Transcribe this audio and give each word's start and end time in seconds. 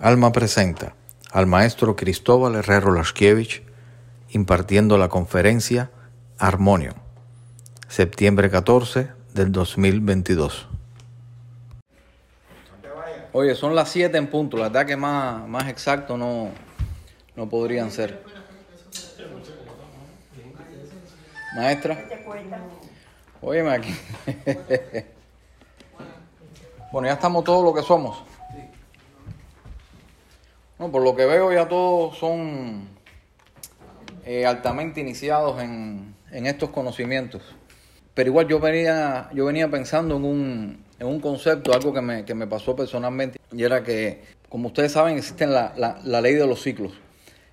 Alma 0.00 0.32
presenta 0.32 0.94
al 1.30 1.46
maestro 1.46 1.94
Cristóbal 1.94 2.56
Herrero 2.56 2.92
Lashkiewicz 2.92 3.62
impartiendo 4.30 4.98
la 4.98 5.08
conferencia 5.08 5.90
Armonio, 6.36 6.94
septiembre 7.86 8.50
14 8.50 9.12
del 9.34 9.52
2022. 9.52 10.66
Oye, 13.32 13.54
son 13.54 13.76
las 13.76 13.88
7 13.90 14.18
en 14.18 14.26
punto, 14.26 14.56
la 14.56 14.64
verdad 14.64 14.84
que 14.84 14.96
más, 14.96 15.46
más 15.46 15.68
exacto 15.68 16.16
no, 16.16 16.48
no 17.36 17.48
podrían 17.48 17.92
ser. 17.92 18.20
Maestra. 21.54 22.04
Óyeme 23.40 23.70
aquí. 23.70 23.96
bueno, 26.90 27.06
ya 27.06 27.14
estamos 27.14 27.44
todos 27.44 27.62
lo 27.62 27.72
que 27.72 27.82
somos. 27.82 28.33
No, 30.78 30.90
por 30.90 31.02
lo 31.02 31.14
que 31.14 31.24
veo 31.24 31.52
ya 31.52 31.68
todos 31.68 32.18
son 32.18 32.88
eh, 34.24 34.44
altamente 34.44 35.00
iniciados 35.00 35.62
en, 35.62 36.16
en, 36.32 36.46
estos 36.46 36.70
conocimientos. 36.70 37.42
Pero 38.12 38.30
igual 38.30 38.48
yo 38.48 38.58
venía, 38.58 39.30
yo 39.32 39.44
venía 39.44 39.70
pensando 39.70 40.16
en 40.16 40.24
un, 40.24 40.84
en 40.98 41.06
un 41.06 41.20
concepto, 41.20 41.72
algo 41.72 41.92
que 41.92 42.00
me, 42.00 42.24
que 42.24 42.34
me 42.34 42.48
pasó 42.48 42.74
personalmente, 42.74 43.38
y 43.52 43.62
era 43.62 43.84
que, 43.84 44.22
como 44.48 44.68
ustedes 44.68 44.92
saben, 44.92 45.16
existe 45.16 45.46
la, 45.46 45.72
la, 45.76 46.00
la 46.02 46.20
ley 46.20 46.34
de 46.34 46.46
los 46.46 46.60
ciclos. 46.60 46.92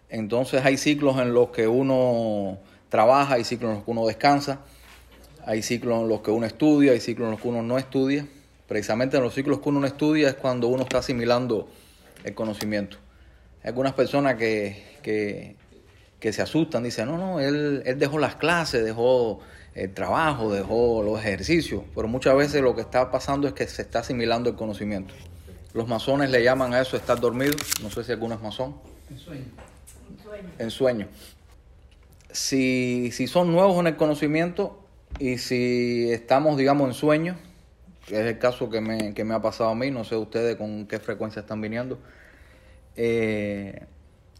Entonces 0.09 0.65
hay 0.65 0.77
ciclos 0.77 1.19
en 1.19 1.33
los 1.33 1.49
que 1.51 1.67
uno 1.67 2.57
trabaja, 2.89 3.35
hay 3.35 3.43
ciclos 3.43 3.69
en 3.69 3.75
los 3.75 3.85
que 3.85 3.91
uno 3.91 4.07
descansa, 4.07 4.61
hay 5.45 5.61
ciclos 5.61 6.01
en 6.01 6.09
los 6.09 6.21
que 6.21 6.31
uno 6.31 6.47
estudia, 6.47 6.93
hay 6.93 6.99
ciclos 6.99 7.27
en 7.27 7.31
los 7.31 7.41
que 7.41 7.47
uno 7.47 7.61
no 7.61 7.77
estudia. 7.77 8.25
Precisamente 8.67 9.17
en 9.17 9.23
los 9.23 9.33
ciclos 9.35 9.59
que 9.59 9.69
uno 9.69 9.79
no 9.79 9.87
estudia 9.87 10.29
es 10.29 10.35
cuando 10.35 10.67
uno 10.67 10.83
está 10.83 10.99
asimilando 10.99 11.69
el 12.23 12.33
conocimiento. 12.33 12.97
Hay 13.63 13.69
algunas 13.69 13.93
personas 13.93 14.35
que, 14.35 14.97
que, 15.03 15.55
que 16.19 16.33
se 16.33 16.41
asustan, 16.41 16.83
dicen, 16.83 17.07
no, 17.07 17.17
no, 17.17 17.39
él, 17.39 17.83
él 17.85 17.99
dejó 17.99 18.17
las 18.17 18.35
clases, 18.35 18.83
dejó 18.83 19.39
el 19.75 19.93
trabajo, 19.93 20.51
dejó 20.51 21.03
los 21.03 21.19
ejercicios, 21.19 21.83
pero 21.95 22.07
muchas 22.07 22.35
veces 22.35 22.61
lo 22.61 22.75
que 22.75 22.81
está 22.81 23.11
pasando 23.11 23.47
es 23.47 23.53
que 23.53 23.67
se 23.67 23.81
está 23.81 23.99
asimilando 23.99 24.49
el 24.49 24.55
conocimiento. 24.55 25.13
Los 25.73 25.87
masones 25.87 26.29
le 26.29 26.43
llaman 26.43 26.73
a 26.73 26.81
eso 26.81 26.97
estar 26.97 27.19
dormido, 27.19 27.53
no 27.81 27.89
sé 27.89 28.03
si 28.03 28.11
alguno 28.11 28.35
es 28.35 28.41
masón. 28.41 28.75
En 29.09 29.19
sueño. 29.19 29.45
En 30.57 30.71
sueño. 30.71 31.07
Si, 32.31 33.11
si 33.11 33.27
son 33.27 33.51
nuevos 33.51 33.79
en 33.79 33.87
el 33.87 33.95
conocimiento 33.95 34.83
y 35.19 35.37
si 35.37 36.09
estamos, 36.11 36.57
digamos, 36.57 36.87
en 36.89 36.93
sueño, 36.93 37.37
que 38.07 38.19
es 38.19 38.25
el 38.25 38.39
caso 38.39 38.69
que 38.69 38.81
me, 38.81 39.13
que 39.13 39.23
me 39.23 39.33
ha 39.33 39.41
pasado 39.41 39.69
a 39.69 39.75
mí, 39.75 39.91
no 39.91 40.03
sé 40.03 40.15
ustedes 40.15 40.55
con 40.57 40.87
qué 40.87 40.99
frecuencia 40.99 41.41
están 41.41 41.61
viniendo, 41.61 41.99
eh, 42.95 43.85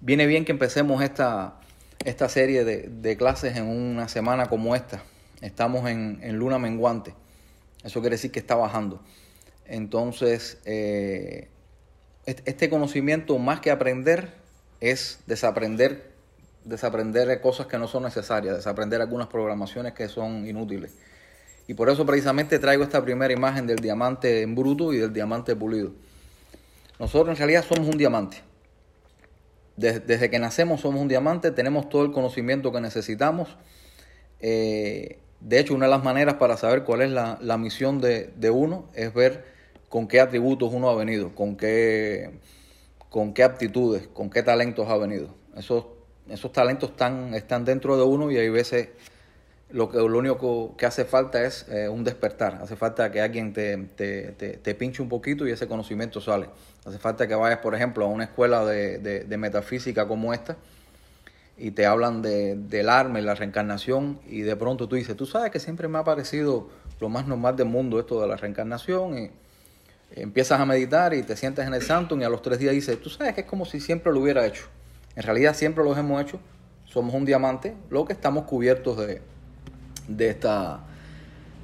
viene 0.02 0.26
bien 0.26 0.46
que 0.46 0.52
empecemos 0.52 1.04
esta, 1.04 1.60
esta 2.06 2.30
serie 2.30 2.64
de, 2.64 3.18
clases 3.18 3.58
en 3.58 3.68
una 3.68 4.08
semana 4.08 4.48
como 4.48 4.76
esta. 4.76 5.04
Estamos 5.42 5.90
en, 5.90 6.20
en, 6.22 6.38
luna 6.38 6.60
menguante. 6.60 7.14
Eso 7.84 8.02
quiere 8.02 8.16
decir 8.16 8.32
que 8.32 8.40
está 8.40 8.56
bajando. 8.56 9.02
Entonces, 9.66 10.60
eh, 10.66 11.50
este 12.26 12.70
conocimiento, 12.70 13.38
más 13.40 13.60
que 13.60 13.72
aprender, 13.72 14.34
es 14.80 15.20
desaprender, 15.28 16.12
desaprender 16.66 17.42
cosas 17.42 17.68
que 17.68 17.78
no 17.78 17.88
son 17.88 18.04
necesarias, 18.04 18.56
desaprender 18.56 19.02
algunas 19.02 19.28
programaciones 19.28 19.94
que 19.94 20.08
son 20.08 20.48
inútiles. 20.48 20.92
Y 21.68 21.74
por 21.74 21.90
eso 21.90 22.06
precisamente 22.06 22.60
traigo 22.60 22.84
esta 22.84 23.04
primera 23.04 23.32
imagen 23.32 23.66
del 23.66 23.78
diamante 23.78 24.42
en 24.42 24.56
bruto 24.56 24.92
y 24.94 24.98
del 24.98 25.14
diamante 25.14 25.56
pulido. 25.56 25.94
Nosotros 27.02 27.30
en 27.30 27.38
realidad 27.38 27.66
somos 27.68 27.90
un 27.90 27.98
diamante. 27.98 28.38
Desde, 29.76 30.30
que 30.30 30.38
nacemos 30.38 30.82
somos 30.82 31.02
un 31.02 31.08
diamante, 31.08 31.50
tenemos 31.50 31.90
todo 31.90 32.06
el 32.06 32.12
conocimiento 32.12 32.72
que 32.72 32.80
necesitamos. 32.80 33.58
Eh, 34.40 35.18
de 35.40 35.60
hecho, 35.60 35.74
una 35.74 35.88
de 35.88 35.90
las 35.90 36.04
maneras 36.04 36.36
para 36.36 36.58
saber 36.58 36.84
cuál 36.84 37.02
es 37.02 37.10
la, 37.10 37.40
la 37.42 37.58
misión 37.58 38.00
de, 38.02 38.32
de, 38.36 38.52
uno 38.52 38.86
es 38.94 39.12
ver 39.16 39.46
con 39.90 40.08
qué 40.08 40.20
atributos 40.20 40.72
uno 40.72 40.92
ha 40.92 40.96
venido, 40.96 41.34
con 41.34 41.58
qué, 41.58 42.40
con 43.10 43.34
qué 43.34 43.42
aptitudes, 43.42 44.08
con 44.08 44.30
qué 44.30 44.44
talentos 44.44 44.88
ha 44.88 44.98
venido. 44.98 45.34
Esos, 45.58 45.86
esos 46.30 46.52
talentos 46.52 46.92
están, 46.92 47.34
están 47.34 47.66
dentro 47.66 47.98
de 47.98 48.04
uno 48.04 48.30
y 48.30 48.38
hay 48.38 48.50
veces 48.50 48.90
lo, 49.72 49.90
que, 49.90 49.98
lo 49.98 50.20
único 50.20 50.76
que 50.78 50.86
hace 50.86 51.06
falta 51.06 51.44
es 51.44 51.66
eh, 51.70 51.90
un 51.90 52.04
despertar. 52.04 52.60
Hace 52.62 52.76
falta 52.76 53.12
que 53.12 53.22
alguien 53.22 53.54
te, 53.54 53.76
te, 53.96 54.34
te, 54.34 54.76
pinche 54.76 55.02
un 55.02 55.10
poquito 55.10 55.48
y 55.48 55.52
ese 55.52 55.68
conocimiento 55.68 56.22
sale. 56.22 56.48
Hace 56.86 56.98
falta 56.98 57.28
que 57.28 57.36
vayas, 57.36 57.60
por 57.60 57.76
ejemplo, 57.76 58.06
a 58.06 58.08
una 58.08 58.24
escuela 58.24 58.66
de, 58.66 58.98
de 59.00 59.38
metafísica 59.38 60.08
como 60.08 60.34
esta 60.34 60.58
y 61.62 61.72
te 61.72 61.86
hablan 61.86 62.24
de, 62.24 62.56
del 62.56 62.90
alma 62.90 63.20
y 63.20 63.22
la 63.22 63.36
reencarnación 63.36 64.20
y 64.28 64.42
de 64.42 64.56
pronto 64.56 64.88
tú 64.88 64.96
dices, 64.96 65.16
tú 65.16 65.28
sabes 65.28 65.52
que 65.52 65.60
siempre 65.60 65.88
me 65.88 66.00
ha 66.00 66.04
parecido 66.04 66.70
lo 67.00 67.08
más 67.08 67.28
normal 67.28 67.56
del 67.56 67.68
mundo 67.68 68.00
esto 68.00 68.20
de 68.20 68.28
la 68.28 68.36
reencarnación 68.36 69.16
y 69.16 69.32
empiezas 70.16 70.60
a 70.60 70.66
meditar 70.66 71.14
y 71.14 71.22
te 71.22 71.38
sientes 71.38 71.68
en 71.68 71.76
el 71.76 71.84
santo 71.84 72.18
y 72.18 72.24
a 72.24 72.30
los 72.30 72.42
tres 72.42 72.58
días 72.58 72.74
dices, 72.74 73.00
tú 73.00 73.12
sabes 73.12 73.36
que 73.36 73.42
es 73.42 73.48
como 73.48 73.66
si 73.66 73.80
siempre 73.80 74.12
lo 74.12 74.22
hubiera 74.22 74.44
hecho. 74.46 74.64
En 75.16 75.22
realidad 75.22 75.56
siempre 75.56 75.84
lo 75.84 75.96
hemos 75.96 76.20
hecho, 76.20 76.40
somos 76.86 77.14
un 77.14 77.26
diamante, 77.26 77.76
lo 77.92 78.06
que 78.06 78.14
estamos 78.14 78.46
cubiertos 78.46 78.98
de, 78.98 79.22
de 80.08 80.30
esta, 80.30 80.80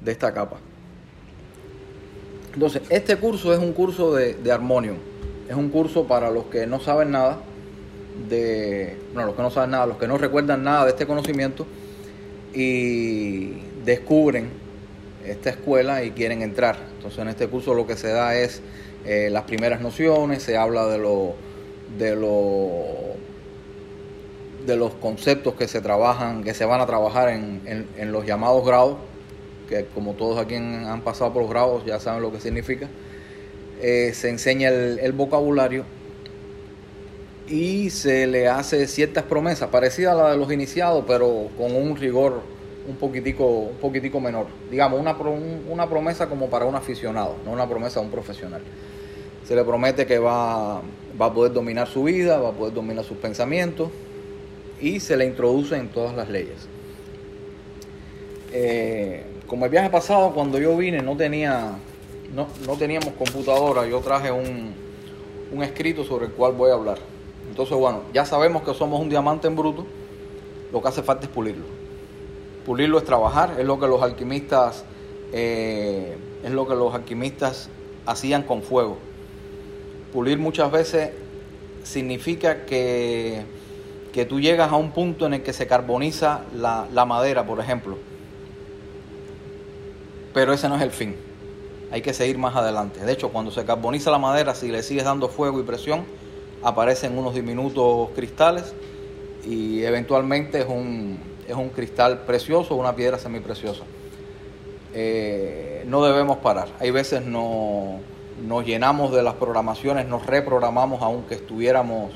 de 0.04 0.12
esta 0.12 0.32
capa. 0.32 0.58
Entonces, 2.54 2.82
este 2.88 3.16
curso 3.16 3.52
es 3.52 3.58
un 3.58 3.72
curso 3.72 4.14
de, 4.14 4.34
de. 4.34 4.52
Es 5.48 5.56
un 5.56 5.70
curso 5.70 6.04
para 6.04 6.30
los 6.30 6.44
que 6.44 6.66
no 6.66 6.78
saben 6.78 7.12
nada 7.12 7.38
de, 8.28 8.96
bueno, 9.14 9.28
los 9.28 9.36
que 9.36 9.42
no 9.42 9.50
saben 9.50 9.70
nada, 9.70 9.86
los 9.86 9.96
que 9.96 10.06
no 10.06 10.18
recuerdan 10.18 10.62
nada 10.62 10.84
de 10.84 10.90
este 10.90 11.06
conocimiento 11.06 11.66
y 12.52 13.52
descubren 13.84 14.50
esta 15.24 15.50
escuela 15.50 16.04
y 16.04 16.10
quieren 16.10 16.42
entrar. 16.42 16.76
Entonces, 16.96 17.18
en 17.20 17.28
este 17.28 17.46
curso 17.48 17.74
lo 17.74 17.86
que 17.86 17.96
se 17.96 18.08
da 18.08 18.36
es 18.36 18.60
eh, 19.06 19.28
las 19.30 19.44
primeras 19.44 19.80
nociones, 19.80 20.42
se 20.42 20.56
habla 20.56 20.86
de 20.86 20.98
lo, 20.98 21.34
de 21.98 22.16
de 24.66 24.76
los 24.76 24.92
conceptos 24.94 25.54
que 25.54 25.66
se 25.66 25.80
trabajan, 25.80 26.44
que 26.44 26.52
se 26.52 26.66
van 26.66 26.82
a 26.82 26.86
trabajar 26.86 27.30
en, 27.30 27.62
en, 27.64 27.86
en, 27.96 28.12
los 28.12 28.26
llamados 28.26 28.66
grados, 28.66 28.98
que 29.66 29.86
como 29.94 30.12
todos 30.12 30.38
aquí 30.38 30.56
han 30.56 31.00
pasado 31.00 31.32
por 31.32 31.40
los 31.40 31.50
grados 31.50 31.86
ya 31.86 31.98
saben 32.00 32.20
lo 32.20 32.30
que 32.30 32.38
significa. 32.38 32.86
Eh, 33.80 34.12
se 34.14 34.28
enseña 34.28 34.68
el, 34.70 35.12
vocabulario 35.12 35.84
y 37.46 37.90
se 37.90 38.26
le 38.26 38.48
hace 38.48 38.86
ciertas 38.88 39.24
promesas, 39.24 39.68
parecidas 39.68 40.14
a 40.14 40.22
la 40.22 40.30
de 40.32 40.36
los 40.36 40.52
iniciados, 40.52 41.04
pero 41.06 41.48
con 41.56 41.74
un 41.74 41.96
rigor 41.96 42.42
un 42.88 42.96
poquitico, 42.96 43.46
un 43.46 43.76
poquitico 43.76 44.20
menor. 44.20 44.46
Digamos, 44.70 45.00
una, 45.00 45.16
una 45.68 45.88
promesa 45.88 46.28
como 46.28 46.48
para 46.48 46.64
un 46.64 46.74
aficionado, 46.74 47.36
no 47.44 47.52
una 47.52 47.68
promesa 47.68 48.00
a 48.00 48.02
un 48.02 48.10
profesional. 48.10 48.62
Se 49.46 49.54
le 49.54 49.64
promete 49.64 50.06
que 50.06 50.18
va, 50.18 50.82
va 51.20 51.26
a 51.26 51.32
poder 51.32 51.52
dominar 51.52 51.86
su 51.86 52.04
vida, 52.04 52.38
va 52.38 52.50
a 52.50 52.52
poder 52.52 52.74
dominar 52.74 53.04
sus 53.04 53.16
pensamientos, 53.16 53.90
y 54.80 55.00
se 55.00 55.16
le 55.16 55.26
introduce 55.26 55.76
en 55.76 55.88
todas 55.88 56.14
las 56.14 56.28
leyes. 56.28 56.68
Eh, 58.52 59.22
como 59.46 59.64
el 59.64 59.70
viaje 59.70 59.90
pasado, 59.90 60.32
cuando 60.32 60.58
yo 60.58 60.76
vine, 60.76 61.02
no 61.02 61.16
tenía, 61.16 61.72
no, 62.34 62.46
no 62.66 62.76
teníamos 62.76 63.14
computadora, 63.14 63.86
yo 63.86 64.00
traje 64.00 64.30
un, 64.30 64.74
un, 65.52 65.62
escrito 65.62 66.04
sobre 66.04 66.26
el 66.26 66.32
cual 66.32 66.52
voy 66.52 66.70
a 66.70 66.74
hablar. 66.74 66.98
Entonces, 67.48 67.76
bueno, 67.76 68.02
ya 68.12 68.24
sabemos 68.24 68.62
que 68.62 68.74
somos 68.74 69.00
un 69.00 69.08
diamante 69.08 69.46
en 69.46 69.56
bruto, 69.56 69.86
lo 70.72 70.82
que 70.82 70.88
hace 70.88 71.02
falta 71.02 71.26
es 71.26 71.32
pulirlo. 71.32 71.64
Pulirlo 72.66 72.98
es 72.98 73.04
trabajar, 73.04 73.56
es 73.58 73.64
lo 73.64 73.78
que 73.80 73.86
los 73.86 74.02
alquimistas, 74.02 74.84
eh, 75.32 76.16
es 76.42 76.50
lo 76.50 76.68
que 76.68 76.74
los 76.74 76.94
alquimistas 76.94 77.70
hacían 78.06 78.42
con 78.42 78.62
fuego. 78.62 78.98
Pulir 80.12 80.38
muchas 80.38 80.70
veces 80.70 81.10
significa 81.84 82.66
que 82.66 83.44
que 84.12 84.24
tú 84.24 84.40
llegas 84.40 84.72
a 84.72 84.76
un 84.76 84.90
punto 84.90 85.26
en 85.26 85.34
el 85.34 85.42
que 85.42 85.52
se 85.52 85.66
carboniza 85.66 86.40
la, 86.54 86.86
la, 86.92 87.04
madera, 87.04 87.46
por 87.46 87.60
ejemplo. 87.60 87.96
Pero 90.34 90.52
ese 90.52 90.68
no 90.68 90.76
es 90.76 90.82
el 90.82 90.90
fin. 90.90 91.14
Hay 91.90 92.02
que 92.02 92.12
seguir 92.12 92.36
más 92.36 92.54
adelante. 92.54 93.00
De 93.00 93.12
hecho, 93.12 93.30
cuando 93.30 93.50
se 93.50 93.64
carboniza 93.64 94.10
la 94.10 94.18
madera, 94.18 94.54
si 94.54 94.68
le 94.68 94.82
sigues 94.82 95.04
dando 95.04 95.28
fuego 95.28 95.58
y 95.60 95.62
presión, 95.62 96.04
aparecen 96.62 97.16
unos 97.16 97.34
diminutos 97.34 98.10
cristales 98.14 98.74
y 99.44 99.82
eventualmente 99.84 100.60
es 100.60 100.66
un, 100.66 101.18
es 101.46 101.54
un 101.54 101.70
cristal 101.70 102.20
precioso, 102.26 102.74
una 102.74 102.94
piedra 102.94 103.18
semipreciosa. 103.18 103.84
Eh, 104.94 105.84
no 105.86 106.04
debemos 106.04 106.38
parar. 106.38 106.68
Hay 106.78 106.90
veces 106.90 107.24
no, 107.24 108.00
nos 108.46 108.66
llenamos 108.66 109.12
de 109.12 109.22
las 109.22 109.34
programaciones, 109.34 110.06
nos 110.06 110.26
reprogramamos 110.26 111.00
aunque 111.02 111.36
estuviéramos, 111.36 112.12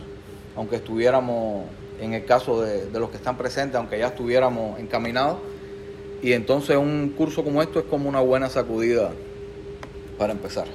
aunque 0.55 0.77
estuviéramos 0.77 1.65
en 1.99 2.13
el 2.13 2.27
caso 2.27 2.61
de, 2.61 2.87
de, 2.87 3.01
los 3.01 3.09
que 3.09 3.17
están 3.17 3.39
presentes, 3.39 3.77
aunque 3.77 3.99
ya 3.99 4.09
estuviéramos 4.09 4.79
encaminados. 4.79 5.39
Y 6.21 6.35
entonces 6.35 6.77
un 6.77 7.15
curso 7.17 7.43
como 7.43 7.63
esto 7.63 7.79
es 7.79 7.87
como 7.87 8.09
una 8.09 8.21
buena 8.21 8.51
sacudida 8.51 9.13
para 10.23 10.33
empezar. 10.35 10.67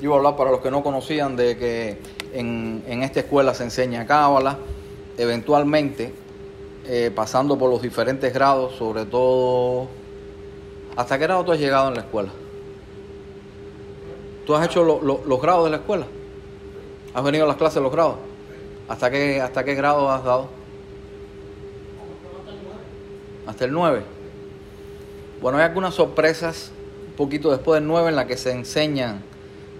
Yo 0.00 0.10
voy 0.10 0.14
a 0.14 0.18
hablar 0.18 0.36
para 0.36 0.52
los 0.52 0.60
que 0.60 0.70
no 0.70 0.80
conocían 0.84 1.34
de 1.34 1.56
que 1.58 1.98
en, 2.32 2.84
en 2.86 3.02
esta 3.02 3.18
escuela 3.18 3.52
se 3.52 3.64
enseña 3.64 4.06
cábala, 4.06 4.58
eventualmente 5.18 6.14
eh, 6.86 7.10
pasando 7.12 7.58
por 7.58 7.68
los 7.68 7.82
diferentes 7.82 8.32
grados, 8.32 8.76
sobre 8.76 9.06
todo... 9.06 9.88
¿Hasta 10.94 11.18
qué 11.18 11.24
grado 11.24 11.44
tú 11.44 11.50
has 11.50 11.58
llegado 11.58 11.88
en 11.88 11.94
la 11.94 12.02
escuela? 12.02 12.30
¿Tú 14.46 14.54
has 14.54 14.64
hecho 14.66 14.84
lo- 14.84 15.02
lo- 15.02 15.22
los 15.26 15.42
grados 15.42 15.64
de 15.64 15.70
la 15.70 15.78
escuela? 15.78 16.06
¿Has 17.12 17.24
venido 17.24 17.44
a 17.44 17.48
las 17.48 17.56
clases 17.56 17.74
de 17.76 17.80
los 17.80 17.90
grados? 17.90 18.16
¿Hasta 18.86 19.10
qué, 19.10 19.40
hasta 19.40 19.64
qué 19.64 19.74
grado 19.74 20.08
has 20.12 20.22
dado? 20.22 20.46
Hasta 23.48 23.64
el 23.64 23.72
9. 23.72 24.13
Bueno, 25.40 25.58
hay 25.58 25.64
algunas 25.64 25.94
sorpresas 25.94 26.72
un 27.06 27.14
poquito 27.14 27.50
después 27.50 27.80
del 27.80 27.86
9 27.88 28.08
en 28.10 28.16
la 28.16 28.26
que 28.26 28.36
se 28.36 28.52
enseñan, 28.52 29.26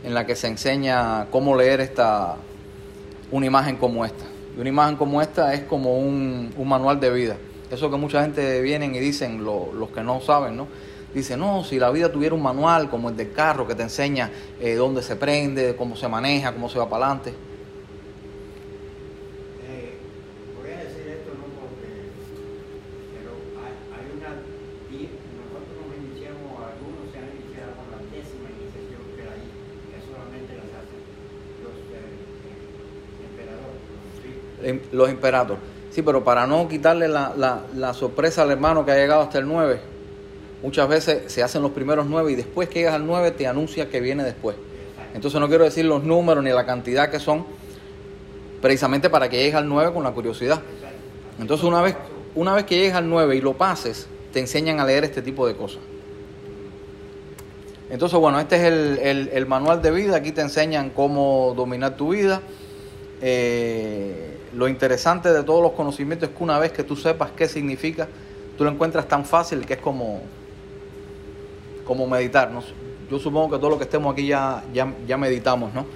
en 0.02 0.14
la 0.14 0.26
que 0.26 0.36
se 0.36 0.48
enseña 0.48 1.30
cómo 1.30 1.56
leer 1.56 1.80
esta 1.80 2.44
una 3.30 3.46
imagen 3.46 3.76
como 3.76 4.04
esta. 4.04 4.26
Y 4.54 4.60
una 4.60 4.68
imagen 4.70 4.96
como 4.96 5.22
esta 5.22 5.54
es 5.54 5.64
como 5.64 5.98
un, 5.98 6.52
manual 6.66 7.00
de 7.00 7.10
vida. 7.10 7.38
Eso 7.70 7.90
que 7.90 7.96
mucha 7.96 8.22
gente 8.22 8.60
vienen 8.62 8.94
y 8.94 9.00
dicen, 9.00 9.44
lo- 9.44 9.72
los 9.72 9.90
que 9.90 10.02
no 10.02 10.20
saben, 10.20 10.56
¿no? 10.56 10.68
Dicen, 11.12 11.40
no, 11.40 11.64
si 11.64 11.78
la 11.78 11.90
vida 11.90 12.12
tuviera 12.12 12.34
un 12.34 12.42
manual 12.42 12.90
como 12.90 13.08
el 13.10 13.16
del 13.16 13.32
carro 13.32 13.66
que 13.66 13.74
te 13.74 13.82
enseña 13.82 14.32
eh, 14.58 14.74
dónde 14.74 15.02
se 15.02 15.16
prende, 15.16 15.76
cómo 15.76 15.96
se 15.96 16.08
maneja, 16.08 16.52
cómo 16.54 16.68
se 16.68 16.78
va 16.78 16.88
para 16.88 17.06
adelante. 17.06 17.34
Eh, 19.58 20.14
voy 20.52 20.70
a 20.70 20.78
decir 20.84 21.08
esto 21.08 21.34
no 21.34 21.54
porque, 21.54 22.18
pero 23.10 23.52
hay, 23.54 23.74
hay 23.90 24.10
una, 24.16 24.46
di- 24.88 25.20
nosotros 25.34 25.76
nos 25.86 25.96
iniciamos, 25.96 26.62
algunos 26.64 27.10
se 27.10 27.18
han 27.18 27.30
iniciado 27.36 27.76
con 27.76 27.90
la 27.90 28.04
décima 28.10 28.50
iniciación 28.50 29.12
que 29.14 29.22
hay, 29.26 29.52
que 29.88 30.00
solamente 30.00 30.54
las 30.56 30.72
hacen 30.74 31.04
los 31.56 31.78
eh, 31.90 32.28
eh, 32.42 32.74
emperadores, 33.18 33.82
Em, 34.64 34.80
Los 34.92 35.10
imperatos. 35.10 35.58
Sí, 35.90 36.02
pero 36.02 36.24
para 36.24 36.46
no 36.46 36.66
quitarle 36.68 37.06
la, 37.06 37.32
la- 37.36 37.62
la 37.76 37.94
sorpresa 37.94 38.42
al 38.42 38.50
hermano 38.50 38.84
que 38.84 38.90
ha 38.90 38.96
llegado 38.96 39.20
hasta 39.22 39.38
el 39.38 39.46
9, 39.46 39.78
muchas 40.62 40.88
veces 40.88 41.30
se 41.32 41.42
hacen 41.42 41.62
los 41.62 41.70
primeros 41.70 42.06
9 42.06 42.32
y 42.32 42.34
después 42.34 42.68
que 42.68 42.80
llegas 42.80 42.94
al 42.94 43.06
9 43.06 43.30
te 43.30 43.46
anuncia 43.46 43.88
que 43.88 44.00
viene 44.00 44.24
después. 44.24 44.56
Entonces 45.14 45.38
no 45.40 45.46
quiero 45.48 45.62
decir 45.64 45.84
los 45.84 46.02
números 46.02 46.42
ni 46.42 46.50
la 46.50 46.66
cantidad 46.66 47.10
que 47.10 47.20
son, 47.20 47.44
precisamente 48.60 49.08
para 49.10 49.28
que 49.28 49.36
llegues 49.36 49.54
al 49.54 49.68
9 49.68 49.92
con 49.92 50.02
la 50.02 50.10
curiosidad. 50.10 50.60
Entonces 51.38 51.64
una 51.64 51.80
vez, 51.82 51.94
una 52.34 52.54
vez 52.54 52.64
que 52.64 52.76
llegues 52.76 52.94
al 52.94 53.08
9 53.08 53.36
y 53.36 53.40
lo 53.40 53.52
pases, 53.52 54.08
te 54.32 54.40
enseñan 54.40 54.80
a 54.80 54.84
leer 54.84 55.04
este 55.04 55.22
tipo 55.22 55.46
de 55.46 55.54
cosas. 55.54 55.80
Entonces, 57.90 58.18
bueno, 58.18 58.40
este 58.40 58.56
es 58.56 58.62
el, 58.62 58.98
el- 59.00 59.28
el 59.32 59.46
manual 59.46 59.80
de 59.82 59.90
vida. 59.92 60.16
Aquí 60.16 60.32
te 60.32 60.40
enseñan 60.40 60.90
cómo 60.90 61.52
dominar 61.56 61.96
tu 61.96 62.08
vida. 62.08 62.40
Eh, 63.20 64.38
lo 64.54 64.68
interesante 64.68 65.32
de 65.32 65.42
todos 65.42 65.62
los 65.62 65.72
conocimientos 65.72 66.28
es 66.28 66.36
que 66.36 66.44
una 66.44 66.58
vez 66.58 66.72
que 66.72 66.84
tú 66.84 66.96
sepas 66.96 67.30
qué 67.32 67.48
significa, 67.48 68.08
tú 68.56 68.64
lo 68.64 68.70
encuentras 68.70 69.08
tan 69.08 69.24
fácil 69.24 69.66
que 69.66 69.74
es 69.74 69.80
como, 69.80 70.20
como 71.84 72.06
meditar. 72.06 72.50
¿no? 72.50 72.62
Yo 73.10 73.18
supongo 73.18 73.50
que 73.50 73.56
todos 73.58 73.70
los 73.70 73.78
que 73.78 73.84
estemos 73.84 74.12
aquí 74.12 74.26
ya, 74.26 74.64
ya, 74.72 74.92
ya 75.06 75.16
meditamos, 75.16 75.74
¿no? 75.74 75.86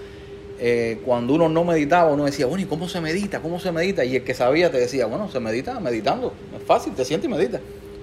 Eh, 0.60 1.00
cuando 1.05 1.34
uno 1.34 1.49
no 1.49 1.62
meditaba, 1.62 2.10
uno 2.10 2.25
decía, 2.25 2.46
bueno, 2.46 2.64
¿y 2.64 2.66
cómo 2.66 2.88
se 2.88 3.00
medita? 3.00 3.40
¿Cómo 3.40 3.60
se 3.60 3.70
medita? 3.70 4.05
Y 4.05 4.16
el 4.16 4.25
que 4.25 4.34
sabía 4.34 4.72
te 4.72 4.78
decía, 4.78 5.06
bueno, 5.06 5.31
se 5.31 5.38
medita 5.38 5.78
meditando. 5.78 6.32
Es 6.56 6.64
fácil, 6.64 6.94
te 6.94 7.04
sientes 7.04 7.31
y 7.31 7.32
medita. 7.32 7.61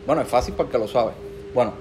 Bueno, 0.07 0.21
es 0.21 0.27
fácil 0.29 0.53
porque 0.55 0.77
lo 0.77 0.87
sabe. 0.87 1.11
Bueno, 1.53 1.73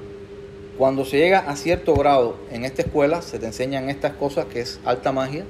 cuando 0.76 1.04
se 1.04 1.18
llega 1.18 1.40
a 1.48 1.54
cierto 1.54 1.94
grado 1.94 2.36
en 2.50 2.64
esta 2.64 2.82
escuela, 2.82 3.22
se 3.22 3.38
te 3.38 3.46
enseñan 3.46 3.88
estas 3.88 4.14
cosas 4.14 4.46
que 4.46 4.60
es 4.60 4.80
alta 4.84 5.12
magia. 5.12 5.44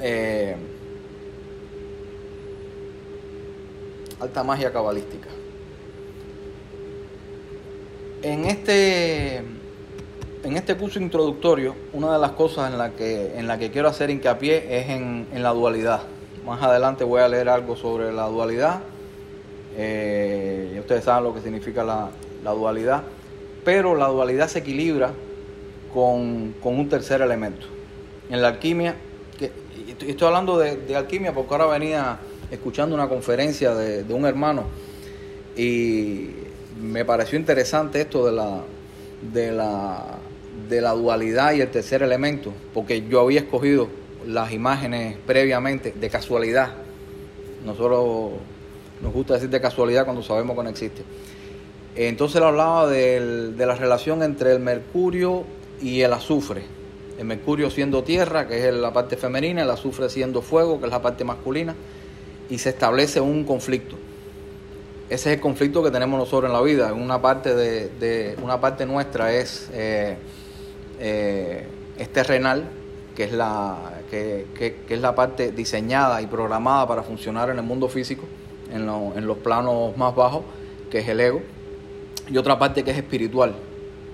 Eh, 0.00 0.56
alta 4.20 4.42
magia 4.42 4.72
cabalística. 4.72 5.28
En 8.22 8.44
este, 8.44 9.36
en 9.36 10.56
este 10.56 10.76
curso 10.76 10.98
introductorio, 10.98 11.74
una 11.92 12.12
de 12.12 12.18
las 12.18 12.32
cosas 12.32 12.72
en 12.72 12.78
la 12.78 12.90
que, 12.90 13.38
en 13.38 13.46
la 13.46 13.58
que 13.58 13.70
quiero 13.70 13.88
hacer 13.88 14.10
hincapié 14.10 14.80
es 14.80 14.88
en, 14.88 15.26
la 15.34 15.50
dualidad. 15.50 16.02
Más 16.44 16.62
adelante 16.62 17.04
voy 17.04 17.20
a 17.20 17.28
leer 17.28 17.48
algo 17.48 17.76
sobre 17.76 18.12
la 18.12 18.26
dualidad. 18.26 18.80
Eh, 19.76 20.76
ustedes 20.80 21.04
saben 21.04 21.24
lo 21.24 21.34
que 21.34 21.40
significa 21.40 21.84
la, 21.84 22.08
la 22.42 22.52
dualidad. 22.52 23.02
Pero 23.64 23.94
la 23.94 24.08
dualidad 24.08 24.48
se 24.48 24.60
equilibra 24.60 25.12
con, 25.92 26.54
con 26.62 26.78
un 26.78 26.88
tercer 26.88 27.20
elemento. 27.20 27.66
En 28.30 28.40
la 28.40 28.48
alquimia, 28.48 28.96
que, 29.38 29.52
estoy 30.06 30.26
hablando 30.26 30.58
de, 30.58 30.76
de 30.76 30.96
alquimia 30.96 31.32
porque 31.34 31.52
ahora 31.52 31.66
venía 31.66 32.18
escuchando 32.50 32.94
una 32.94 33.08
conferencia 33.08 33.74
de, 33.74 34.14
un 34.14 34.26
hermano 34.26 34.64
y 35.56 36.30
me 36.80 37.04
pareció 37.04 37.38
interesante 37.38 38.00
esto 38.00 38.26
de 38.26 38.32
la, 38.32 38.60
de 39.32 39.52
la, 39.52 40.18
de 40.68 40.80
la 40.80 40.92
dualidad 40.92 41.54
y 41.54 41.60
el 41.60 41.70
tercer 41.70 42.02
elemento, 42.02 42.52
porque 42.74 43.06
yo 43.08 43.20
había 43.20 43.40
escogido 43.40 43.88
las 44.26 44.52
imágenes 44.52 45.16
previamente 45.26 45.92
de 45.92 46.10
casualidad. 46.10 46.74
Nosotros 47.64 48.32
nos 49.02 49.12
gusta 49.12 49.34
decir 49.34 49.50
de 49.50 49.60
casualidad 49.60 50.04
cuando 50.04 50.22
sabemos 50.22 50.56
que 50.56 50.62
no 50.62 50.68
existe. 50.68 51.02
Entonces 51.94 52.36
él 52.36 52.44
hablaba 52.44 52.88
de 52.88 53.54
la 53.56 53.74
relación 53.74 54.22
entre 54.22 54.52
el 54.52 54.60
mercurio 54.60 55.44
y 55.80 56.02
el 56.02 56.12
azufre. 56.12 56.62
El 57.18 57.24
mercurio 57.24 57.70
siendo 57.70 58.04
tierra, 58.04 58.46
que 58.46 58.68
es 58.68 58.74
la 58.74 58.92
parte 58.92 59.16
femenina, 59.16 59.62
el 59.62 59.70
azufre 59.70 60.10
siendo 60.10 60.42
fuego, 60.42 60.78
que 60.78 60.86
es 60.86 60.90
la 60.90 61.00
parte 61.00 61.24
masculina, 61.24 61.74
y 62.50 62.58
se 62.58 62.70
establece 62.70 63.20
un 63.20 63.44
conflicto. 63.44 63.96
Ese 65.08 65.30
es 65.30 65.36
el 65.36 65.40
conflicto 65.40 65.82
que 65.82 65.90
tenemos 65.90 66.18
nosotros 66.18 66.48
en 66.50 66.52
la 66.56 66.62
vida. 66.62 66.92
Una 66.92 67.20
parte 67.22 67.54
de, 67.54 67.88
de- 68.00 68.36
una 68.42 68.60
parte 68.60 68.86
nuestra 68.86 69.32
es, 69.32 69.68
eh, 69.72 70.16
eh, 70.98 71.66
terrenal, 72.12 72.64
que 73.14 73.24
es, 73.24 73.32
la, 73.32 73.76
que, 74.10 74.46
que- 74.58 74.76
que 74.86 74.94
es 74.94 75.00
la 75.00 75.14
parte 75.14 75.52
diseñada 75.52 76.20
y 76.22 76.26
programada 76.26 76.86
para 76.88 77.02
funcionar 77.02 77.50
en 77.50 77.58
el 77.58 77.62
mundo 77.64 77.88
físico, 77.88 78.24
en, 78.72 78.88
en 78.88 79.26
los 79.26 79.38
planos 79.38 79.96
más 79.96 80.14
bajos, 80.14 80.42
que 80.90 80.98
es 80.98 81.08
el 81.08 81.20
ego, 81.20 81.40
y 82.28 82.36
otra 82.36 82.58
parte 82.58 82.82
que 82.82 82.90
es 82.90 82.96
espiritual. 82.96 83.54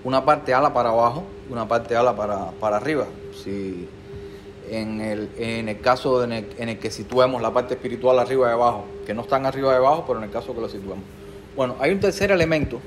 Una 0.04 0.24
parte 0.24 0.52
ala 0.52 0.72
para 0.74 0.90
abajo 0.90 1.24
una 1.50 1.66
parte 1.68 1.94
ala 1.96 2.14
para, 2.16 2.50
para 2.52 2.76
arriba. 2.78 3.06
En 4.70 5.00
el, 5.00 5.28
en 5.38 5.68
el 5.68 5.80
caso 5.80 6.24
en 6.24 6.32
el, 6.32 6.78
que 6.78 6.90
situemos 6.90 7.42
la 7.42 7.52
parte 7.52 7.74
espiritual 7.74 8.18
arriba 8.18 8.48
y 8.48 8.52
abajo, 8.52 8.84
que 9.06 9.14
no 9.14 9.22
están 9.22 9.46
arriba 9.46 9.72
y 9.72 9.76
abajo, 9.76 10.04
pero 10.06 10.18
en 10.18 10.24
el 10.24 10.30
caso 10.30 10.54
que 10.54 10.60
lo 10.60 10.68
situemos. 10.68 11.04
Bueno, 11.56 11.76
hay 11.80 11.92
un 11.92 12.00
tercer 12.00 12.30
elemento 12.30 12.80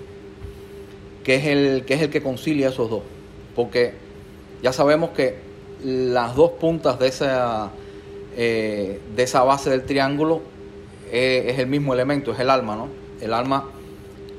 que 1.23 1.35
es 1.35 1.45
el 1.45 1.85
que, 1.85 1.95
es 1.95 2.01
el 2.01 2.09
que 2.09 2.21
concilia 2.21 2.69
esos 2.69 2.89
dos, 2.89 3.01
porque 3.55 3.93
ya 4.61 4.73
sabemos 4.73 5.11
que 5.11 5.37
las 5.83 6.35
dos 6.35 6.51
puntas 6.51 6.99
de 6.99 7.07
esa, 7.07 7.71
eh, 8.35 8.99
de 9.15 9.23
esa 9.23 9.43
base 9.43 9.69
del 9.69 9.83
triángulo 9.83 10.41
eh, 11.11 11.45
es 11.47 11.59
el 11.59 11.67
mismo 11.67 11.93
elemento, 11.93 12.31
es 12.31 12.39
el 12.39 12.49
alma, 12.49 12.75
¿no? 12.75 12.87
El 13.21 13.33
alma 13.33 13.69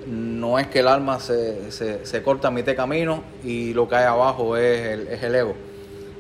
no 0.06 0.58
es 0.58 0.68
que 0.68 0.80
el 0.80 0.88
alma 0.88 1.18
se, 1.20 1.70
se, 1.72 2.06
se 2.06 2.22
corta 2.22 2.48
a 2.48 2.50
mitad 2.50 2.66
de 2.66 2.76
camino 2.76 3.22
y 3.44 3.72
lo 3.74 3.88
que 3.88 3.96
hay 3.96 4.04
abajo 4.04 4.56
es 4.56 4.86
el, 4.86 5.08
es 5.08 5.22
el 5.22 5.34
ego. 5.34 5.54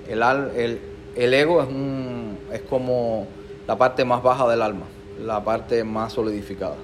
El, 0.08 0.22
el, 0.22 0.80
el 1.16 1.34
ego 1.34 1.62
es, 1.62 1.68
un, 1.68 2.38
es 2.52 2.60
como 2.62 3.26
la 3.66 3.76
parte 3.76 4.04
más 4.04 4.22
baja 4.22 4.48
del 4.48 4.62
alma, 4.62 4.86
la 5.24 5.42
parte 5.42 5.82
más 5.82 6.12
solidificada. 6.12 6.76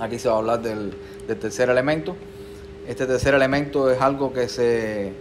Aquí 0.00 0.18
se 0.18 0.28
va 0.28 0.34
a 0.34 0.38
hablar 0.38 0.60
del, 0.62 0.92
tercer 1.40 1.70
elemento. 1.70 2.16
Este 2.86 3.06
tercer 3.06 3.34
elemento 3.34 3.90
es 3.90 4.00
algo 4.00 4.32
que 4.32 4.48
se, 4.48 5.12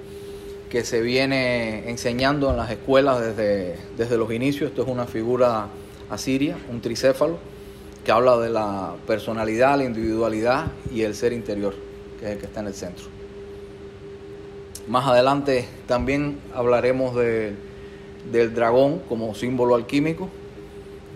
que 0.70 0.84
se 0.84 1.02
viene 1.02 1.90
enseñando 1.90 2.50
en 2.50 2.58
las 2.58 2.72
escuelas 2.72 3.22
desde, 3.22 3.78
desde 3.98 4.18
los 4.18 4.32
inicios. 4.32 4.72
Esto 4.72 4.82
es 4.82 4.90
una 4.90 5.06
figura 5.06 5.68
asiria, 6.10 6.58
un 6.70 6.82
tricéfalo, 6.82 7.38
que 8.04 8.12
habla 8.12 8.38
de 8.38 8.50
la 8.50 8.96
personalidad, 9.08 9.78
la 9.78 9.86
individualidad 9.86 10.66
y 10.92 11.04
el 11.04 11.16
ser 11.16 11.32
interior, 11.32 11.74
que 12.20 12.26
es 12.26 12.32
el 12.34 12.38
que 12.40 12.48
está 12.48 12.60
en 12.60 12.68
el 12.68 12.74
centro. 12.74 13.06
Más 14.88 15.08
adelante 15.08 15.66
también 15.88 16.40
hablaremos 16.54 17.16
de- 17.16 17.56
del 18.32 18.54
dragón 18.54 19.00
como 19.10 19.34
símbolo 19.36 19.76
alquímico 19.76 20.30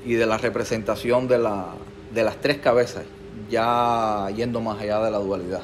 y 0.06 0.14
de 0.14 0.26
la 0.26 0.38
representación 0.38 1.28
de, 1.28 1.38
la, 1.38 1.68
de 2.14 2.24
las 2.24 2.40
tres 2.42 2.58
cabezas, 2.58 3.04
ya 3.50 4.30
yendo 4.36 4.62
más 4.62 4.82
allá 4.82 5.00
de 5.02 5.12
la 5.12 5.18
dualidad. 5.20 5.62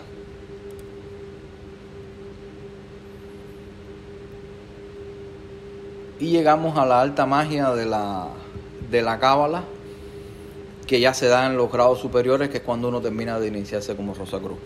Y 6.20 6.30
llegamos 6.30 6.78
a 6.78 6.86
la 6.86 7.02
alta 7.02 7.26
magia 7.26 7.72
de 7.72 7.86
la, 7.86 8.28
de 8.90 9.02
la 9.02 9.20
cábala, 9.20 9.64
que 10.88 11.00
ya 11.00 11.14
se 11.14 11.28
da 11.28 11.48
en 11.48 11.58
los 11.58 11.72
grados 11.72 12.00
superiores, 12.00 12.50
que 12.50 12.58
es 12.58 12.64
cuando 12.64 12.90
uno 12.90 13.02
termina 13.02 13.40
de 13.40 13.48
iniciarse 13.48 13.96
como 13.96 14.14
Rosa 14.14 14.40
Cruz. 14.40 14.58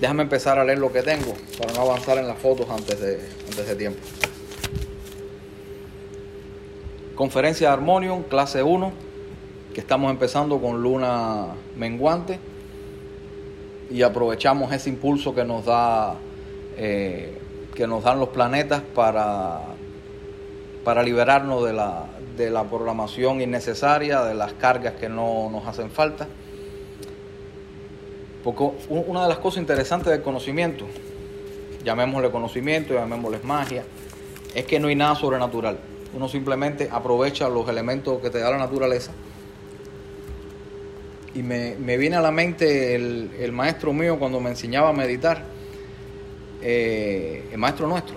Déjame 0.00 0.22
empezar 0.22 0.58
a 0.58 0.64
leer 0.64 0.78
lo 0.78 0.92
que 0.92 1.02
tengo 1.02 1.34
para 1.58 1.72
no 1.72 1.82
avanzar 1.82 2.18
en 2.18 2.26
las 2.26 2.38
fotos 2.38 2.68
antes 2.70 3.00
de, 3.00 3.20
antes 3.48 3.66
de 3.66 3.76
tiempo. 3.76 4.00
Conferencia 7.20 7.68
de 7.68 7.74
Harmonium, 7.74 8.22
clase 8.22 8.62
1, 8.62 8.92
que 9.74 9.80
estamos 9.82 10.10
empezando 10.10 10.58
con 10.58 10.82
luna 10.82 11.48
menguante 11.76 12.38
y 13.90 14.00
aprovechamos 14.00 14.72
ese 14.72 14.88
impulso 14.88 15.34
que 15.34 15.44
nos 15.44 15.66
da 15.66 16.14
eh, 16.78 17.36
que 17.74 17.86
nos 17.86 18.04
dan 18.04 18.20
los 18.20 18.30
planetas 18.30 18.80
para, 18.94 19.60
para 20.82 21.02
liberarnos 21.02 21.62
de 21.62 21.74
la, 21.74 22.06
de 22.38 22.48
la 22.48 22.64
programación 22.64 23.42
innecesaria, 23.42 24.22
de 24.22 24.32
las 24.32 24.54
cargas 24.54 24.94
que 24.94 25.10
no 25.10 25.50
nos 25.50 25.66
hacen 25.66 25.90
falta. 25.90 26.26
Porque 28.42 28.66
una 28.88 29.24
de 29.24 29.28
las 29.28 29.40
cosas 29.40 29.60
interesantes 29.60 30.10
del 30.10 30.22
conocimiento, 30.22 30.86
llamémosle 31.84 32.30
conocimiento, 32.30 32.94
llamémosle 32.94 33.40
magia, 33.42 33.84
es 34.54 34.64
que 34.64 34.80
no 34.80 34.88
hay 34.88 34.96
nada 34.96 35.16
sobrenatural. 35.16 35.80
Uno 36.14 36.28
simplemente 36.28 36.88
aprovecha 36.90 37.48
los 37.48 37.68
elementos 37.68 38.20
que 38.20 38.30
te 38.30 38.38
da 38.38 38.50
la 38.50 38.58
naturaleza. 38.58 39.12
Y 41.34 41.42
me, 41.42 41.76
viene 41.96 42.16
a 42.16 42.20
la 42.20 42.32
mente 42.32 42.94
el, 42.96 43.30
el, 43.38 43.52
maestro 43.52 43.92
mío 43.92 44.18
cuando 44.18 44.40
me 44.40 44.50
enseñaba 44.50 44.88
a 44.88 44.92
meditar, 44.92 45.44
eh, 46.60 47.48
el 47.52 47.58
maestro 47.58 47.86
nuestro. 47.86 48.16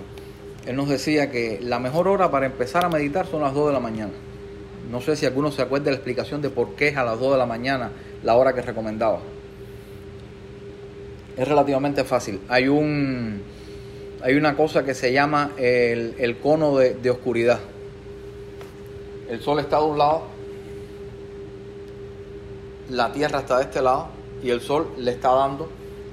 Él 0.66 0.74
nos 0.74 0.88
decía 0.88 1.30
que 1.30 1.60
la 1.62 1.78
mejor 1.78 2.08
hora 2.08 2.30
para 2.30 2.46
empezar 2.46 2.84
a 2.84 2.88
meditar 2.88 3.26
son 3.26 3.42
las 3.42 3.54
2 3.54 3.68
de 3.68 3.72
la 3.72 3.80
mañana. 3.80 4.12
No 4.90 5.00
sé 5.00 5.14
si 5.14 5.26
alguno 5.26 5.52
se 5.52 5.62
acuerda 5.62 5.86
de 5.86 5.90
la 5.92 5.96
explicación 5.96 6.42
de 6.42 6.50
por 6.50 6.74
qué 6.74 6.88
es 6.88 6.96
a 6.96 7.04
las 7.04 7.20
2 7.20 7.32
de 7.32 7.38
la 7.38 7.46
mañana 7.46 7.92
la 8.22 8.34
hora 8.34 8.52
que 8.52 8.62
recomendaba 8.62 9.20
es 11.36 11.48
relativamente 11.48 12.04
fácil. 12.04 12.40
Hay 12.48 12.68
un 12.68 13.42
hay 14.22 14.36
una 14.36 14.56
cosa 14.56 14.84
que 14.84 14.94
se 14.94 15.12
llama 15.12 15.52
el, 15.58 16.38
cono 16.42 16.78
de, 16.78 17.10
oscuridad. 17.10 17.60
El 19.28 19.40
sol 19.40 19.58
está 19.58 19.78
de 19.78 19.84
un 19.84 19.98
lado, 19.98 20.22
la 22.90 23.12
tierra 23.12 23.40
está 23.40 23.58
de 23.58 23.64
este 23.64 23.80
lado 23.80 24.08
y 24.42 24.50
el 24.50 24.60
sol 24.60 24.88
le 24.98 25.10
está 25.10 25.32
dando 25.32 25.68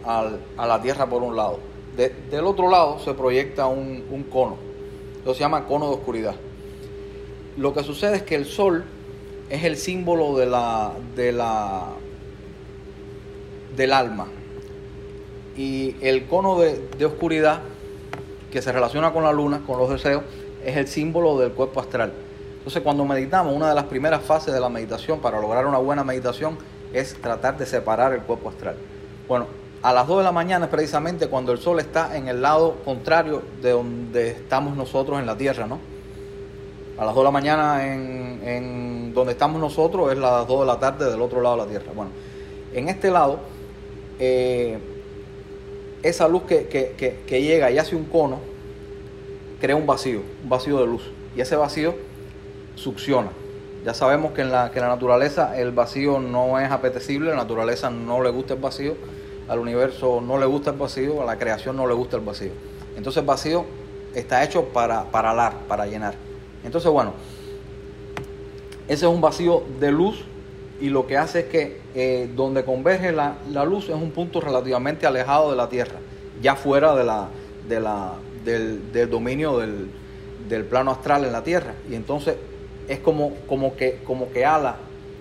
a 0.06 0.66
la 0.66 0.82
tierra 0.82 1.08
por 1.08 1.22
un 1.22 1.36
lado. 1.36 1.60
del 1.96 2.46
otro 2.46 2.70
lado 2.70 3.00
se 3.00 3.14
proyecta 3.14 3.68
un, 3.68 4.04
un 4.10 4.24
cono, 4.24 4.56
eso 5.22 5.34
se 5.34 5.42
llama 5.42 5.66
cono 5.68 5.90
de 5.90 5.96
oscuridad. 5.96 6.36
Lo 7.58 7.74
que 7.74 7.84
sucede 7.84 8.18
es 8.18 8.24
que 8.24 8.36
el 8.36 8.46
sol 8.46 8.86
es 9.50 9.66
el 9.66 9.76
símbolo 9.76 10.38
de 10.38 10.46
la, 10.46 10.94
de 11.16 11.34
la, 11.34 11.90
del 13.76 13.92
alma, 13.92 14.28
y 15.58 15.96
el 16.02 16.26
cono 16.28 16.60
de, 16.60 17.06
oscuridad 17.06 17.62
que 18.52 18.62
se 18.62 18.72
relaciona 18.72 19.12
con 19.12 19.24
la 19.24 19.32
luna, 19.32 19.62
con 19.66 19.78
los 19.78 19.90
deseos, 19.90 20.24
es 20.66 20.78
el 20.78 20.88
símbolo 20.88 21.38
del 21.38 21.52
cuerpo 21.52 21.80
astral. 21.80 22.14
Entonces 22.62 22.84
cuando 22.84 23.04
meditamos, 23.06 23.56
una 23.56 23.70
de 23.70 23.74
las 23.74 23.86
primeras 23.86 24.22
fases 24.22 24.54
de 24.54 24.60
la 24.60 24.70
meditación 24.70 25.20
para 25.20 25.42
lograr 25.42 25.66
una 25.66 25.80
buena 25.80 26.04
meditación 26.04 26.60
es 26.94 27.20
tratar 27.20 27.58
de 27.58 27.66
separar 27.66 28.14
el 28.14 28.22
cuerpo 28.22 28.50
astral. 28.50 28.76
Bueno, 29.28 29.48
a 29.82 29.92
las 29.92 30.06
2 30.06 30.20
de 30.20 30.24
la 30.26 30.32
mañana 30.32 30.66
es 30.66 30.72
precisamente 30.72 31.28
cuando 31.28 31.54
el 31.54 31.58
sol 31.58 31.80
está 31.80 32.16
en 32.16 32.28
el 32.28 32.44
lado 32.44 32.76
contrario 32.86 33.42
de 33.64 33.72
donde 33.72 34.30
estamos 34.30 34.78
nosotros 34.78 35.20
en 35.20 35.26
la 35.26 35.36
Tierra, 35.36 35.66
¿no? 35.66 35.80
A 37.00 37.06
las 37.06 37.16
2 37.16 37.24
de 37.24 37.26
la 37.26 37.32
mañana 37.32 37.88
en, 37.92 39.12
donde 39.16 39.32
estamos 39.32 39.60
nosotros 39.60 40.12
es 40.12 40.20
las 40.20 40.48
2 40.48 40.60
de 40.60 40.66
la 40.68 40.80
tarde 40.80 41.10
del 41.10 41.20
otro 41.20 41.42
lado 41.42 41.56
de 41.56 41.62
la 41.64 41.68
Tierra. 41.68 41.92
Bueno, 41.96 42.12
en 42.74 42.90
este 42.90 43.10
lado 43.10 43.40
eh, 44.20 44.78
esa 46.04 46.28
luz 46.28 46.44
que, 46.44 47.18
llega 47.28 47.72
y 47.72 47.80
hace 47.80 47.96
un 47.96 48.06
cono, 48.06 48.38
crea 49.60 49.76
un 49.76 49.88
vacío, 49.88 50.22
un 50.44 50.50
vacío 50.50 50.80
de 50.80 50.86
luz. 50.86 51.10
Y 51.36 51.42
ese 51.42 51.56
vacío 51.56 51.96
succiona. 52.82 53.30
Ya 53.86 53.94
sabemos 53.94 54.34
que 54.34 54.42
en 54.42 54.52
la, 54.52 54.72
que 54.72 54.80
la 54.80 54.88
naturaleza 54.88 55.58
el 55.58 55.72
vacío 55.72 56.20
no 56.20 56.60
es 56.60 56.72
apetecible, 56.72 57.32
la 57.32 57.38
naturaleza 57.38 57.90
no 57.90 58.22
le 58.22 58.30
gusta 58.30 58.54
el 58.54 58.60
vacío, 58.60 58.96
al 59.48 59.60
universo 59.60 60.22
no 60.22 60.38
le 60.38 60.46
gusta 60.46 60.72
el 60.72 60.78
vacío, 60.78 61.22
a 61.22 61.26
la 61.26 61.38
creación 61.38 61.76
no 61.76 61.88
le 61.88 61.94
gusta 61.94 62.18
el 62.18 62.24
vacío. 62.24 62.52
Entonces 62.96 63.22
el 63.22 63.28
vacío 63.28 63.66
está 64.14 64.44
hecho 64.44 64.66
para, 64.66 65.04
para 65.06 65.32
alar, 65.32 65.54
para 65.68 65.88
llenar. 65.88 66.14
Entonces, 66.64 66.92
bueno, 66.92 67.14
ese 68.88 69.06
es 69.06 69.12
un 69.12 69.22
vacío 69.22 69.64
de 69.80 69.92
luz 69.92 70.24
y 70.80 70.90
lo 70.90 71.08
que 71.08 71.18
hace 71.18 71.42
es 71.42 71.46
que 71.46 71.80
eh, 71.94 72.30
donde 72.36 72.66
converge 72.66 73.12
la, 73.12 73.38
luz 73.66 73.90
es 73.90 73.96
un 73.96 74.12
punto 74.12 74.42
relativamente 74.42 75.06
alejado 75.06 75.52
de 75.52 75.58
la 75.58 75.70
Tierra, 75.70 76.00
ya 76.42 76.56
fuera 76.56 76.96
de 76.96 77.04
la, 77.04 77.30
de 77.70 77.80
la, 77.80 78.14
del, 78.44 79.10
dominio 79.10 79.60
del, 79.60 80.66
plano 80.66 80.92
astral 80.92 81.24
en 81.26 81.32
la 81.32 81.44
Tierra. 81.44 81.76
Y 81.90 81.96
entonces 81.96 82.36
es 82.88 83.00
como, 83.00 83.34
como, 83.48 83.76
que, 83.76 84.00
como 84.06 84.32
que 84.32 84.46
ala 84.46 84.78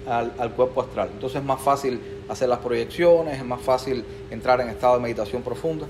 al, 0.07 0.53
cuerpo 0.53 0.83
astral. 0.83 1.11
Entonces 1.13 1.41
es 1.41 1.47
más 1.47 1.61
fácil 1.61 2.01
hacer 2.29 2.49
las 2.49 2.59
proyecciones, 2.59 3.39
es 3.39 3.45
más 3.45 3.61
fácil 3.61 4.05
entrar 4.31 4.61
en 4.61 4.69
estado 4.69 4.97
de 4.97 5.03
meditación 5.03 5.43
profunda. 5.43 5.87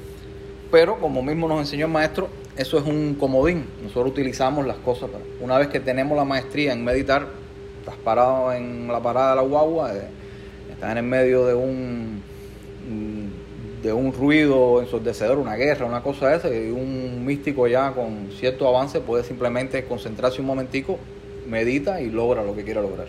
Pero 0.70 0.98
como 0.98 1.22
mismo 1.22 1.48
nos 1.48 1.60
enseñó 1.60 1.86
el 1.86 1.92
maestro, 1.92 2.28
eso 2.56 2.78
es 2.78 2.84
un 2.84 3.14
comodín. 3.14 3.66
Nosotros 3.82 4.12
utilizamos 4.12 4.66
las 4.66 4.76
cosas 4.76 5.10
para... 5.10 5.24
Una 5.40 5.58
vez 5.58 5.68
que 5.68 5.80
tenemos 5.80 6.16
la 6.16 6.24
maestría 6.24 6.72
en 6.72 6.84
meditar, 6.84 7.26
estás 7.80 7.96
parado 7.96 8.52
en 8.52 8.88
la 8.88 9.00
parada 9.00 9.30
de 9.30 9.36
la 9.36 9.42
guagua, 9.42 9.94
eh, 9.94 10.08
estás 10.70 10.92
en 10.92 10.98
el 10.98 11.04
medio 11.04 11.46
de 11.46 11.54
un 11.54 12.22
de 13.82 13.92
un 13.92 14.12
ruido 14.12 14.80
ensordecedor, 14.80 15.38
una 15.38 15.56
guerra, 15.56 15.86
una 15.86 16.02
cosa 16.02 16.34
esa, 16.34 16.48
y 16.48 16.70
un 16.70 17.24
místico 17.24 17.66
ya 17.66 17.92
con 17.92 18.28
cierto 18.38 18.68
avance 18.68 19.00
puede 19.00 19.24
simplemente 19.24 19.84
concentrarse 19.84 20.40
un 20.40 20.46
momentico, 20.46 20.98
medita 21.50 22.00
y 22.00 22.10
logra 22.10 22.42
lo 22.42 22.54
que 22.54 22.64
quiera 22.64 22.80
lograr. 22.80 23.08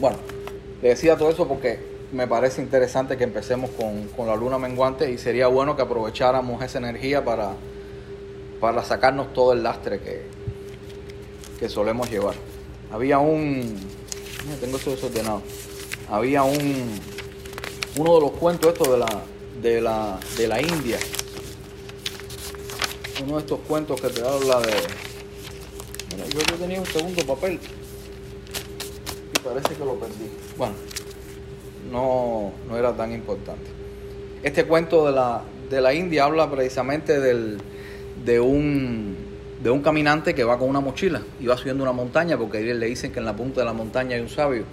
Bueno, 0.00 0.16
le 0.80 0.90
decía 0.90 1.16
todo 1.16 1.30
eso 1.30 1.46
porque 1.46 1.78
me 2.12 2.26
parece 2.26 2.62
interesante 2.62 3.16
que 3.16 3.24
empecemos 3.24 3.70
con, 3.70 4.26
la 4.26 4.36
luna 4.36 4.58
menguante 4.58 5.10
y 5.10 5.18
sería 5.18 5.48
bueno 5.48 5.76
que 5.76 5.82
aprovecháramos 5.82 6.62
esa 6.62 6.78
energía 6.78 7.24
para, 7.24 7.52
para 8.60 8.82
sacarnos 8.82 9.32
todo 9.32 9.52
el 9.52 9.62
lastre 9.62 9.98
que, 10.00 10.22
que 11.58 11.68
solemos 11.68 12.10
llevar 12.10 12.34
había 12.92 13.18
un. 13.18 13.76
Tengo 14.60 14.76
eso 14.76 14.90
desordenado. 14.90 15.42
Había 16.10 16.42
un. 16.44 17.00
Uno 17.96 18.14
de 18.14 18.20
los 18.20 18.30
cuentos 18.32 18.72
estos 18.72 18.90
de 18.90 18.98
la, 18.98 19.22
de 19.60 19.80
la, 19.80 20.20
de 20.36 20.48
la 20.48 20.60
India. 20.60 20.98
Uno 23.24 23.34
de 23.36 23.40
estos 23.40 23.60
cuentos 23.60 24.00
que 24.00 24.08
te 24.08 24.22
habla 24.22 24.60
de. 24.60 24.72
Mira, 26.16 26.28
yo, 26.28 26.40
yo 26.40 26.56
tenía 26.56 26.80
un 26.80 26.86
segundo 26.86 27.22
papel. 27.26 27.58
Y 29.34 29.38
parece 29.40 29.74
que 29.74 29.84
lo 29.84 29.94
perdí. 29.94 30.30
Bueno, 30.56 30.74
no, 31.92 32.52
no 32.68 32.76
era 32.76 32.96
tan 32.96 33.12
importante. 33.12 33.70
Este 34.42 34.64
cuento 34.64 35.06
de 35.06 35.12
la, 35.12 35.42
de 35.68 35.80
la 35.80 35.92
India 35.92 36.24
habla 36.24 36.50
precisamente 36.50 37.20
del, 37.20 37.58
de 38.24 38.40
un 38.40 39.26
de 39.62 39.70
un 39.70 39.82
caminante 39.82 40.34
que 40.34 40.44
va 40.44 40.58
con 40.58 40.68
una 40.68 40.80
mochila 40.80 41.22
y 41.40 41.46
va 41.46 41.56
subiendo 41.56 41.82
una 41.82 41.92
montaña 41.92 42.36
porque 42.36 42.60
le 42.60 42.86
dicen 42.86 43.10
que 43.10 43.20
en 43.20 43.24
la 43.24 43.34
punta 43.34 43.62
de 43.62 43.64
la 43.64 43.72
montaña 43.72 44.14
hay 44.14 44.22
un 44.22 44.28
sabio 44.28 44.64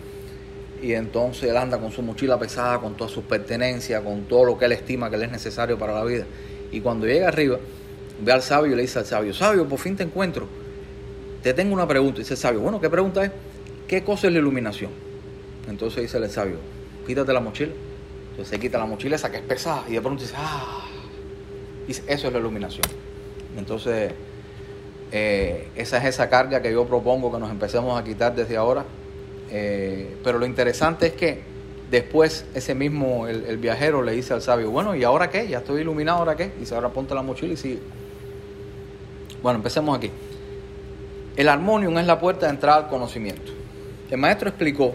y 0.84 0.94
entonces 0.94 1.50
él 1.50 1.56
anda 1.56 1.78
con 1.78 1.92
su 1.92 2.02
mochila 2.02 2.38
pesada, 2.38 2.80
con 2.80 2.96
todas 2.96 3.14
sus 3.14 3.24
pertenencias, 3.24 4.04
con 4.04 4.24
todo 4.24 4.44
lo 4.44 4.58
que 4.58 4.66
él 4.66 4.74
estima 4.74 5.10
que 5.10 5.18
le 5.18 5.26
es 5.26 5.32
necesario 5.32 5.78
para 5.78 5.94
la 5.94 6.04
vida. 6.04 6.26
Y 6.72 6.82
cuando 6.82 7.08
llega 7.08 7.30
arriba, 7.30 7.58
ve 8.20 8.32
al 8.34 8.42
sabio 8.42 8.74
y 8.74 8.76
le 8.76 8.82
dice 8.82 9.00
al 9.00 9.06
sabio, 9.06 9.34
sabio, 9.34 9.66
por 9.66 9.80
fin 9.80 9.96
te 9.96 10.04
encuentro. 10.04 10.48
Te 11.44 11.54
tengo 11.54 11.74
una 11.74 11.88
pregunta. 11.88 12.20
dice 12.20 12.34
el 12.34 12.40
sabio, 12.40 12.62
bueno, 12.62 12.80
¿qué 12.80 12.90
pregunta 12.90 13.24
es? 13.24 13.32
¿Qué 13.88 14.04
cosa 14.04 14.28
es 14.28 14.34
la 14.34 14.40
iluminación? 14.40 14.92
Entonces 15.70 16.04
dice 16.04 16.18
el 16.18 16.30
sabio, 16.30 16.56
quítate 17.06 17.34
la 17.34 17.42
mochila. 17.42 17.74
Entonces 18.32 18.48
se 18.48 18.60
quita 18.60 18.78
la 18.80 18.86
mochila 18.86 19.18
esa 19.18 19.30
que 19.30 19.38
es 19.38 19.44
pesada 19.44 19.84
y 19.88 19.94
de 19.94 20.02
pronto 20.02 20.24
dice, 20.24 20.34
ah, 20.38 20.88
dice, 21.86 22.02
eso 22.08 22.28
es 22.28 22.34
la 22.34 22.40
iluminación. 22.40 22.86
Entonces 23.58 24.14
eh, 25.12 25.68
esa 25.76 25.98
es 25.98 26.06
esa 26.06 26.30
carga 26.30 26.62
que 26.62 26.72
yo 26.72 26.86
propongo 26.86 27.32
que 27.32 27.40
nos 27.40 27.52
empecemos 27.52 28.00
a 28.00 28.04
quitar 28.04 28.34
desde 28.34 28.56
ahora. 28.56 28.86
Eh, 29.52 30.16
pero 30.24 30.40
lo 30.40 30.46
interesante 30.46 31.08
es 31.08 31.14
que 31.14 31.42
después 31.92 32.46
ese 32.56 32.74
mismo, 32.74 33.28
el, 33.28 33.58
viajero 33.58 34.02
le 34.02 34.14
dice 34.14 34.34
al 34.34 34.42
sabio, 34.42 34.72
bueno, 34.72 34.96
¿y 34.96 35.04
ahora 35.04 35.30
qué? 35.30 35.48
Ya 35.48 35.60
estoy 35.60 35.82
iluminado, 35.82 36.20
¿ahora 36.20 36.38
qué? 36.38 36.52
Dice, 36.58 36.74
ahora 36.74 36.90
ponte 36.90 37.14
la 37.14 37.22
mochila 37.22 37.54
y 37.54 37.58
sigue. 37.58 37.80
Bueno, 39.44 39.58
empecemos 39.58 39.96
aquí. 39.96 40.10
El 41.36 41.50
armonium 41.50 41.98
es 41.98 42.06
la 42.06 42.20
puerta 42.20 42.46
de 42.46 42.52
entrada 42.52 42.84
al 42.84 42.88
conocimiento. 42.90 43.52
El 44.12 44.20
maestro 44.20 44.50
explicó 44.50 44.94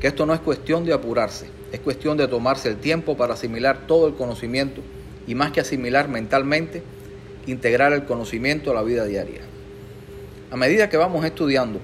que 0.00 0.06
esto 0.06 0.24
no 0.26 0.32
es 0.32 0.38
cuestión 0.38 0.84
de 0.84 0.92
apurarse, 0.92 1.46
es 1.72 1.80
cuestión 1.80 2.16
de 2.16 2.28
tomarse 2.28 2.68
el 2.68 2.76
tiempo 2.76 3.16
para 3.16 3.34
asimilar 3.34 3.86
todo 3.88 4.06
el 4.06 4.14
conocimiento 4.14 4.80
y 5.26 5.34
más 5.34 5.50
que 5.50 5.60
asimilar 5.60 6.08
mentalmente, 6.08 6.84
integrar 7.48 7.92
el 7.92 8.04
conocimiento 8.04 8.70
a 8.70 8.74
la 8.74 8.82
vida 8.82 9.04
diaria. 9.06 9.40
A 10.52 10.56
medida 10.56 10.88
que 10.88 10.96
vamos 10.96 11.24
estudiando, 11.24 11.80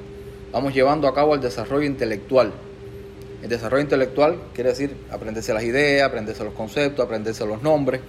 vamos 0.53 0.75
llevando 0.75 1.09
a 1.09 1.15
cabo 1.15 1.35
el 1.35 1.41
desarrollo 1.41 1.85
intelectual. 1.85 2.53
El 3.43 3.49
desarrollo 3.49 3.83
intelectual 3.83 4.37
quiere 4.55 4.71
decir 4.71 4.95
aprenderse 5.11 5.53
las 5.53 5.65
ideas, 5.65 6.07
aprenderse 6.07 6.45
los 6.45 6.55
conceptos, 6.55 7.05
aprenderse 7.05 7.45
los 7.45 7.63
nombres. 7.63 8.01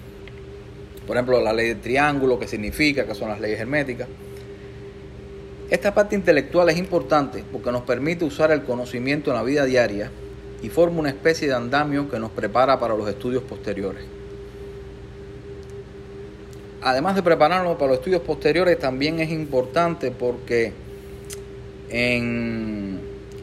Por 1.04 1.16
ejemplo, 1.16 1.40
la 1.40 1.52
ley 1.52 1.68
del 1.68 1.80
triángulo, 1.80 2.38
que 2.38 2.46
significa, 2.46 3.06
que 3.06 3.14
son 3.16 3.28
las 3.28 3.40
leyes 3.40 3.58
herméticas. 3.58 4.06
Esta 5.70 5.94
parte 5.94 6.16
intelectual 6.16 6.68
es 6.68 6.76
importante 6.76 7.44
porque 7.52 7.70
nos 7.70 7.82
permite 7.82 8.24
usar 8.24 8.50
el 8.50 8.64
conocimiento 8.64 9.30
en 9.30 9.36
la 9.36 9.44
vida 9.44 9.64
diaria 9.64 10.10
y 10.62 10.68
forma 10.68 10.98
una 10.98 11.10
especie 11.10 11.46
de 11.46 11.54
andamio 11.54 12.10
que 12.10 12.18
nos 12.18 12.32
prepara 12.32 12.80
para 12.80 12.96
los 12.96 13.08
estudios 13.08 13.44
posteriores. 13.44 14.02
Además 16.82 17.14
de 17.14 17.22
prepararnos 17.22 17.76
para 17.76 17.88
los 17.88 17.98
estudios 17.98 18.22
posteriores, 18.22 18.80
también 18.80 19.20
es 19.20 19.30
importante 19.30 20.10
porque 20.10 20.72
en, 21.88 23.00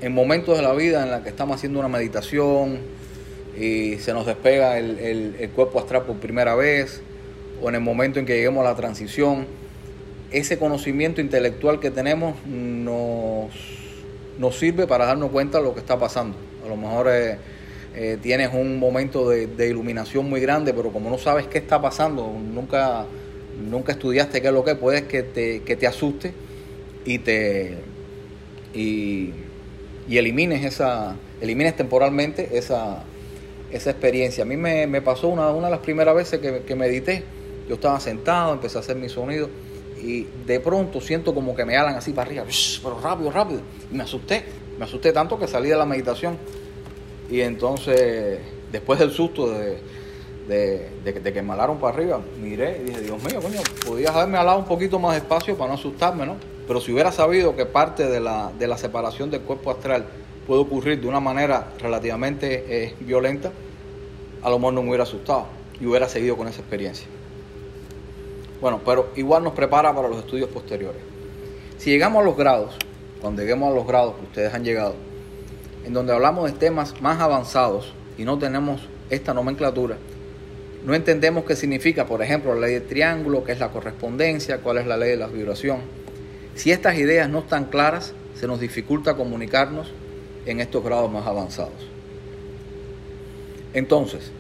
momentos 0.10 0.58
de 0.58 0.64
la 0.64 0.74
vida 0.74 1.04
en 1.04 1.12
la 1.12 1.24
que 1.24 1.30
estamos 1.30 1.56
haciendo 1.56 1.80
una 1.80 1.88
meditación 1.88 2.80
y 3.58 3.96
se 4.00 4.14
nos 4.14 4.26
despega 4.26 4.78
el, 4.78 5.36
el 5.40 5.50
cuerpo 5.52 5.80
astral 5.80 6.04
por 6.04 6.18
primera 6.18 6.56
vez, 6.56 7.02
o 7.62 7.70
en 7.70 7.76
el 7.76 7.82
momento 7.82 8.20
en 8.20 8.26
que 8.26 8.36
lleguemos 8.36 8.66
a 8.66 8.72
la 8.72 8.76
transición, 8.76 9.48
ese 10.32 10.58
conocimiento 10.58 11.22
intelectual 11.22 11.80
que 11.80 11.92
tenemos 11.92 12.36
nos, 12.46 13.50
nos 14.38 14.58
sirve 14.58 14.88
para 14.88 15.06
darnos 15.06 15.32
cuenta 15.32 15.60
de 15.60 15.64
lo 15.64 15.74
que 15.74 15.80
está 15.80 15.98
pasando. 15.98 16.38
A 16.66 16.68
lo 16.68 16.76
mejor 16.76 17.08
eh, 17.10 17.38
eh, 17.96 18.18
tienes 18.22 18.54
un 18.54 18.78
momento 18.78 19.30
de, 19.30 19.68
iluminación 19.68 20.30
muy 20.30 20.42
grande, 20.42 20.74
pero 20.74 20.92
como 20.92 21.10
no 21.10 21.18
sabes 21.18 21.48
qué 21.48 21.60
está 21.60 21.82
pasando, 21.82 22.32
nunca, 22.32 23.06
nunca 23.70 23.94
estudiaste 23.94 24.42
qué 24.42 24.48
es 24.48 24.54
lo 24.54 24.64
que 24.64 24.72
es, 24.72 24.78
puedes 24.78 25.04
que 25.04 25.24
te, 25.24 25.62
que 25.62 25.76
te 25.76 25.88
asuste 25.88 26.34
y 27.06 27.20
te 27.20 27.78
y, 28.74 29.34
elimines 30.10 30.64
esa 30.64 31.16
elimines 31.42 31.76
temporalmente 31.76 32.58
esa, 32.58 33.04
esa 33.72 33.92
experiencia. 33.92 34.44
A 34.44 34.46
mí 34.46 34.58
me, 34.58 35.02
pasó 35.02 35.28
una, 35.28 35.50
una 35.52 35.68
de 35.68 35.72
las 35.72 35.82
primeras 35.82 36.16
veces 36.16 36.40
que, 36.40 36.64
que 36.64 36.76
medité. 36.76 37.24
Yo 37.70 37.76
estaba 37.76 38.00
sentado, 38.00 38.54
empecé 38.54 38.78
a 38.78 38.82
hacer 38.82 38.96
mi 38.96 39.10
sonido 39.10 39.50
y 40.02 40.28
de 40.46 40.60
pronto 40.60 41.02
siento 41.02 41.34
como 41.34 41.56
que 41.56 41.66
me 41.66 41.76
alan 41.76 41.96
así 41.96 42.12
para 42.12 42.30
arriba, 42.30 42.46
pero 42.84 43.00
rápido, 43.00 43.32
rápido. 43.32 43.62
Y 43.92 43.96
me 43.96 44.04
asusté, 44.04 44.44
me 44.78 44.86
asusté 44.86 45.12
tanto 45.12 45.38
que 45.40 45.48
salí 45.48 45.70
de 45.70 45.78
la 45.78 45.86
meditación. 45.86 46.38
Y 47.30 47.42
entonces, 47.42 48.40
después 48.72 49.00
del 49.00 49.12
susto 49.12 49.52
de, 49.52 49.80
de, 50.48 51.34
que 51.34 51.42
me 51.42 51.54
alaron 51.54 51.78
para 51.78 51.94
arriba, 51.94 52.22
miré 52.42 52.80
y 52.82 52.86
dije, 52.86 53.02
Dios 53.02 53.22
mío, 53.24 53.42
coño, 53.42 53.60
podías 53.86 54.16
haberme 54.16 54.38
alado 54.38 54.60
un 54.60 54.66
poquito 54.66 55.00
más 55.00 55.16
despacio 55.16 55.58
para 55.58 55.70
no 55.70 55.76
asustarme, 55.76 56.26
¿no? 56.26 56.36
Pero 56.68 56.82
si 56.82 56.92
hubiera 56.92 57.12
sabido 57.12 57.56
que 57.56 57.66
parte 57.66 58.08
de 58.08 58.20
la, 58.20 58.52
de 58.58 58.68
la 58.68 58.78
separación 58.78 59.30
del 59.30 59.42
cuerpo 59.42 59.72
astral 59.72 60.06
puede 60.46 60.62
ocurrir 60.62 61.02
de 61.02 61.08
una 61.08 61.20
manera 61.20 61.74
relativamente 61.80 62.66
eh, 62.68 62.96
violenta, 63.02 63.52
a 64.42 64.50
lo 64.50 64.60
mejor 64.60 64.74
no 64.74 64.82
me 64.82 64.90
hubiera 64.90 65.04
asustado 65.04 65.48
y 65.80 65.86
hubiera 65.86 66.08
seguido 66.08 66.38
con 66.38 66.48
esa 66.48 66.62
experiencia. 66.62 67.08
Bueno, 68.60 68.82
pero 68.84 69.10
igual 69.16 69.44
nos 69.44 69.54
prepara 69.54 69.94
para 69.94 70.08
los 70.08 70.20
estudios 70.20 70.50
posteriores. 70.50 71.02
Si 71.78 71.92
llegamos 71.92 72.22
a 72.22 72.26
los 72.26 72.36
grados, 72.36 72.76
cuando 73.22 73.42
lleguemos 73.42 73.72
a 73.72 73.76
los 73.76 73.86
grados 73.86 74.16
que 74.16 74.24
ustedes 74.24 74.54
han 74.54 74.64
llegado, 74.64 74.96
en 75.86 75.94
donde 75.94 76.14
hablamos 76.14 76.52
de 76.52 76.58
temas 76.58 77.00
más 77.02 77.20
avanzados 77.20 77.94
y 78.18 78.24
no 78.24 78.40
tenemos 78.40 78.82
esta 79.10 79.34
nomenclatura, 79.34 79.98
no 80.84 80.96
entendemos 80.96 81.44
qué 81.46 81.56
significa, 81.56 82.06
por 82.06 82.22
ejemplo, 82.22 82.54
la 82.56 82.62
ley 82.62 82.76
del 82.76 82.88
triángulo, 82.88 83.44
qué 83.44 83.52
es 83.52 83.60
la 83.60 83.70
correspondencia, 83.70 84.60
cuál 84.60 84.78
es 84.78 84.88
la 84.88 84.98
ley 84.98 85.12
de 85.12 85.18
la 85.18 85.28
vibración. 85.28 85.82
Si 86.56 86.72
estas 86.72 86.98
ideas 86.98 87.30
no 87.30 87.40
están 87.40 87.66
claras, 87.66 88.14
se 88.34 88.48
nos 88.48 88.60
dificulta 88.60 89.16
comunicarnos 89.16 89.92
en 90.46 90.62
estos 90.62 90.84
grados 90.84 91.12
más 91.12 91.28
avanzados. 91.28 91.88
Entonces, 93.74 94.32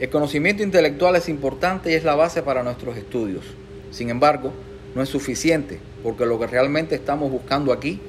el 0.00 0.08
conocimiento 0.08 0.62
intelectual 0.62 1.14
es 1.16 1.28
importante 1.28 1.90
y 1.90 1.94
es 1.94 2.04
la 2.04 2.14
base 2.14 2.42
para 2.42 2.62
nuestros 2.62 2.96
estudios. 2.96 3.44
Sin 3.90 4.08
embargo, 4.08 4.50
no 4.94 5.02
es 5.02 5.10
suficiente 5.10 5.78
porque 6.02 6.24
lo 6.24 6.38
que 6.38 6.46
realmente 6.46 6.94
estamos 6.94 7.30
buscando 7.30 7.70
aquí 7.70 8.00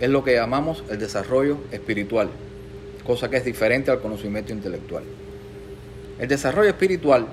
es 0.00 0.08
lo 0.08 0.24
que 0.24 0.34
llamamos 0.34 0.84
el 0.90 0.98
desarrollo 0.98 1.58
espiritual, 1.70 2.30
cosa 3.04 3.28
que 3.28 3.36
es 3.36 3.44
diferente 3.44 3.90
al 3.90 4.00
conocimiento 4.00 4.54
intelectual. 4.54 5.04
El 6.18 6.28
desarrollo 6.28 6.70
espiritual 6.70 7.26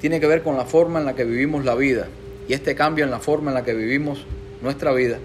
tiene 0.00 0.18
que 0.18 0.26
ver 0.26 0.42
con 0.42 0.56
la 0.56 0.64
forma 0.64 0.98
en 0.98 1.04
la 1.04 1.14
que 1.14 1.24
vivimos 1.24 1.64
la 1.66 1.74
vida 1.74 2.08
y 2.48 2.54
este 2.54 2.74
cambio 2.74 3.04
en 3.04 3.10
la 3.10 3.20
forma 3.20 3.50
en 3.50 3.54
la 3.56 3.64
que 3.64 3.74
vivimos 3.74 4.24
nuestra 4.62 4.92
vida 4.92 5.18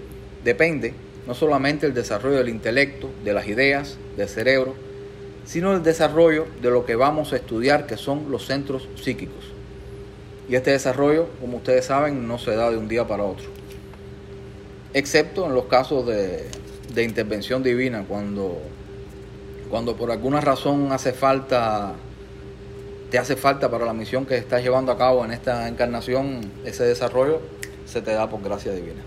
depende 0.44 0.92
no 1.26 1.34
solamente 1.34 1.86
del 1.86 1.94
desarrollo 1.94 2.36
del 2.36 2.50
intelecto, 2.50 3.08
de 3.24 3.32
las 3.32 3.46
ideas, 3.46 3.96
del 4.18 4.28
cerebro, 4.28 4.74
sino 5.44 5.74
el 5.74 5.82
desarrollo 5.82 6.46
de 6.60 6.70
lo 6.70 6.84
que 6.84 6.94
vamos 6.94 7.32
a 7.32 7.36
estudiar, 7.36 7.86
que 7.86 7.96
son 7.96 8.30
los 8.30 8.46
centros 8.46 8.88
psíquicos. 9.02 9.44
Y 10.48 10.54
este 10.54 10.70
desarrollo, 10.72 11.28
como 11.40 11.58
ustedes 11.58 11.86
saben, 11.86 12.26
no 12.26 12.38
se 12.38 12.54
da 12.54 12.70
de 12.70 12.76
un 12.76 12.88
día 12.88 13.06
para 13.06 13.24
otro, 13.24 13.46
excepto 14.92 15.46
en 15.46 15.54
los 15.54 15.64
casos 15.64 16.06
de, 16.06 16.48
intervención 17.02 17.62
divina, 17.62 18.04
cuando, 18.06 18.58
cuando 19.70 19.96
por 19.96 20.10
alguna 20.10 20.40
razón 20.40 20.92
hace 20.92 21.12
falta, 21.12 21.94
te 23.10 23.18
hace 23.18 23.36
falta 23.36 23.70
para 23.70 23.86
la 23.86 23.94
misión 23.94 24.26
que 24.26 24.36
estás 24.36 24.62
llevando 24.62 24.92
a 24.92 24.98
cabo 24.98 25.24
en 25.24 25.32
esta 25.32 25.68
encarnación, 25.68 26.50
ese 26.64 26.84
desarrollo 26.84 27.40
se 27.86 28.02
te 28.02 28.12
da 28.12 28.28
por 28.28 28.42
gracia 28.42 28.72
divina. 28.72 29.02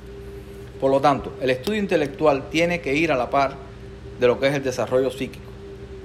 Por 0.79 0.91
lo 0.91 0.99
tanto, 0.99 1.33
el 1.41 1.49
estudio 1.49 1.79
intelectual 1.79 2.49
tiene 2.49 2.81
que 2.81 2.95
ir 2.95 3.11
a 3.11 3.15
la 3.15 3.29
par 3.29 3.55
de 4.19 4.27
lo 4.27 4.39
que 4.39 4.47
es 4.47 4.55
el 4.55 4.63
desarrollo 4.63 5.11
psíquico 5.11 5.54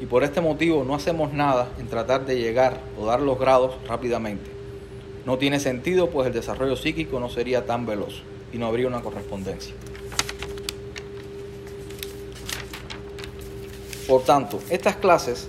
y 0.01 0.07
por 0.07 0.25
este 0.25 0.41
motivo 0.41 0.83
no 0.83 0.95
hacemos 0.95 1.33
nada 1.35 1.69
en 1.79 1.87
tratar 1.87 2.25
de 2.25 2.39
llegar 2.39 2.81
o 2.99 3.05
dar 3.05 3.21
los 3.21 3.39
grados 3.39 3.75
rápidamente. 3.87 4.51
No 5.27 5.37
tiene 5.37 5.61
sentido 5.61 6.09
pues 6.09 6.27
el 6.27 6.33
desarrollo 6.33 6.75
psíquico 6.75 7.21
no 7.21 7.29
sería 7.29 7.67
tan 7.67 7.85
veloz 7.85 8.23
y 8.51 8.57
no 8.57 8.67
habría 8.67 8.89
una 8.89 9.03
correspondencia. 9.03 9.75
Por 14.09 14.25
tanto, 14.25 14.59
estas 14.71 14.97
clases 14.97 15.49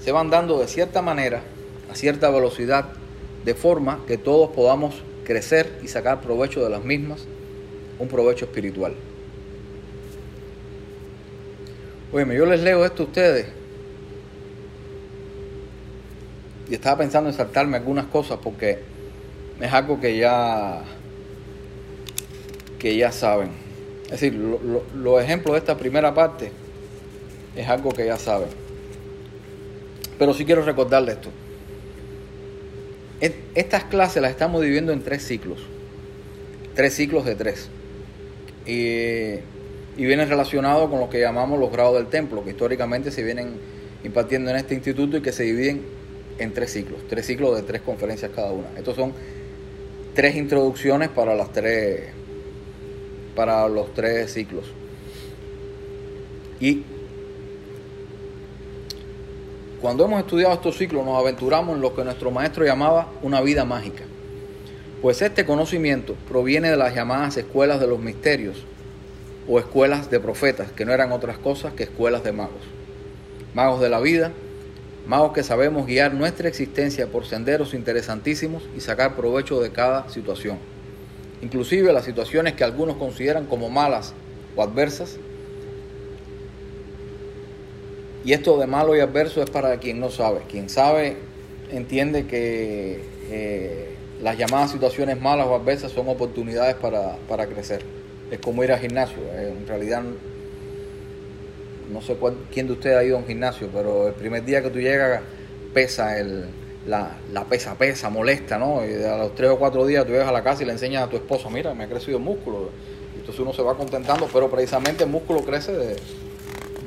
se 0.00 0.12
van 0.12 0.28
dando 0.28 0.58
de 0.58 0.68
cierta 0.68 1.00
manera, 1.00 1.42
a 1.90 1.96
cierta 1.96 2.30
velocidad, 2.30 2.92
de 3.44 3.54
forma 3.54 4.00
que 4.06 4.18
todos 4.18 4.50
podamos 4.50 5.02
crecer 5.24 5.80
y 5.82 5.88
sacar 5.88 6.20
provecho 6.20 6.62
de 6.62 6.68
las 6.68 6.84
mismas, 6.84 7.24
un 7.98 8.06
provecho 8.06 8.44
espiritual. 8.44 8.94
Oye, 12.12 12.36
yo 12.36 12.46
les 12.46 12.60
leo 12.60 12.84
esto 12.84 13.02
a 13.02 13.06
ustedes 13.06 13.57
y 16.70 16.74
estaba 16.74 16.98
pensando 16.98 17.30
en 17.30 17.36
saltarme 17.36 17.76
algunas 17.76 18.06
cosas 18.06 18.38
porque 18.42 18.78
es 19.60 19.72
algo 19.72 20.00
que 20.00 20.16
ya 20.18 20.82
que 22.78 22.96
ya 22.96 23.10
saben. 23.10 23.50
Es 24.04 24.12
decir, 24.12 24.34
los 24.34 25.22
ejemplos 25.22 25.54
de 25.54 25.58
esta 25.58 25.76
primera 25.76 26.14
parte 26.14 26.50
es 27.56 27.68
algo 27.68 27.90
que 27.90 28.06
ya 28.06 28.16
saben. 28.16 28.48
Pero 30.18 30.32
sí 30.34 30.44
quiero 30.44 30.62
recordarles 30.62 31.16
esto. 31.16 31.30
Estas 33.54 33.84
clases 33.84 34.22
las 34.22 34.30
estamos 34.30 34.62
dividiendo 34.62 34.92
en 34.92 35.02
tres 35.02 35.26
ciclos. 35.26 35.60
Tres 36.74 36.94
ciclos 36.94 37.24
de 37.24 37.34
tres. 37.34 37.68
Y, 38.64 39.40
y 39.96 40.06
vienen 40.06 40.28
relacionados 40.28 40.88
con 40.88 41.00
lo 41.00 41.10
que 41.10 41.20
llamamos 41.20 41.58
los 41.58 41.72
grados 41.72 41.96
del 41.96 42.06
templo, 42.06 42.44
que 42.44 42.50
históricamente 42.50 43.10
se 43.10 43.22
vienen 43.24 43.56
impartiendo 44.04 44.50
en 44.50 44.56
este 44.56 44.74
instituto 44.74 45.16
y 45.16 45.22
que 45.22 45.32
se 45.32 45.42
dividen 45.42 45.97
en 46.38 46.52
tres 46.52 46.72
ciclos, 46.72 47.00
tres 47.08 47.26
ciclos 47.26 47.56
de 47.56 47.62
tres 47.62 47.82
conferencias 47.82 48.30
cada 48.34 48.52
una. 48.52 48.68
Estos 48.76 48.96
son 48.96 49.12
tres 50.14 50.36
introducciones 50.36 51.08
para 51.08 51.34
las 51.34 51.52
tres 51.52 52.10
para 53.34 53.68
los 53.68 53.94
tres 53.94 54.32
ciclos. 54.32 54.64
Y 56.60 56.82
cuando 59.80 60.04
hemos 60.04 60.20
estudiado 60.20 60.54
estos 60.54 60.76
ciclos 60.76 61.04
nos 61.04 61.18
aventuramos 61.18 61.76
en 61.76 61.80
lo 61.80 61.94
que 61.94 62.02
nuestro 62.02 62.32
maestro 62.32 62.64
llamaba 62.64 63.12
una 63.22 63.40
vida 63.40 63.64
mágica. 63.64 64.04
Pues 65.00 65.22
este 65.22 65.44
conocimiento 65.44 66.16
proviene 66.28 66.70
de 66.70 66.76
las 66.76 66.92
llamadas 66.94 67.36
escuelas 67.36 67.78
de 67.78 67.86
los 67.86 68.00
misterios 68.00 68.64
o 69.48 69.60
escuelas 69.60 70.10
de 70.10 70.18
profetas, 70.18 70.72
que 70.72 70.84
no 70.84 70.92
eran 70.92 71.12
otras 71.12 71.38
cosas 71.38 71.72
que 71.74 71.84
escuelas 71.84 72.24
de 72.24 72.32
magos. 72.32 72.60
Magos 73.54 73.80
de 73.80 73.88
la 73.88 74.00
vida, 74.00 74.32
magos 75.08 75.32
que 75.32 75.42
sabemos 75.42 75.86
guiar 75.86 76.12
nuestra 76.12 76.48
existencia 76.48 77.06
por 77.06 77.24
senderos 77.24 77.72
interesantísimos 77.72 78.62
y 78.76 78.80
sacar 78.80 79.16
provecho 79.16 79.58
de 79.60 79.72
cada 79.72 80.08
situación. 80.10 80.58
Inclusive 81.40 81.92
las 81.92 82.04
situaciones 82.04 82.52
que 82.52 82.62
algunos 82.62 82.96
consideran 82.96 83.46
como 83.46 83.70
malas 83.70 84.12
o 84.54 84.62
adversas. 84.62 85.16
Y 88.22 88.34
esto 88.34 88.58
de 88.58 88.66
malo 88.66 88.94
y 88.94 89.00
adverso 89.00 89.42
es 89.42 89.48
para 89.48 89.78
quien 89.78 89.98
no 89.98 90.10
sabe. 90.10 90.40
Quien 90.50 90.68
sabe 90.68 91.16
entiende 91.70 92.26
que 92.26 93.02
eh, 93.30 93.94
las 94.20 94.36
llamadas 94.36 94.72
situaciones 94.72 95.18
malas 95.18 95.46
o 95.46 95.54
adversas 95.54 95.92
son 95.92 96.08
oportunidades 96.08 96.74
para, 96.74 97.16
para 97.28 97.46
crecer. 97.46 97.82
Es 98.30 98.40
como 98.40 98.62
ir 98.62 98.72
al 98.72 98.80
gimnasio. 98.80 99.18
Eh, 99.32 99.54
en 99.58 99.66
realidad 99.66 100.02
no 101.92 102.02
sé 102.02 102.16
quién 102.52 102.66
de 102.66 102.74
ustedes 102.74 102.96
ha 102.96 103.04
ido 103.04 103.16
a 103.16 103.20
un 103.20 103.26
gimnasio, 103.26 103.68
pero 103.72 104.08
el 104.08 104.14
primer 104.14 104.44
día 104.44 104.62
que 104.62 104.70
tú 104.70 104.78
llegas 104.78 105.22
pesa 105.72 106.18
el, 106.18 106.46
la, 106.86 107.44
pesa, 107.48 107.74
pesa, 107.76 108.10
molesta, 108.10 108.58
¿no? 108.58 108.84
Y 108.86 109.02
a 109.04 109.16
los 109.16 109.34
tres 109.34 109.50
o 109.50 109.58
cuatro 109.58 109.86
días 109.86 110.04
tú 110.06 110.12
llegas 110.12 110.28
a 110.28 110.32
la 110.32 110.42
casa 110.42 110.62
y 110.62 110.66
le 110.66 110.72
enseñas 110.72 111.04
a 111.04 111.08
tu 111.08 111.16
esposo, 111.16 111.50
mira, 111.50 111.74
me 111.74 111.84
ha 111.84 111.88
crecido 111.88 112.18
músculo. 112.18 112.70
Y 113.14 113.20
Entonces 113.20 113.40
uno 113.40 113.52
se 113.52 113.62
va 113.62 113.76
contentando, 113.76 114.28
pero 114.32 114.50
precisamente 114.50 115.04
el 115.04 115.10
músculo 115.10 115.42
crece 115.42 115.72
de, 115.72 115.96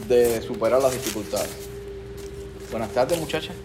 de 0.07 0.41
superar 0.41 0.81
las 0.81 0.93
dificultades. 0.93 1.51
Buenas 2.71 2.91
tardes, 2.91 3.19
muchachas. 3.19 3.55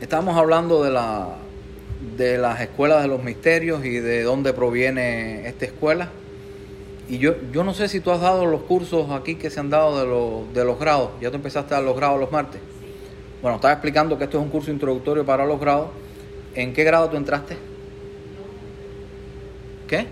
Estamos 0.00 0.36
hablando 0.36 0.82
de, 0.82 0.90
la, 0.90 1.36
de 2.16 2.38
las 2.38 2.60
escuelas 2.60 3.02
de 3.02 3.08
los 3.08 3.22
misterios 3.22 3.84
y 3.84 3.98
de 3.98 4.22
dónde 4.22 4.52
proviene 4.52 5.48
esta 5.48 5.66
escuela. 5.66 6.10
Y 7.08 7.18
yo, 7.18 7.36
yo 7.52 7.64
no 7.64 7.72
sé 7.72 7.88
si 7.88 8.00
tú 8.00 8.10
has 8.10 8.20
dado 8.20 8.44
los 8.44 8.62
cursos 8.62 9.10
aquí 9.10 9.36
que 9.36 9.48
se 9.48 9.60
han 9.60 9.70
dado 9.70 9.98
de, 9.98 10.06
los, 10.06 10.54
de 10.54 10.64
los 10.64 10.78
grados. 10.78 11.10
¿Ya 11.20 11.30
tú 11.30 11.36
empezaste 11.36 11.72
a 11.72 11.78
dar 11.78 11.84
los 11.84 11.96
grados 11.96 12.20
los 12.20 12.30
martes? 12.30 12.60
Bueno, 13.40 13.56
estaba 13.56 13.72
explicando 13.72 14.18
que 14.18 14.24
esto 14.24 14.38
es 14.38 14.44
un 14.44 14.50
curso 14.50 14.70
introductorio 14.70 15.24
para 15.24 15.46
los 15.46 15.58
grados. 15.58 15.88
¿En 16.54 16.74
qué 16.74 16.84
grado 16.84 17.08
tú 17.08 17.16
entraste? 17.16 17.56
¿Qué? 19.86 20.06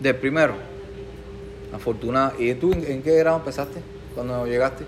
Del 0.00 0.16
primero. 0.16 0.54
Afortunada. 1.72 2.34
¿Y 2.36 2.52
tú 2.54 2.72
en, 2.72 2.84
en 2.84 3.02
qué 3.02 3.16
grado 3.18 3.36
empezaste 3.36 3.80
cuando 4.14 4.46
llegaste? 4.46 4.84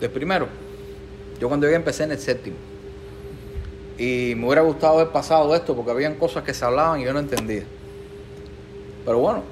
Del 0.00 0.10
primero. 0.10 0.48
Yo 1.38 1.46
cuando 1.46 1.66
llegué 1.66 1.76
empecé 1.76 2.02
en 2.02 2.12
el 2.12 2.18
séptimo. 2.18 2.56
Y 3.96 4.34
me 4.34 4.46
hubiera 4.46 4.62
gustado 4.62 4.98
haber 4.98 5.12
pasado 5.12 5.54
esto 5.54 5.76
porque 5.76 5.92
habían 5.92 6.16
cosas 6.16 6.42
que 6.42 6.52
se 6.52 6.64
hablaban 6.64 7.00
y 7.00 7.04
yo 7.04 7.12
no 7.12 7.20
entendía. 7.20 7.64
Pero 9.04 9.18
bueno, 9.18 9.42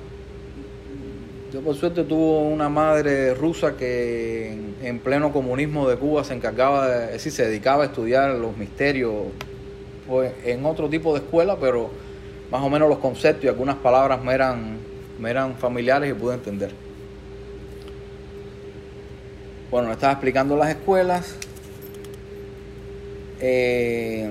yo 1.53 1.61
por 1.63 1.75
suerte 1.75 2.05
tuve 2.05 2.53
una 2.53 2.69
madre 2.69 3.35
rusa 3.35 3.77
que 3.77 4.53
en, 4.53 4.77
en 4.83 4.99
pleno 4.99 5.33
comunismo 5.33 5.89
de 5.89 5.97
Cuba 5.97 6.25
se 6.25 6.35
encargaba, 6.35 6.89
de, 6.89 7.17
es 7.17 7.23
se 7.23 7.47
dedicaba 7.47 7.85
a 7.85 7.87
estudiar 7.87 8.35
los 8.35 8.57
misterios 8.57 9.15
pues, 10.07 10.33
en 10.45 10.65
otro 10.67 10.89
tipo 10.89 11.13
de 11.15 11.21
escuela, 11.21 11.57
pero 11.61 11.91
más 12.51 12.63
o 12.63 12.71
menos 12.71 12.89
los 12.89 12.99
conceptos 12.99 13.45
y 13.45 13.49
algunas 13.49 13.77
palabras 13.77 14.23
me 14.23 14.35
eran, 14.35 14.79
me 15.19 15.31
eran 15.31 15.55
familiares 15.57 16.11
y 16.11 16.15
pude 16.15 16.35
entender. 16.35 16.73
Bueno, 19.71 19.93
estaba 19.93 20.15
explicando 20.15 20.57
las 20.57 20.71
escuelas. 20.71 21.37
Eh, 23.41 24.31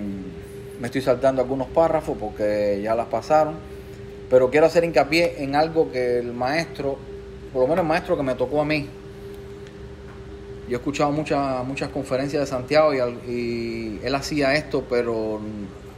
me 0.79 0.87
estoy 0.87 1.01
saltando 1.01 1.41
algunos 1.41 1.67
párrafos 1.67 2.17
porque 2.19 2.79
ya 2.83 2.95
las 2.95 3.07
pasaron. 3.07 3.55
Pero 4.29 4.49
quiero 4.49 4.67
hacer 4.67 4.83
hincapié 4.83 5.43
en 5.43 5.55
algo 5.55 5.91
que 5.91 6.19
el 6.19 6.33
maestro, 6.33 6.97
por 7.53 7.63
lo 7.63 7.67
menos 7.67 7.83
el 7.83 7.87
maestro 7.87 8.17
que 8.17 8.23
me 8.23 8.35
tocó 8.35 8.61
a 8.61 8.65
mí, 8.65 8.87
yo 10.67 10.75
he 10.75 10.79
escuchado 10.79 11.11
muchas 11.11 11.65
muchas 11.65 11.89
conferencias 11.89 12.41
de 12.41 12.47
Santiago 12.47 12.93
y, 12.93 13.99
él 14.03 14.15
hacía 14.15 14.53
esto, 14.55 14.83
pero 14.89 15.39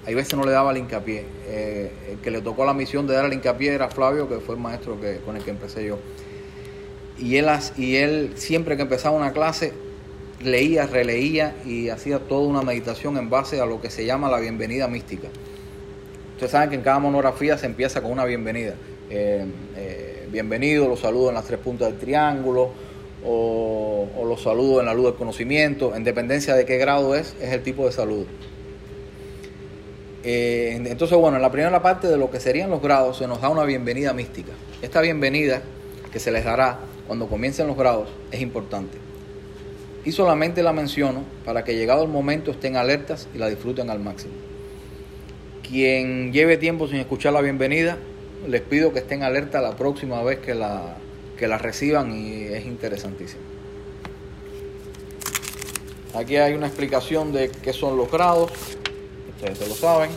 hay 0.06 0.14
veces 0.14 0.36
no 0.36 0.44
le 0.44 0.52
daba 0.52 0.72
el 0.72 0.78
hincapié. 0.78 1.26
Eh, 1.48 1.92
el 2.12 2.18
que 2.20 2.30
le 2.30 2.42
tocó 2.42 2.66
la 2.66 2.74
misión 2.74 3.08
de 3.08 3.16
dar 3.16 3.26
el 3.26 3.34
hincapié 3.34 3.74
era 3.74 3.90
Flavio, 3.90 4.30
que 4.30 4.40
fue 4.40 4.56
el 4.56 4.62
maestro 4.62 5.00
que, 5.02 5.18
con 5.26 5.36
el 5.36 5.44
que 5.44 5.50
empecé 5.50 5.86
yo. 5.86 5.98
Y 7.18 7.38
él, 7.38 7.48
y 7.78 7.96
él 7.96 8.34
siempre 8.36 8.76
que 8.76 8.84
empezaba 8.84 9.18
una 9.18 9.34
clase 9.34 9.74
leía, 10.42 10.86
releía 10.86 11.56
y 11.66 11.90
hacía 11.90 12.20
toda 12.20 12.48
una 12.48 12.62
meditación 12.62 13.18
en 13.18 13.30
base 13.30 13.60
a 13.60 13.66
lo 13.66 13.82
que 13.82 13.90
se 13.90 14.06
llama 14.06 14.30
la 14.30 14.40
bienvenida 14.40 14.88
mística. 14.88 15.28
Ustedes 16.40 16.54
saben 16.54 16.70
que 16.70 16.76
en 16.78 16.84
cada 16.84 17.00
monografía 17.00 17.58
se 17.58 17.66
empieza 17.66 18.02
con 18.02 18.12
una 18.12 18.24
bienvenida. 18.24 18.74
Eh, 19.10 19.46
eh, 19.76 20.26
bienvenido, 20.32 20.88
los 20.88 21.02
saludos 21.02 21.28
en 21.28 21.36
las 21.36 21.44
tres 21.44 21.60
puntas 21.60 21.90
del 21.90 22.00
triángulo, 22.00 22.70
o, 23.26 24.08
los 24.26 24.42
saludos 24.42 24.80
en 24.80 24.86
la 24.86 24.94
luz 24.94 25.08
del 25.08 25.16
conocimiento, 25.16 25.94
en 25.98 26.06
dependencia 26.06 26.56
de 26.56 26.64
qué 26.64 26.78
grado 26.78 27.14
es, 27.14 27.36
es 27.42 27.52
el 27.52 27.62
tipo 27.62 27.86
de 27.86 27.92
saludo. 27.92 28.24
Eh, 30.24 30.82
entonces, 30.86 31.18
bueno, 31.18 31.36
en 31.36 31.42
la 31.42 31.52
primera 31.52 31.82
parte 31.82 32.08
de 32.08 32.16
lo 32.16 32.32
que 32.32 32.40
serían 32.40 32.70
los 32.70 32.82
grados 32.82 33.18
se 33.18 33.28
nos 33.28 33.42
da 33.42 33.50
una 33.50 33.66
bienvenida 33.66 34.14
mística. 34.14 34.54
Esta 34.82 35.02
bienvenida 35.02 35.62
que 36.10 36.20
se 36.22 36.32
les 36.32 36.46
dará 36.46 36.80
cuando 37.06 37.28
comiencen 37.28 37.68
los 37.68 37.76
grados 37.76 38.08
es 38.32 38.40
importante. 38.40 38.98
Y 40.06 40.14
solamente 40.14 40.64
la 40.64 40.72
menciono 40.72 41.26
para 41.44 41.66
que 41.66 41.76
llegado 41.76 42.04
el 42.04 42.10
momento 42.10 42.52
estén 42.52 42.78
alertas 42.78 43.28
y 43.36 43.40
la 43.40 43.50
disfruten 43.50 43.90
al 43.90 44.00
máximo. 44.00 44.49
Quien 45.70 46.34
lleve 46.34 46.58
tiempo 46.58 46.88
sin 46.88 46.98
escuchar 46.98 47.32
la 47.32 47.42
bienvenida, 47.42 48.00
les 48.48 48.62
pido 48.62 48.92
que 48.92 49.00
estén 49.00 49.22
alertas 49.22 49.62
la 49.62 49.76
próxima 49.76 50.24
vez 50.24 50.40
que 50.40 50.56
la, 50.56 50.98
que 51.38 51.48
la 51.48 51.60
reciban 51.60 52.12
y 52.12 52.46
es 52.46 52.66
interesantísimo. 52.66 53.44
Aquí 56.16 56.38
hay 56.38 56.56
una 56.56 56.66
explicación 56.66 57.32
de 57.34 57.52
qué 57.52 57.72
son 57.72 57.98
los 57.98 58.10
grados, 58.12 58.52
ustedes 59.36 59.60
se 59.60 59.68
lo 59.68 59.76
saben. 59.76 60.10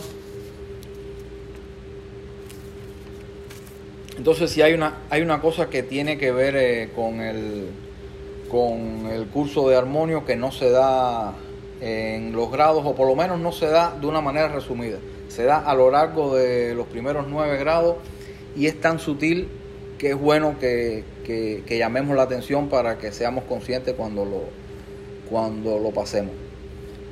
Entonces 4.17 4.49
si 4.49 4.63
hay 4.63 4.73
una, 4.73 5.01
hay 5.11 5.21
una 5.21 5.39
cosa 5.39 5.69
que 5.69 5.83
tiene 5.83 6.17
que 6.17 6.31
ver 6.31 6.55
eh, 6.55 6.89
con, 6.95 7.21
el, 7.21 7.67
con 8.49 9.05
el 9.05 9.27
curso 9.27 9.69
de 9.69 9.75
armonio 9.75 10.25
que 10.25 10.35
no 10.35 10.51
se 10.51 10.71
da 10.71 11.35
en 11.79 12.31
los 12.31 12.51
grados, 12.51 12.81
o 12.87 12.95
por 12.95 13.07
lo 13.07 13.15
menos 13.15 13.39
no 13.39 13.51
se 13.51 13.67
da 13.67 13.95
de 14.01 14.07
una 14.07 14.19
manera 14.19 14.47
resumida. 14.47 14.97
Se 15.33 15.45
da 15.45 15.57
a 15.57 15.73
lo 15.73 15.89
largo 15.89 16.35
de 16.35 16.75
los 16.75 16.85
primeros 16.85 17.25
nueve 17.27 17.57
grados 17.57 17.95
y 18.55 18.67
es 18.67 18.79
tan 18.79 18.99
sutil 18.99 19.47
que 19.97 20.11
es 20.11 20.15
bueno 20.15 20.59
que, 20.59 21.03
que, 21.25 21.75
llamemos 21.75 22.15
la 22.15 22.21
atención 22.21 22.69
para 22.69 22.99
que 22.99 23.11
seamos 23.11 23.45
conscientes 23.45 23.95
cuando 23.95 24.25
lo, 24.25 24.43
cuando 25.31 25.79
lo 25.79 25.89
pasemos. 25.89 26.33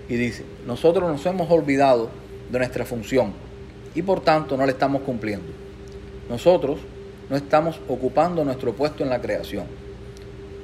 Y 0.07 0.17
dice, 0.17 0.43
nosotros 0.67 1.09
nos 1.09 1.25
hemos 1.25 1.49
olvidado 1.49 2.11
de 2.51 2.59
nuestra 2.59 2.85
función 2.85 3.33
y 3.95 4.03
por 4.03 4.21
tanto 4.21 4.55
no 4.55 4.67
le 4.67 4.73
estamos 4.73 5.01
cumpliendo. 5.01 5.51
Nosotros 6.29 6.77
no 7.27 7.35
estamos 7.35 7.79
ocupando 7.87 8.45
nuestro 8.45 8.73
puesto 8.73 9.01
en 9.03 9.09
la 9.09 9.19
creación. 9.19 9.65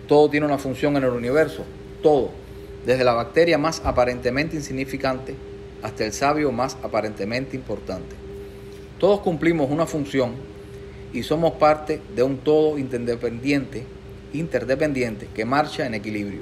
Todo 0.08 0.30
tiene 0.30 0.46
una 0.46 0.60
función 0.60 0.96
en 0.96 1.06
el 1.06 1.10
universo, 1.10 1.64
todo, 2.04 2.30
desde 2.86 3.04
la 3.04 3.14
bacteria 3.14 3.58
más 3.58 3.82
aparentemente 3.84 4.56
insignificante 4.56 5.34
hasta 5.82 6.06
el 6.06 6.14
sabio 6.14 6.52
más 6.52 6.78
aparentemente 6.84 7.56
importante. 7.56 8.16
Todos 9.00 9.20
cumplimos 9.20 9.70
una 9.70 9.86
función 9.86 10.32
y 11.14 11.24
somos 11.24 11.54
parte 11.54 12.02
de 12.16 12.24
un 12.24 12.38
todo 12.38 12.78
interdependiente, 12.78 13.84
interdependiente 14.34 15.28
que 15.34 15.46
marcha 15.46 15.86
en 15.86 15.94
equilibrio. 15.94 16.42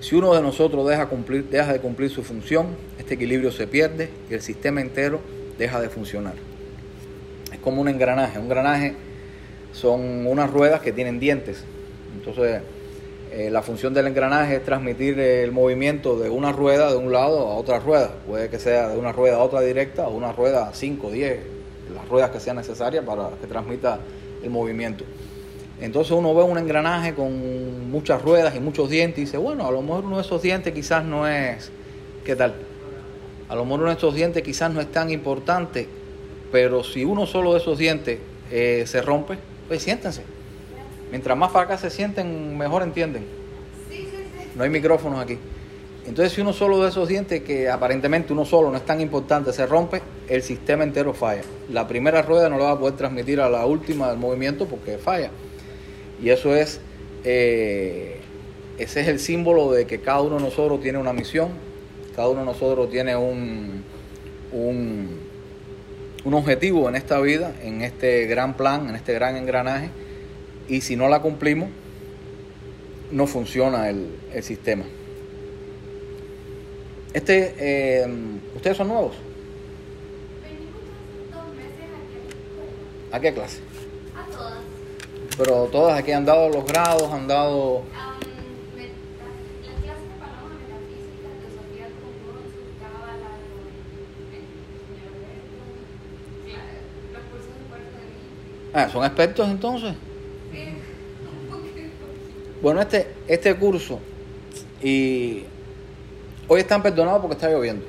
Si 0.00 0.14
uno 0.14 0.34
de 0.34 0.42
nosotros 0.42 0.88
deja, 0.88 1.06
cumplir, 1.06 1.48
deja 1.48 1.72
de 1.72 1.80
cumplir 1.80 2.10
su 2.10 2.22
función, 2.22 2.68
este 2.98 3.14
equilibrio 3.14 3.50
se 3.50 3.66
pierde 3.66 4.10
y 4.30 4.34
el 4.34 4.42
sistema 4.42 4.80
entero 4.80 5.20
deja 5.58 5.80
de 5.80 5.88
funcionar. 5.88 6.34
Es 7.52 7.58
como 7.58 7.80
un 7.80 7.88
engranaje. 7.88 8.38
Un 8.38 8.44
engranaje 8.44 8.94
son 9.72 10.26
unas 10.26 10.50
ruedas 10.50 10.80
que 10.80 10.92
tienen 10.92 11.18
dientes. 11.18 11.64
Entonces, 12.16 12.62
eh, 13.32 13.50
la 13.50 13.62
función 13.62 13.92
del 13.92 14.06
engranaje 14.06 14.56
es 14.56 14.64
transmitir 14.64 15.18
el 15.20 15.52
movimiento 15.52 16.18
de 16.18 16.30
una 16.30 16.52
rueda 16.52 16.90
de 16.90 16.96
un 16.96 17.12
lado 17.12 17.48
a 17.48 17.56
otra 17.56 17.78
rueda. 17.78 18.10
Puede 18.26 18.48
que 18.48 18.58
sea 18.58 18.88
de 18.88 18.98
una 18.98 19.12
rueda 19.12 19.36
a 19.36 19.42
otra 19.42 19.60
directa 19.60 20.08
o 20.08 20.16
una 20.16 20.32
rueda 20.32 20.70
5, 20.72 21.10
10, 21.10 21.38
las 21.94 22.08
ruedas 22.08 22.30
que 22.30 22.40
sean 22.40 22.56
necesarias 22.56 23.04
para 23.04 23.30
que 23.40 23.46
transmita 23.46 23.98
el 24.42 24.50
movimiento. 24.50 25.04
Entonces 25.80 26.12
uno 26.12 26.34
ve 26.34 26.42
un 26.42 26.58
engranaje 26.58 27.14
con 27.14 27.90
muchas 27.90 28.22
ruedas 28.22 28.56
y 28.56 28.60
muchos 28.60 28.90
dientes 28.90 29.18
y 29.18 29.20
dice, 29.22 29.36
bueno, 29.36 29.66
a 29.66 29.70
lo 29.70 29.82
mejor 29.82 30.04
uno 30.04 30.16
de 30.16 30.22
esos 30.22 30.42
dientes 30.42 30.72
quizás 30.72 31.04
no 31.04 31.28
es, 31.28 31.70
¿qué 32.24 32.34
tal? 32.34 32.54
A 33.48 33.54
lo 33.54 33.64
mejor 33.64 33.80
uno 33.80 33.90
de 33.90 33.96
esos 33.96 34.14
dientes 34.14 34.42
quizás 34.42 34.72
no 34.72 34.80
es 34.80 34.90
tan 34.90 35.10
importante, 35.10 35.86
pero 36.50 36.82
si 36.82 37.04
uno 37.04 37.26
solo 37.26 37.52
de 37.52 37.58
esos 37.60 37.78
dientes 37.78 38.18
eh, 38.50 38.84
se 38.86 39.02
rompe, 39.02 39.38
pues 39.68 39.82
siéntense. 39.82 40.37
Mientras 41.10 41.36
más 41.36 41.52
para 41.52 41.64
acá 41.64 41.78
se 41.78 41.90
sienten, 41.90 42.56
mejor 42.56 42.82
entienden. 42.82 43.24
No 44.54 44.64
hay 44.64 44.70
micrófonos 44.70 45.20
aquí. 45.20 45.38
Entonces, 46.06 46.32
si 46.32 46.40
uno 46.40 46.54
solo 46.54 46.82
de 46.82 46.88
esos 46.88 47.06
dientes, 47.06 47.42
que 47.42 47.68
aparentemente 47.68 48.32
uno 48.32 48.46
solo 48.46 48.70
no 48.70 48.78
es 48.78 48.84
tan 48.86 49.00
importante, 49.00 49.52
se 49.52 49.66
rompe, 49.66 50.00
el 50.28 50.42
sistema 50.42 50.82
entero 50.82 51.12
falla. 51.12 51.42
La 51.70 51.86
primera 51.86 52.22
rueda 52.22 52.48
no 52.48 52.56
lo 52.56 52.64
va 52.64 52.72
a 52.72 52.78
poder 52.78 52.96
transmitir 52.96 53.40
a 53.40 53.50
la 53.50 53.66
última 53.66 54.08
del 54.08 54.18
movimiento 54.18 54.66
porque 54.66 54.96
falla. 54.96 55.30
Y 56.22 56.30
eso 56.30 56.54
es, 56.54 56.80
eh, 57.24 58.20
ese 58.78 59.02
es 59.02 59.08
el 59.08 59.20
símbolo 59.20 59.70
de 59.70 59.86
que 59.86 60.00
cada 60.00 60.22
uno 60.22 60.36
de 60.36 60.42
nosotros 60.42 60.80
tiene 60.80 60.98
una 60.98 61.12
misión, 61.12 61.50
cada 62.16 62.28
uno 62.28 62.40
de 62.40 62.46
nosotros 62.46 62.90
tiene 62.90 63.14
un, 63.14 63.84
un, 64.52 65.20
un 66.24 66.34
objetivo 66.34 66.88
en 66.88 66.96
esta 66.96 67.20
vida, 67.20 67.52
en 67.62 67.82
este 67.82 68.26
gran 68.26 68.56
plan, 68.56 68.88
en 68.88 68.96
este 68.96 69.12
gran 69.12 69.36
engranaje, 69.36 69.90
y 70.68 70.80
si 70.80 70.96
no 70.96 71.08
la 71.08 71.20
cumplimos, 71.22 71.68
no 73.10 73.26
funciona 73.26 73.88
el, 73.88 74.08
el 74.32 74.42
sistema. 74.42 74.84
Este, 77.14 77.54
eh, 77.58 78.06
¿Ustedes 78.54 78.76
son 78.76 78.88
nuevos? 78.88 79.14
A 79.14 79.18
la 81.48 81.58
escuela. 81.88 83.16
¿A 83.16 83.20
qué 83.20 83.32
clase? 83.32 83.60
A 84.14 84.24
todas. 84.30 84.58
Pero 85.38 85.64
todas 85.72 85.98
aquí 85.98 86.12
han 86.12 86.24
dado 86.26 86.50
los 86.50 86.64
grados, 86.66 87.10
han 87.10 87.26
dado... 87.26 87.78
Am, 87.96 88.18
me- 88.76 88.82
las, 88.82 88.92
las 89.64 89.82
clases 89.82 90.04
de 90.04 90.18
palabras 90.20 90.52
metafísicas, 90.60 91.32
filosofía 91.40 91.84
del 91.84 91.94
conjunto, 91.96 92.60
cábala, 92.78 93.30
con 93.48 93.64
el 94.36 94.44
señor 94.84 95.16
Alberto. 98.74 98.74
Ah, 98.74 98.88
¿son 98.92 99.04
expertos 99.06 99.48
entonces? 99.48 99.94
Bueno, 102.62 102.80
este, 102.80 103.06
este 103.28 103.54
curso, 103.54 104.00
y 104.82 105.44
hoy 106.48 106.60
están 106.60 106.82
perdonados 106.82 107.20
porque 107.20 107.34
está 107.34 107.48
lloviendo. 107.50 107.84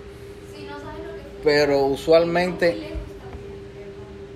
Si 0.55 0.63
no 0.63 0.79
sabes 0.79 0.99
lo 1.05 1.13
que 1.15 1.43
Pero 1.43 1.85
usualmente- 1.85 2.77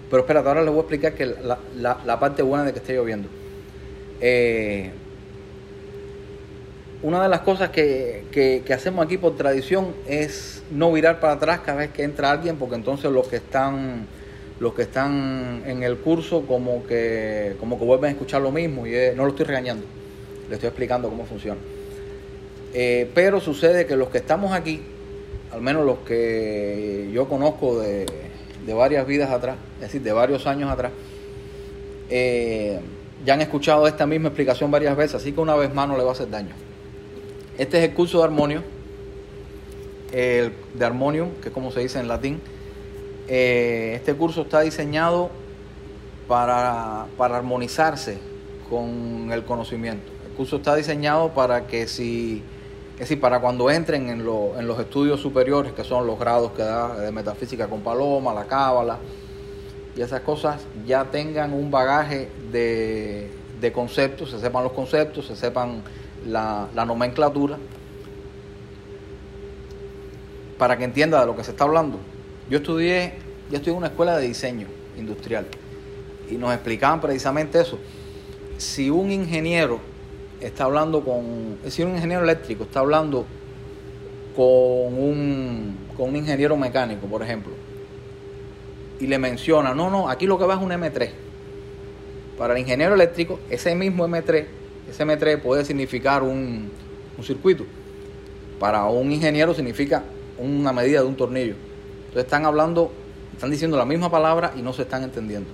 pero- 0.09 0.21
espérate, 0.21 0.47
ahora 0.47 0.61
les 0.61 0.69
voy 0.69 0.77
a 0.79 0.81
explicar 0.81 1.13
que 1.13 1.25
la, 1.25 1.57
la- 1.77 1.99
la 2.05 2.19
parte 2.19 2.41
buena 2.41 2.63
de 2.63 2.73
que 2.73 2.79
esté 2.79 2.93
lloviendo. 2.93 3.27
Eh, 4.21 4.91
una 7.03 7.21
de 7.23 7.29
las 7.29 7.41
cosas 7.41 7.69
que, 7.69 8.25
que- 8.31 8.63
que 8.65 8.73
hacemos 8.73 9.05
aquí 9.05 9.17
por 9.17 9.35
tradición 9.35 9.87
es 10.07 10.63
no 10.71 10.91
virar 10.91 11.19
para 11.19 11.33
atrás 11.33 11.59
cada 11.65 11.79
vez 11.79 11.91
que 11.91 12.03
entra 12.03 12.31
alguien, 12.31 12.55
porque 12.57 12.75
entonces 12.75 13.11
los 13.11 13.27
que 13.27 13.35
están 13.37 14.07
los 14.59 14.73
que 14.75 14.83
están 14.83 15.63
en 15.65 15.83
el 15.83 15.97
curso 15.97 16.43
como 16.47 16.85
que 16.85 17.55
como 17.59 17.77
que 17.77 17.83
vuelven 17.85 18.09
a 18.09 18.11
escuchar 18.11 18.41
lo 18.41 18.51
mismo 18.51 18.87
y 18.87 18.93
es- 18.95 19.15
no 19.15 19.23
lo 19.25 19.31
estoy 19.31 19.45
regañando, 19.47 19.83
estoy 20.55 20.67
explicando 20.67 21.09
cómo 21.09 21.25
funciona. 21.25 21.59
Eh, 22.73 23.09
pero 23.13 23.39
sucede 23.39 23.85
que 23.85 23.95
los 23.95 24.09
que 24.09 24.17
estamos 24.17 24.51
aquí, 24.51 24.81
al 25.51 25.61
menos 25.61 25.85
los 25.85 25.99
que 25.99 27.09
yo 27.13 27.27
conozco 27.27 27.79
de, 27.79 28.05
de 28.65 28.73
varias 28.73 29.05
vidas 29.05 29.29
atrás, 29.29 29.57
es 29.75 29.81
decir, 29.81 30.01
de 30.01 30.11
varios 30.11 30.47
años 30.47 30.71
atrás, 30.71 30.91
eh, 32.09 32.79
ya 33.25 33.33
han 33.33 33.41
escuchado 33.41 33.87
esta 33.87 34.05
misma 34.05 34.29
explicación 34.29 34.71
varias 34.71 34.95
veces, 34.95 35.15
así 35.15 35.31
que 35.31 35.39
una 35.39 35.55
vez 35.55 35.73
más 35.73 35.87
no 35.87 35.97
le 35.97 36.03
va 36.03 36.09
a 36.09 36.13
hacer 36.13 36.29
daño. 36.29 36.55
Este 37.57 37.77
es 37.77 37.89
el 37.89 37.93
curso 37.93 38.19
de 38.19 38.23
armonio, 38.25 38.63
el 40.11 40.53
de 40.73 40.85
armonium, 40.85 41.29
que 41.41 41.49
es 41.49 41.53
como 41.53 41.71
se 41.71 41.81
dice 41.81 41.99
en 41.99 42.07
latín. 42.07 42.41
Eh, 43.27 43.93
este 43.95 44.13
curso 44.15 44.41
está 44.41 44.61
diseñado 44.61 45.29
para, 46.27 47.05
para 47.17 47.37
armonizarse 47.37 48.17
con 48.69 49.31
el 49.31 49.43
conocimiento. 49.43 50.12
Curso 50.35 50.57
está 50.57 50.75
diseñado 50.75 51.29
para 51.33 51.67
que 51.67 51.87
si, 51.87 52.41
es 52.93 52.99
decir, 52.99 53.19
para 53.19 53.39
cuando 53.39 53.69
entren 53.69 54.09
en, 54.09 54.25
lo- 54.25 54.57
en 54.59 54.67
los 54.67 54.79
estudios 54.79 55.19
superiores, 55.19 55.73
que 55.73 55.83
son 55.83 56.07
los 56.07 56.17
grados 56.19 56.51
que 56.53 56.63
da 56.63 56.95
de 56.97 57.11
metafísica 57.11 57.67
con 57.67 57.81
Paloma, 57.81 58.33
la 58.33 58.45
cábala 58.45 58.97
y 59.95 60.01
esas 60.01 60.21
cosas, 60.21 60.61
ya 60.87 61.05
tengan 61.05 61.53
un 61.53 61.69
bagaje 61.69 62.29
de, 62.51 63.29
de 63.61 63.71
conceptos, 63.71 64.31
se 64.31 64.39
sepan 64.39 64.63
los 64.63 64.71
conceptos, 64.73 65.27
se 65.27 65.35
sepan 65.35 65.83
la, 66.25 66.67
la 66.73 66.83
nomenclatura, 66.85 67.57
para 70.57 70.77
que 70.77 70.83
entienda 70.83 71.19
de 71.19 71.25
lo 71.27 71.35
que 71.35 71.43
se 71.43 71.51
está 71.51 71.63
hablando. 71.65 71.99
Yo 72.49 72.57
estudié, 72.57 73.13
yo 73.49 73.57
estudié 73.57 73.71
en 73.73 73.77
una 73.77 73.87
escuela 73.87 74.17
de 74.17 74.27
diseño 74.27 74.67
industrial 74.97 75.45
y 76.29 76.35
nos 76.35 76.53
explicaban 76.53 77.01
precisamente 77.01 77.59
eso. 77.59 77.77
Si 78.57 78.89
un 78.89 79.11
ingeniero 79.11 79.79
está 80.47 80.65
hablando 80.65 81.01
con, 81.01 81.57
si 81.67 81.83
un 81.83 81.91
ingeniero 81.91 82.23
eléctrico 82.23 82.63
está 82.63 82.79
hablando 82.79 83.25
con 84.35 84.45
un, 84.45 85.77
con 85.95 86.09
un 86.09 86.15
ingeniero 86.15 86.57
mecánico, 86.57 87.07
por 87.07 87.21
ejemplo, 87.21 87.53
y 88.99 89.07
le 89.07 89.19
menciona, 89.19 89.73
no, 89.73 89.89
no, 89.89 90.09
aquí 90.09 90.25
lo 90.25 90.37
que 90.37 90.45
va 90.45 90.55
es 90.55 90.61
un 90.61 90.71
M3. 90.71 91.09
Para 92.37 92.53
el 92.53 92.59
ingeniero 92.59 92.95
eléctrico, 92.95 93.39
ese 93.49 93.75
mismo 93.75 94.07
M3, 94.07 94.45
ese 94.89 95.05
M3 95.05 95.41
puede 95.41 95.65
significar 95.65 96.23
un, 96.23 96.71
un 97.17 97.23
circuito. 97.23 97.65
Para 98.59 98.85
un 98.85 99.11
ingeniero 99.11 99.53
significa 99.53 100.03
una 100.37 100.73
medida 100.73 101.01
de 101.01 101.07
un 101.07 101.15
tornillo. 101.15 101.55
Entonces 102.05 102.23
están 102.23 102.45
hablando, 102.45 102.91
están 103.33 103.51
diciendo 103.51 103.77
la 103.77 103.85
misma 103.85 104.09
palabra 104.09 104.53
y 104.57 104.61
no 104.61 104.73
se 104.73 104.83
están 104.83 105.03
entendiendo. 105.03 105.49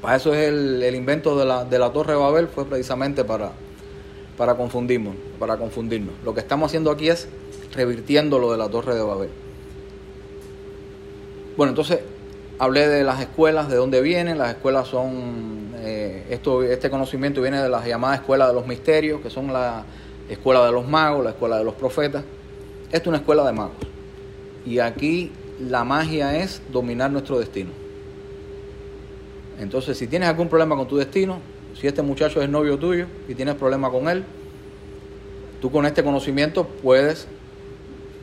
Para 0.00 0.16
eso 0.16 0.34
es 0.34 0.48
el, 0.48 0.82
el 0.82 0.94
invento 0.96 1.38
de 1.38 1.44
la, 1.44 1.64
de 1.64 1.78
la 1.78 1.92
Torre 1.92 2.14
de 2.14 2.18
Babel, 2.18 2.48
fue 2.48 2.64
precisamente 2.64 3.24
para, 3.24 3.52
para 4.36 4.54
confundirnos, 4.54 5.14
para 5.38 5.56
confundirnos. 5.56 6.14
Lo 6.24 6.34
que 6.34 6.40
estamos 6.40 6.70
haciendo 6.70 6.90
aquí 6.90 7.08
es 7.08 7.28
revirtiendo 7.74 8.38
lo 8.38 8.52
de 8.52 8.58
la 8.58 8.68
Torre 8.68 8.94
de 8.94 9.02
Babel. 9.02 9.30
Bueno, 11.56 11.70
entonces 11.70 12.00
hablé 12.58 12.88
de 12.88 13.04
las 13.04 13.20
escuelas, 13.20 13.68
de 13.68 13.76
dónde 13.76 14.00
vienen. 14.00 14.38
Las 14.38 14.50
escuelas 14.50 14.88
son, 14.88 15.72
eh, 15.76 16.26
esto, 16.30 16.62
este 16.62 16.90
conocimiento 16.90 17.42
viene 17.42 17.60
de 17.60 17.68
las 17.68 17.86
llamadas 17.86 18.20
escuelas 18.20 18.48
de 18.48 18.54
los 18.54 18.66
misterios, 18.66 19.20
que 19.20 19.30
son 19.30 19.52
la 19.52 19.84
escuela 20.28 20.64
de 20.64 20.72
los 20.72 20.88
magos, 20.88 21.24
la 21.24 21.30
escuela 21.30 21.58
de 21.58 21.64
los 21.64 21.74
profetas. 21.74 22.24
Esta 22.86 22.98
es 22.98 23.06
una 23.06 23.18
escuela 23.18 23.44
de 23.44 23.52
magos. 23.52 23.76
Y 24.64 24.78
aquí 24.78 25.32
la 25.60 25.84
magia 25.84 26.38
es 26.38 26.62
dominar 26.72 27.10
nuestro 27.10 27.38
destino. 27.38 27.70
Entonces, 29.58 29.96
si 29.98 30.06
tienes 30.06 30.28
algún 30.28 30.48
problema 30.48 30.76
con 30.76 30.88
tu 30.88 30.96
destino, 30.96 31.38
si 31.78 31.86
este 31.86 32.02
muchacho 32.02 32.42
es 32.42 32.48
novio 32.48 32.78
tuyo 32.78 33.06
y 33.28 33.34
tienes 33.34 33.54
problema 33.54 33.90
con 33.90 34.08
él, 34.08 34.24
tú 35.60 35.70
con 35.70 35.86
este 35.86 36.02
conocimiento 36.02 36.66
puedes 36.66 37.26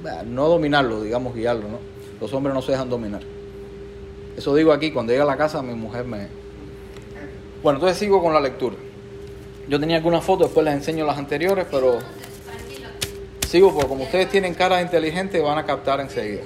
eh, 0.05 0.23
no 0.25 0.47
dominarlo, 0.47 1.01
digamos 1.01 1.35
guiarlo, 1.35 1.67
¿no? 1.67 1.79
Los 2.21 2.33
hombres 2.33 2.53
no 2.53 2.61
se 2.61 2.73
dejan 2.73 2.89
dominar. 2.89 3.21
Eso 4.37 4.55
digo 4.55 4.71
aquí, 4.71 4.91
cuando 4.91 5.11
llega 5.11 5.23
a 5.23 5.27
la 5.27 5.37
casa 5.37 5.61
mi 5.61 5.73
mujer 5.73 6.05
me... 6.05 6.27
Bueno, 7.61 7.77
entonces 7.77 7.97
sigo 7.97 8.21
con 8.21 8.33
la 8.33 8.39
lectura. 8.39 8.75
Yo 9.67 9.79
tenía 9.79 9.97
algunas 9.97 10.23
fotos, 10.23 10.47
después 10.47 10.65
les 10.65 10.73
enseño 10.75 11.05
las 11.05 11.17
anteriores, 11.17 11.65
pero 11.69 11.99
sigo 13.47 13.73
porque 13.73 13.87
como 13.87 14.03
ustedes 14.03 14.29
tienen 14.29 14.53
cara 14.53 14.81
inteligente 14.81 15.39
van 15.41 15.57
a 15.57 15.65
captar 15.65 15.99
enseguida. 15.99 16.43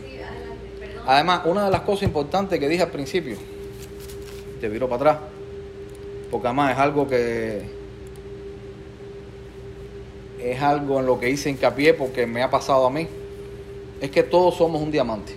Además, 1.06 1.42
una 1.46 1.66
de 1.66 1.72
las 1.72 1.82
cosas 1.82 2.04
importantes 2.04 2.60
que 2.60 2.68
dije 2.68 2.84
al 2.84 2.92
principio, 2.92 3.38
te 4.60 4.70
viro 4.70 4.88
para 4.88 5.12
atrás, 5.12 5.33
porque 6.34 6.48
además 6.48 6.72
es 6.72 6.80
algo 6.80 7.08
que 7.08 7.62
es 10.39 10.62
algo 10.63 11.00
en 11.00 11.06
lo 11.06 11.19
que 11.19 11.30
hice 11.30 11.52
hincapié 11.52 11.93
porque 11.93 12.26
me 12.26 12.41
ha 12.41 12.50
pasado 12.50 12.88
a 12.88 12.89
mí, 12.89 13.08
es 14.02 14.10
que 14.10 14.24
todos 14.24 14.56
somos 14.56 14.82
un 14.82 14.89
diamante. 14.91 15.36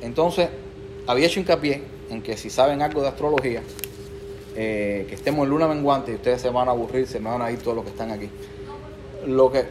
Entonces, 0.00 0.48
había 1.06 1.26
hecho 1.26 1.40
hincapié 1.40 1.82
en 2.08 2.22
que 2.22 2.38
si 2.38 2.48
saben 2.48 2.80
algo 2.80 3.02
de 3.02 3.08
astrología, 3.08 3.62
eh, 4.56 5.04
que 5.06 5.14
estemos 5.14 5.44
en 5.44 5.50
luna 5.50 5.68
menguante 5.68 6.12
y 6.12 6.14
ustedes 6.14 6.40
se 6.40 6.48
van 6.48 6.68
a 6.68 6.70
aburrir, 6.70 7.06
se 7.06 7.20
me 7.20 7.28
van 7.28 7.42
a 7.42 7.52
ir 7.52 7.58
todos 7.58 7.76
los 7.76 7.84
que 7.84 7.90
están 7.90 8.10
aquí. 8.10 8.30
Lo 9.26 9.52
que, 9.52 9.66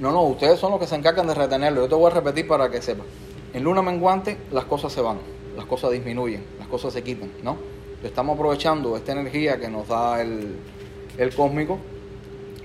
no, 0.00 0.10
no, 0.10 0.22
ustedes 0.22 0.58
son 0.58 0.70
los 0.70 0.80
que 0.80 0.86
se 0.86 0.94
encargan 0.94 1.26
de 1.26 1.34
retenerlo. 1.34 1.82
Yo 1.82 1.88
te 1.90 1.94
voy 1.96 2.10
a 2.10 2.14
repetir 2.14 2.48
para 2.48 2.70
que 2.70 2.80
sepas. 2.80 3.04
En 3.52 3.62
luna 3.62 3.82
menguante 3.82 4.38
las 4.50 4.64
cosas 4.64 4.90
se 4.90 5.02
van, 5.02 5.18
las 5.54 5.66
cosas 5.66 5.90
disminuyen, 5.90 6.42
las 6.58 6.66
cosas 6.68 6.94
se 6.94 7.02
quitan, 7.02 7.30
¿no? 7.42 7.81
Estamos 8.02 8.34
aprovechando 8.34 8.96
esta 8.96 9.12
energía 9.12 9.60
que 9.60 9.68
nos 9.68 9.86
da 9.86 10.20
el, 10.20 10.56
el 11.18 11.34
cósmico 11.34 11.78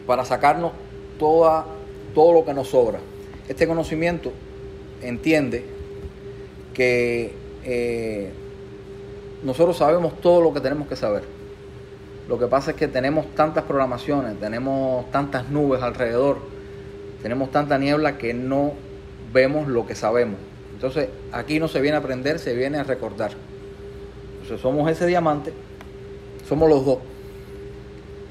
para 0.08 0.26
sacarnos 0.26 0.72
toda, 1.20 1.66
todo 2.16 2.34
lo 2.34 2.46
que 2.46 2.54
nos 2.54 2.70
sobra. 2.70 3.00
Este 3.48 3.68
conocimiento 3.68 4.32
entiende 5.02 5.64
que 6.74 7.34
eh, 7.64 8.32
nosotros 9.44 9.78
sabemos 9.78 10.20
todo 10.22 10.42
lo 10.42 10.54
que 10.54 10.60
tenemos 10.60 10.88
que 10.88 10.96
saber. 10.96 11.24
Lo 12.28 12.40
que 12.40 12.48
pasa 12.48 12.72
es 12.72 12.78
que 12.78 12.88
tenemos 12.88 13.28
tantas 13.36 13.64
programaciones, 13.64 14.40
tenemos 14.40 15.10
tantas 15.12 15.50
nubes 15.50 15.82
alrededor, 15.82 16.40
tenemos 17.22 17.52
tanta 17.52 17.78
niebla 17.78 18.18
que 18.18 18.34
no 18.34 18.74
vemos 19.32 19.68
lo 19.68 19.86
que 19.86 19.96
sabemos. 19.96 20.40
Entonces 20.74 21.10
aquí 21.32 21.60
no 21.60 21.68
se 21.68 21.80
viene 21.80 21.98
a 21.98 22.00
aprender, 22.00 22.40
se 22.40 22.54
viene 22.54 22.80
a 22.80 22.84
recordar. 22.84 23.32
Entonces 24.48 24.62
somos 24.62 24.90
ese 24.90 25.06
diamante, 25.06 25.52
somos 26.48 26.70
los 26.70 26.86
dos. 26.86 27.00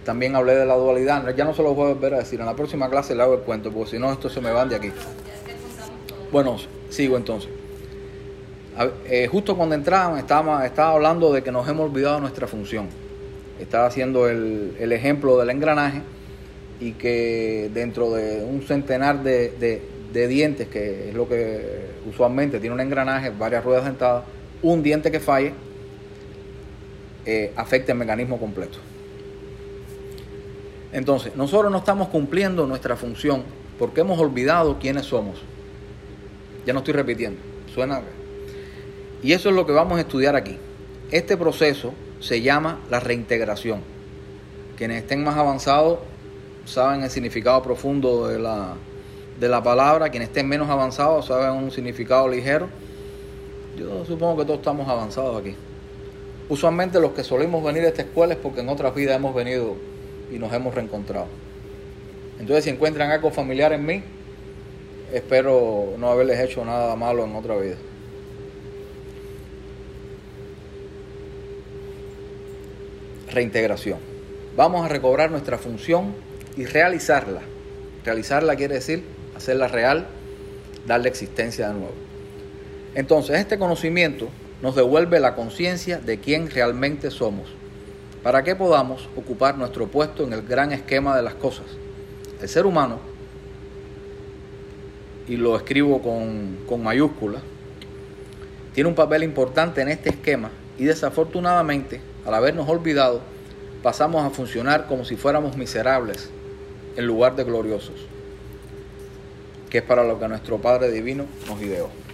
También 0.02 0.34
hablé 0.34 0.54
de 0.54 0.64
la 0.64 0.74
dualidad, 0.74 1.36
ya 1.36 1.44
no 1.44 1.52
se 1.52 1.62
lo 1.62 1.74
voy 1.74 1.90
a 1.90 1.92
volver 1.92 2.14
a 2.14 2.18
decir, 2.20 2.40
en 2.40 2.46
la 2.46 2.56
próxima 2.56 2.88
clase 2.88 3.14
le 3.14 3.22
hago 3.22 3.34
el 3.34 3.40
cuento, 3.40 3.70
porque 3.70 3.90
si 3.90 3.98
no 3.98 4.10
esto 4.10 4.30
se 4.30 4.40
me 4.40 4.50
van 4.50 4.70
de 4.70 4.76
aquí. 4.76 4.90
Bueno, 6.32 6.56
sigo 6.88 7.18
entonces. 7.18 7.50
Eh, 9.04 9.28
justo 9.30 9.58
cuando 9.58 9.74
entraban 9.74 10.16
estaba, 10.16 10.64
hablando 10.94 11.34
de 11.34 11.42
que 11.42 11.52
nos 11.52 11.68
hemos 11.68 11.90
olvidado 11.90 12.18
nuestra 12.18 12.46
función. 12.46 12.88
Estaba 13.60 13.84
haciendo 13.84 14.26
el, 14.26 14.90
ejemplo 14.92 15.36
del 15.36 15.50
engranaje 15.50 16.00
y 16.80 16.92
que 16.92 17.70
dentro 17.74 18.12
de 18.12 18.42
un 18.42 18.62
centenar 18.62 19.22
de- 19.22 19.82
de 20.14 20.28
dientes, 20.28 20.68
que 20.68 21.10
es 21.10 21.14
lo 21.14 21.28
que 21.28 21.90
usualmente 22.08 22.58
tiene 22.58 22.72
un 22.72 22.80
engranaje, 22.80 23.28
varias 23.38 23.62
ruedas 23.62 23.84
dentadas, 23.84 24.24
un 24.62 24.82
diente 24.82 25.10
que 25.10 25.20
falle 25.20 25.52
eh, 27.26 27.52
afecta 27.56 27.92
el 27.92 27.98
mecanismo 27.98 28.38
completo. 28.38 28.78
Entonces, 30.92 31.36
nosotros 31.36 31.70
no 31.70 31.78
estamos 31.78 32.08
cumpliendo 32.08 32.66
nuestra 32.66 32.96
función 32.96 33.42
porque 33.78 34.00
hemos 34.00 34.18
olvidado 34.18 34.78
quiénes 34.78 35.06
somos. 35.06 35.42
Ya 36.64 36.72
no 36.72 36.78
estoy 36.78 36.94
repitiendo, 36.94 37.38
suena. 37.74 38.00
Y 39.22 39.32
eso 39.32 39.48
es 39.50 39.54
lo 39.54 39.66
que 39.66 39.72
vamos 39.72 39.98
a 39.98 40.00
estudiar 40.00 40.36
aquí. 40.36 40.56
Este 41.10 41.36
proceso 41.36 41.92
se 42.20 42.40
llama 42.42 42.80
la 42.90 43.00
reintegración. 43.00 43.80
Quienes 44.76 45.02
estén 45.02 45.22
más 45.22 45.36
avanzados 45.36 45.98
saben 46.64 47.02
el 47.02 47.10
significado 47.10 47.62
profundo 47.62 48.28
de 48.28 48.38
la, 48.38 48.74
de 49.38 49.48
la 49.48 49.62
palabra, 49.62 50.10
quienes 50.10 50.28
estén 50.28 50.48
menos 50.48 50.68
avanzados 50.68 51.26
saben 51.26 51.62
un 51.62 51.70
significado 51.70 52.28
ligero. 52.28 52.68
Yo 53.76 54.04
supongo 54.04 54.38
que 54.38 54.44
todos 54.44 54.58
estamos 54.60 54.88
avanzados 54.88 55.40
aquí. 55.40 55.54
Usualmente 56.48 57.00
los 57.00 57.12
que 57.12 57.24
solimos 57.24 57.64
venir 57.64 57.84
a 57.84 57.88
esta 57.88 58.02
escuela 58.02 58.34
es 58.34 58.38
porque 58.38 58.60
en 58.60 58.68
otras 58.68 58.94
vidas 58.94 59.16
hemos 59.16 59.34
venido 59.34 59.76
y 60.30 60.38
nos 60.38 60.52
hemos 60.52 60.74
reencontrado. 60.74 61.26
Entonces 62.38 62.64
si 62.64 62.70
encuentran 62.70 63.10
algo 63.10 63.30
familiar 63.30 63.72
en 63.72 63.84
mí, 63.84 64.02
espero 65.12 65.94
no 65.98 66.10
haberles 66.10 66.38
hecho 66.40 66.64
nada 66.64 66.94
malo 66.94 67.24
en 67.24 67.34
otra 67.34 67.56
vida. 67.56 67.76
Reintegración. 73.32 73.98
Vamos 74.56 74.84
a 74.84 74.88
recobrar 74.88 75.30
nuestra 75.30 75.58
función 75.58 76.14
y 76.56 76.64
realizarla. 76.64 77.42
Realizarla 78.04 78.54
quiere 78.54 78.76
decir 78.76 79.02
hacerla 79.36 79.68
real, 79.68 80.06
darle 80.86 81.08
existencia 81.08 81.68
de 81.68 81.74
nuevo. 81.74 81.94
Entonces, 82.94 83.38
este 83.38 83.58
conocimiento 83.58 84.28
nos 84.62 84.74
devuelve 84.74 85.20
la 85.20 85.34
conciencia 85.34 85.98
de 85.98 86.18
quién 86.18 86.50
realmente 86.50 87.10
somos, 87.10 87.48
para 88.22 88.42
que 88.42 88.56
podamos 88.56 89.08
ocupar 89.16 89.56
nuestro 89.56 89.86
puesto 89.88 90.24
en 90.24 90.32
el 90.32 90.42
gran 90.42 90.72
esquema 90.72 91.16
de 91.16 91.22
las 91.22 91.34
cosas. 91.34 91.66
El 92.40 92.48
ser 92.48 92.66
humano, 92.66 92.98
y 95.28 95.36
lo 95.36 95.56
escribo 95.56 96.00
con, 96.02 96.58
con 96.68 96.82
mayúsculas, 96.82 97.42
tiene 98.74 98.88
un 98.88 98.94
papel 98.94 99.22
importante 99.22 99.80
en 99.80 99.88
este 99.88 100.10
esquema 100.10 100.50
y 100.78 100.84
desafortunadamente, 100.84 102.00
al 102.26 102.34
habernos 102.34 102.68
olvidado, 102.68 103.20
pasamos 103.82 104.24
a 104.24 104.30
funcionar 104.30 104.86
como 104.86 105.04
si 105.04 105.16
fuéramos 105.16 105.56
miserables 105.56 106.30
en 106.96 107.06
lugar 107.06 107.36
de 107.36 107.44
gloriosos, 107.44 107.94
que 109.70 109.78
es 109.78 109.84
para 109.84 110.04
lo 110.04 110.18
que 110.18 110.28
nuestro 110.28 110.58
Padre 110.58 110.90
Divino 110.90 111.26
nos 111.46 111.60
ideó. 111.62 112.05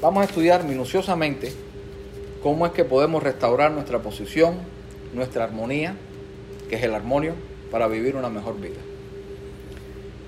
Vamos 0.00 0.22
a 0.22 0.24
estudiar 0.24 0.64
minuciosamente 0.64 1.52
cómo 2.42 2.64
es 2.64 2.72
que 2.72 2.86
podemos 2.86 3.22
restaurar 3.22 3.70
nuestra 3.70 3.98
posición, 3.98 4.54
nuestra 5.12 5.44
armonía, 5.44 5.94
que 6.70 6.76
es 6.76 6.82
el 6.82 6.94
armonio, 6.94 7.34
para 7.70 7.86
vivir 7.86 8.16
una 8.16 8.30
mejor 8.30 8.58
vida. 8.58 8.80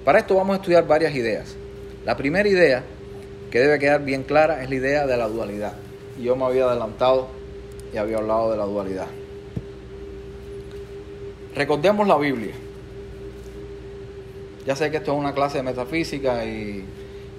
Para 0.05 0.19
esto 0.19 0.35
vamos 0.35 0.55
a 0.55 0.57
estudiar 0.57 0.87
varias 0.87 1.15
ideas. 1.15 1.57
La 2.05 2.19
primera 2.19 2.47
idea 2.47 2.85
que 3.51 3.61
debe 3.61 3.79
quedar 3.79 4.05
bien 4.05 4.25
clara 4.25 4.63
es 4.63 4.69
la 4.69 4.75
idea 4.75 5.07
de 5.07 5.17
la 5.17 5.27
dualidad. 5.27 5.73
Yo 6.21 6.37
me 6.37 6.45
había 6.45 6.67
adelantado 6.67 7.29
y 7.95 7.97
había 7.97 8.19
hablado 8.19 8.51
de 8.51 8.59
la 8.59 8.65
dualidad. 8.65 9.07
Recordemos 11.55 12.07
la 12.07 12.19
Biblia. 12.19 12.53
Ya 14.67 14.77
sé 14.77 14.91
que 14.91 14.99
esto 14.99 15.13
es 15.13 15.19
una 15.19 15.33
clase 15.33 15.59
de 15.59 15.63
metafísica 15.63 16.45
y, 16.45 16.85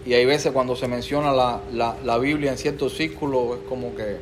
y 0.05 0.13
hay 0.13 0.25
veces 0.25 0.51
cuando 0.51 0.75
se 0.75 0.87
menciona 0.87 1.31
la, 1.31 1.61
la, 1.71 1.95
la 2.03 2.17
Biblia 2.17 2.51
en 2.51 2.57
ciertos 2.57 2.95
círculos 2.95 3.59
es 3.59 3.67
como 3.69 3.95
que... 3.95 4.17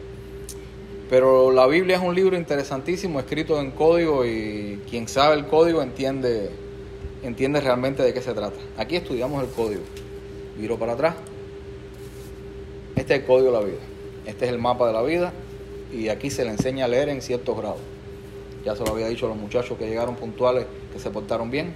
Pero 1.10 1.52
la 1.52 1.68
Biblia 1.68 1.98
es 1.98 2.04
un 2.04 2.16
libro 2.16 2.38
interesantísimo, 2.38 3.20
escrito 3.20 3.60
en 3.60 3.72
código 3.72 4.26
y 4.26 4.80
quien 4.90 5.08
sabe 5.08 5.36
el 5.36 5.46
código 5.48 5.82
entiende, 5.82 6.50
entiende 7.24 7.60
realmente 7.60 8.02
de 8.04 8.14
qué 8.14 8.22
se 8.22 8.34
trata. 8.34 8.56
Aquí 8.78 8.96
estudiamos 8.96 9.44
el 9.44 9.50
código. 9.50 9.82
Viro 10.58 10.78
para 10.78 10.94
atrás. 10.94 11.16
Este 12.96 13.16
es 13.16 13.20
el 13.22 13.26
código 13.26 13.52
de 13.52 13.60
la 13.60 13.66
vida. 13.66 13.80
Este 14.26 14.46
es 14.46 14.52
el 14.52 14.60
mapa 14.60 14.88
de 14.88 14.94
la 14.94 15.02
vida 15.02 15.34
y 15.92 16.08
aquí 16.08 16.30
se 16.30 16.46
le 16.46 16.52
enseña 16.52 16.86
a 16.86 16.88
leer 16.88 17.10
en 17.10 17.22
ciertos 17.22 17.58
grados. 17.58 17.80
Ya 18.64 18.76
se 18.76 18.86
lo 18.86 18.92
había 18.92 19.08
dicho 19.08 19.26
a 19.26 19.30
los 19.30 19.38
muchachos 19.38 19.78
que 19.78 19.88
llegaron 19.88 20.16
puntuales, 20.16 20.66
que 20.94 21.00
se 21.00 21.10
portaron 21.10 21.50
bien. 21.50 21.74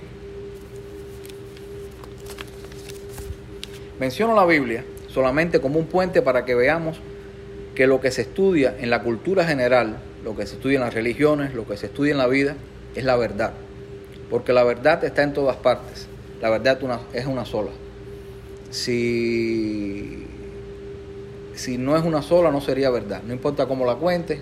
Menciono 4.00 4.36
la 4.36 4.46
Biblia 4.46 4.84
solamente 5.08 5.62
como 5.62 5.80
un 5.80 5.86
puente 5.86 6.22
para 6.22 6.44
que 6.44 6.56
veamos 6.56 7.00
que 7.74 7.88
lo 7.88 8.02
que 8.02 8.12
se 8.12 8.24
estudia 8.24 8.76
en 8.80 8.90
la 8.90 9.02
cultura 9.02 9.46
general, 9.46 9.98
lo 10.24 10.36
que 10.36 10.46
se 10.46 10.56
estudia 10.56 10.76
en 10.76 10.82
las 10.82 10.94
religiones, 10.94 11.54
lo 11.54 11.68
que 11.68 11.78
se 11.78 11.88
estudia 11.88 12.12
en 12.12 12.18
la 12.18 12.28
vida, 12.28 12.56
es 12.96 13.04
la 13.04 13.16
verdad. 13.16 13.54
Porque 14.30 14.54
la 14.54 14.64
verdad 14.64 15.04
está 15.04 15.24
en 15.24 15.34
todas 15.34 15.58
partes. 15.58 16.08
La 16.42 16.50
verdad 16.50 16.80
es 17.14 17.26
una 17.26 17.46
sola. 17.46 17.72
Si, 18.72 20.26
si 21.54 21.78
no 21.78 21.96
es 21.96 22.04
una 22.04 22.22
sola, 22.22 22.52
no 22.52 22.60
sería 22.60 22.90
verdad. 22.90 23.22
No 23.26 23.34
importa 23.34 23.68
cómo 23.68 23.86
la 23.86 23.96
cuente, 23.96 24.42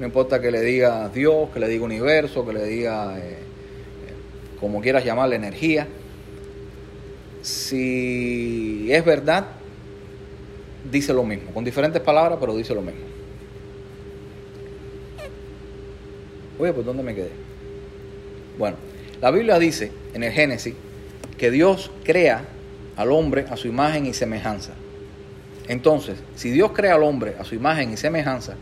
no 0.00 0.06
importa 0.06 0.40
que 0.40 0.50
le 0.50 0.62
diga 0.62 1.08
Dios, 1.10 1.50
que 1.50 1.60
le 1.60 1.68
diga 1.68 1.84
universo, 1.84 2.44
que 2.46 2.52
le 2.52 2.64
diga, 2.64 3.18
eh, 3.18 3.36
como 4.58 4.80
quieras 4.80 5.04
llamarle, 5.04 5.36
energía. 5.36 5.86
Si 7.42 8.88
es 8.90 9.04
verdad, 9.04 9.46
dice 10.90 11.12
lo 11.12 11.24
mismo, 11.24 11.52
con 11.52 11.64
diferentes 11.64 12.02
palabras, 12.02 12.38
pero 12.40 12.56
dice 12.56 12.74
lo 12.74 12.82
mismo. 12.82 13.00
Oye, 16.58 16.72
¿por 16.72 16.84
dónde 16.84 17.02
me 17.02 17.14
quedé? 17.14 17.30
Bueno, 18.58 18.76
la 19.22 19.30
Biblia 19.30 19.58
dice 19.58 19.90
en 20.12 20.22
el 20.22 20.32
Génesis 20.32 20.74
que 21.38 21.50
Dios 21.50 21.90
crea 22.04 22.44
al 22.96 23.12
hombre 23.12 23.46
a 23.48 23.56
su 23.56 23.68
imagen 23.68 24.04
y 24.04 24.12
semejanza. 24.12 24.72
Entonces, 25.68 26.18
si 26.36 26.50
Dios 26.50 26.72
crea 26.72 26.96
al 26.96 27.02
hombre 27.02 27.36
a 27.38 27.44
su 27.44 27.54
imagen 27.54 27.92
y 27.92 27.96
semejanza, 27.96 28.56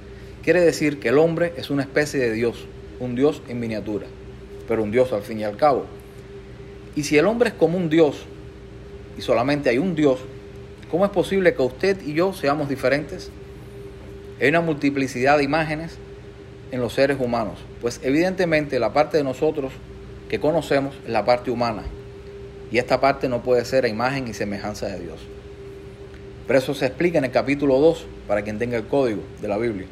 quiere 0.44 0.60
decir 0.60 1.00
que 1.00 1.08
el 1.08 1.18
hombre 1.18 1.54
es 1.56 1.70
una 1.70 1.82
especie 1.82 2.20
de 2.20 2.32
Dios, 2.32 2.66
un 3.00 3.16
Dios 3.16 3.42
en 3.48 3.58
miniatura, 3.58 4.06
pero 4.68 4.84
un 4.84 4.92
Dios 4.92 5.12
al 5.12 5.22
fin 5.22 5.40
y 5.40 5.44
al 5.44 5.56
cabo. 5.56 5.86
Y 6.94 7.02
si 7.02 7.18
el 7.18 7.26
hombre 7.26 7.48
es 7.48 7.54
como 7.54 7.76
un 7.76 7.88
Dios 7.88 8.26
y 9.18 9.20
solamente 9.20 9.68
hay 9.68 9.78
un 9.78 9.96
Dios, 9.96 10.20
¿cómo 10.92 11.04
es 11.04 11.10
posible 11.10 11.52
que 11.52 11.62
usted 11.62 12.00
y 12.06 12.14
yo 12.14 12.32
seamos 12.32 12.68
diferentes? 12.68 13.30
Hay 14.40 14.48
una 14.48 14.60
multiplicidad 14.60 15.38
de 15.38 15.42
imágenes 15.44 15.98
en 16.70 16.80
los 16.80 16.92
seres 16.92 17.18
humanos, 17.20 17.58
pues 17.80 17.98
evidentemente 18.04 18.78
la 18.78 18.92
parte 18.92 19.16
de 19.16 19.24
nosotros 19.24 19.72
que 20.28 20.38
conocemos 20.38 20.94
es 21.04 21.10
la 21.10 21.24
parte 21.24 21.50
humana, 21.50 21.82
y 22.70 22.78
esta 22.78 23.00
parte 23.00 23.28
no 23.28 23.42
puede 23.42 23.64
ser 23.64 23.84
a 23.84 23.88
imagen 23.88 24.28
y 24.28 24.34
semejanza 24.34 24.86
de 24.86 25.00
Dios. 25.00 25.18
Pero 26.46 26.60
eso 26.60 26.72
se 26.74 26.86
explica 26.86 27.18
en 27.18 27.24
el 27.24 27.32
capítulo 27.32 27.80
2, 27.80 28.06
para 28.28 28.42
quien 28.42 28.60
tenga 28.60 28.76
el 28.76 28.86
código 28.86 29.22
de 29.42 29.48
la 29.48 29.58
Biblia. 29.58 29.86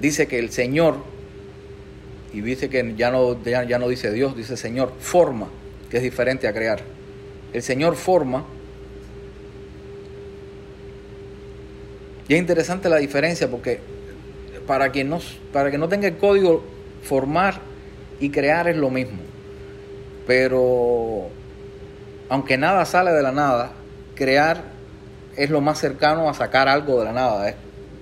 Dice 0.00 0.26
que 0.26 0.40
el 0.40 0.50
Señor, 0.50 0.96
y 2.32 2.40
dice 2.40 2.68
que 2.68 2.94
ya 2.96 3.12
no, 3.12 3.40
ya, 3.44 3.62
ya 3.62 3.78
no 3.78 3.88
dice 3.88 4.10
Dios, 4.10 4.36
dice 4.36 4.56
Señor, 4.56 4.92
forma, 4.98 5.50
que 5.88 5.98
es 5.98 6.02
diferente 6.02 6.48
a 6.48 6.52
crear. 6.52 6.80
El 7.52 7.62
Señor 7.62 7.94
forma 7.94 8.44
Y 12.28 12.34
es 12.34 12.40
interesante 12.40 12.88
la 12.88 12.96
diferencia 12.96 13.48
porque 13.48 13.80
para 14.66 14.90
quien 14.90 15.08
no, 15.08 15.20
para 15.52 15.70
que 15.70 15.78
no 15.78 15.88
tenga 15.88 16.08
el 16.08 16.16
código, 16.16 16.64
formar 17.02 17.60
y 18.18 18.30
crear 18.30 18.68
es 18.68 18.76
lo 18.76 18.90
mismo. 18.90 19.18
Pero 20.26 21.28
aunque 22.28 22.58
nada 22.58 22.84
sale 22.84 23.12
de 23.12 23.22
la 23.22 23.32
nada, 23.32 23.72
crear 24.14 24.62
es 25.36 25.50
lo 25.50 25.60
más 25.60 25.78
cercano 25.78 26.28
a 26.28 26.34
sacar 26.34 26.68
algo 26.68 26.98
de 26.98 27.04
la 27.04 27.12
nada, 27.12 27.48
es, 27.48 27.54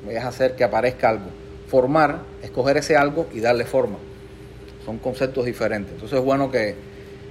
es 0.08 0.24
hacer 0.24 0.56
que 0.56 0.64
aparezca 0.64 1.10
algo. 1.10 1.26
Formar 1.68 2.20
es 2.42 2.50
coger 2.50 2.78
ese 2.78 2.96
algo 2.96 3.26
y 3.32 3.40
darle 3.40 3.64
forma. 3.64 3.98
Son 4.86 4.98
conceptos 4.98 5.44
diferentes. 5.44 5.92
Entonces 5.92 6.18
es 6.18 6.24
bueno 6.24 6.50
que, 6.50 6.74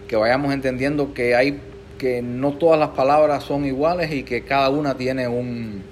que 0.08 0.16
vayamos 0.16 0.54
entendiendo 0.54 1.14
que 1.14 1.36
hay 1.36 1.60
que 1.98 2.22
no 2.22 2.54
todas 2.54 2.80
las 2.80 2.90
palabras 2.90 3.44
son 3.44 3.66
iguales 3.66 4.12
y 4.12 4.24
que 4.24 4.44
cada 4.44 4.70
una 4.70 4.96
tiene 4.96 5.28
un, 5.28 5.84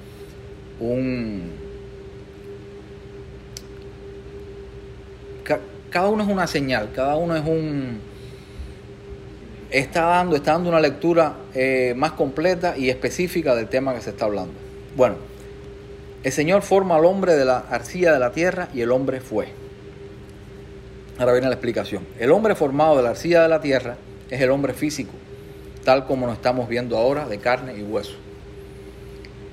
un... 0.81 1.51
Cada 5.89 6.07
uno 6.07 6.23
es 6.23 6.29
una 6.29 6.47
señal, 6.47 6.91
cada 6.93 7.15
uno 7.15 7.35
es 7.35 7.45
un... 7.45 7.99
Está 9.69 10.03
dando, 10.03 10.35
está 10.35 10.53
dando 10.53 10.69
una 10.69 10.79
lectura 10.79 11.35
eh, 11.53 11.93
más 11.95 12.13
completa 12.13 12.77
y 12.77 12.89
específica 12.89 13.55
del 13.55 13.67
tema 13.67 13.93
que 13.93 14.01
se 14.01 14.09
está 14.09 14.25
hablando. 14.25 14.53
Bueno, 14.95 15.15
el 16.23 16.31
Señor 16.31 16.61
forma 16.61 16.95
al 16.95 17.05
hombre 17.05 17.35
de 17.35 17.45
la 17.45 17.59
arcilla 17.59 18.13
de 18.13 18.19
la 18.19 18.31
tierra 18.31 18.69
y 18.73 18.81
el 18.81 18.91
hombre 18.91 19.21
fue. 19.21 19.47
Ahora 21.17 21.33
viene 21.33 21.47
la 21.47 21.55
explicación. 21.55 22.05
El 22.19 22.31
hombre 22.31 22.55
formado 22.55 22.97
de 22.97 23.03
la 23.03 23.09
arcilla 23.11 23.43
de 23.43 23.49
la 23.49 23.61
tierra 23.61 23.97
es 24.29 24.41
el 24.41 24.49
hombre 24.49 24.73
físico, 24.73 25.11
tal 25.83 26.05
como 26.05 26.25
lo 26.25 26.33
estamos 26.33 26.67
viendo 26.69 26.97
ahora, 26.97 27.27
de 27.27 27.37
carne 27.37 27.77
y 27.77 27.83
hueso. 27.83 28.15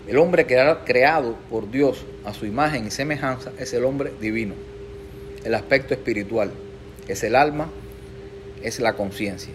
El 0.09 0.17
hombre 0.17 0.47
creado 0.47 1.37
por 1.51 1.71
Dios 1.71 2.07
a 2.25 2.33
su 2.33 2.47
imagen 2.47 2.87
y 2.87 2.91
semejanza 2.91 3.53
es 3.59 3.75
el 3.75 3.85
hombre 3.85 4.11
divino. 4.19 4.55
El 5.45 5.55
aspecto 5.55 5.93
espiritual 5.93 6.51
es 7.09 7.23
el 7.25 7.37
alma, 7.37 7.69
es 8.63 8.81
la 8.81 8.95
conciencia. 8.95 9.53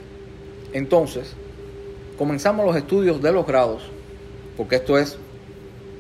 Entonces, 0.72 1.34
comenzamos 2.20 2.68
los 2.68 2.76
estudios 2.76 3.20
de 3.20 3.32
los 3.32 3.48
grados, 3.48 3.82
porque 4.56 4.76
esto 4.76 5.00
es 5.00 5.18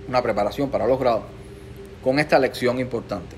una 0.07 0.21
preparación 0.21 0.69
para 0.69 0.85
los 0.85 0.99
grados, 0.99 1.23
con 2.03 2.19
esta 2.19 2.37
lección 2.37 2.79
importante. 2.79 3.35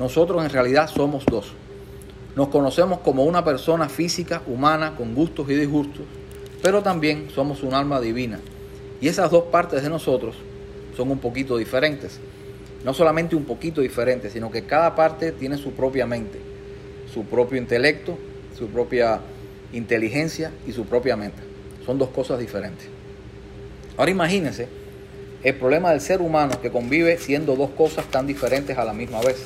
Nosotros 0.00 0.44
en 0.44 0.50
realidad 0.50 0.88
somos 0.88 1.24
dos. 1.26 1.52
Nos 2.34 2.48
conocemos 2.48 2.98
como 2.98 3.22
una 3.22 3.44
persona 3.44 3.88
física, 3.88 4.42
humana, 4.48 4.96
con 4.96 5.14
gustos 5.14 5.48
y 5.48 5.54
disgustos, 5.54 6.04
pero 6.60 6.82
también 6.82 7.28
somos 7.32 7.62
un 7.62 7.72
alma 7.72 8.00
divina. 8.00 8.40
Y 9.00 9.06
esas 9.06 9.30
dos 9.30 9.44
partes 9.44 9.82
de 9.84 9.90
nosotros 9.90 10.34
son 10.96 11.10
un 11.10 11.18
poquito 11.18 11.56
diferentes. 11.56 12.18
no 12.84 12.94
solamente 12.94 13.34
un 13.34 13.44
poquito 13.44 13.80
diferente, 13.80 14.30
sino 14.30 14.50
que 14.50 14.62
cada 14.62 14.94
parte 14.94 15.32
tiene 15.32 15.58
su 15.58 15.72
propia 15.72 16.06
mente, 16.06 16.38
su 17.12 17.24
propio 17.24 17.58
intelecto, 17.58 18.16
su 18.56 18.68
propia 18.68 19.20
inteligencia 19.72 20.52
y 20.68 20.72
su 20.72 20.86
propia 20.86 21.16
mente. 21.16 21.42
Son 21.84 21.98
dos 21.98 22.10
cosas 22.10 22.38
diferentes. 22.38 22.86
Ahora 23.96 24.12
imagínense 24.12 24.68
el 25.42 25.54
problema 25.56 25.90
del 25.90 26.00
ser 26.00 26.20
humano 26.20 26.60
que 26.60 26.70
convive 26.70 27.18
siendo 27.18 27.56
dos 27.56 27.70
cosas 27.70 28.06
tan 28.08 28.26
diferentes 28.28 28.78
a 28.78 28.84
la 28.84 28.92
misma 28.92 29.20
vez. 29.20 29.42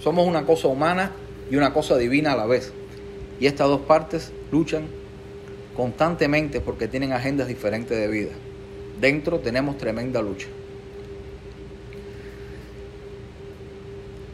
Somos 0.00 0.26
una 0.26 0.44
cosa 0.44 0.68
humana 0.68 1.12
y 1.50 1.56
una 1.56 1.72
cosa 1.72 1.96
divina 1.96 2.32
a 2.32 2.36
la 2.36 2.44
vez. 2.44 2.70
Y 3.40 3.46
estas 3.46 3.68
dos 3.68 3.80
partes 3.82 4.30
luchan 4.50 5.01
constantemente 5.76 6.60
porque 6.60 6.88
tienen 6.88 7.12
agendas 7.12 7.48
diferentes 7.48 7.96
de 7.96 8.08
vida. 8.08 8.32
Dentro 9.00 9.40
tenemos 9.40 9.78
tremenda 9.78 10.20
lucha. 10.22 10.46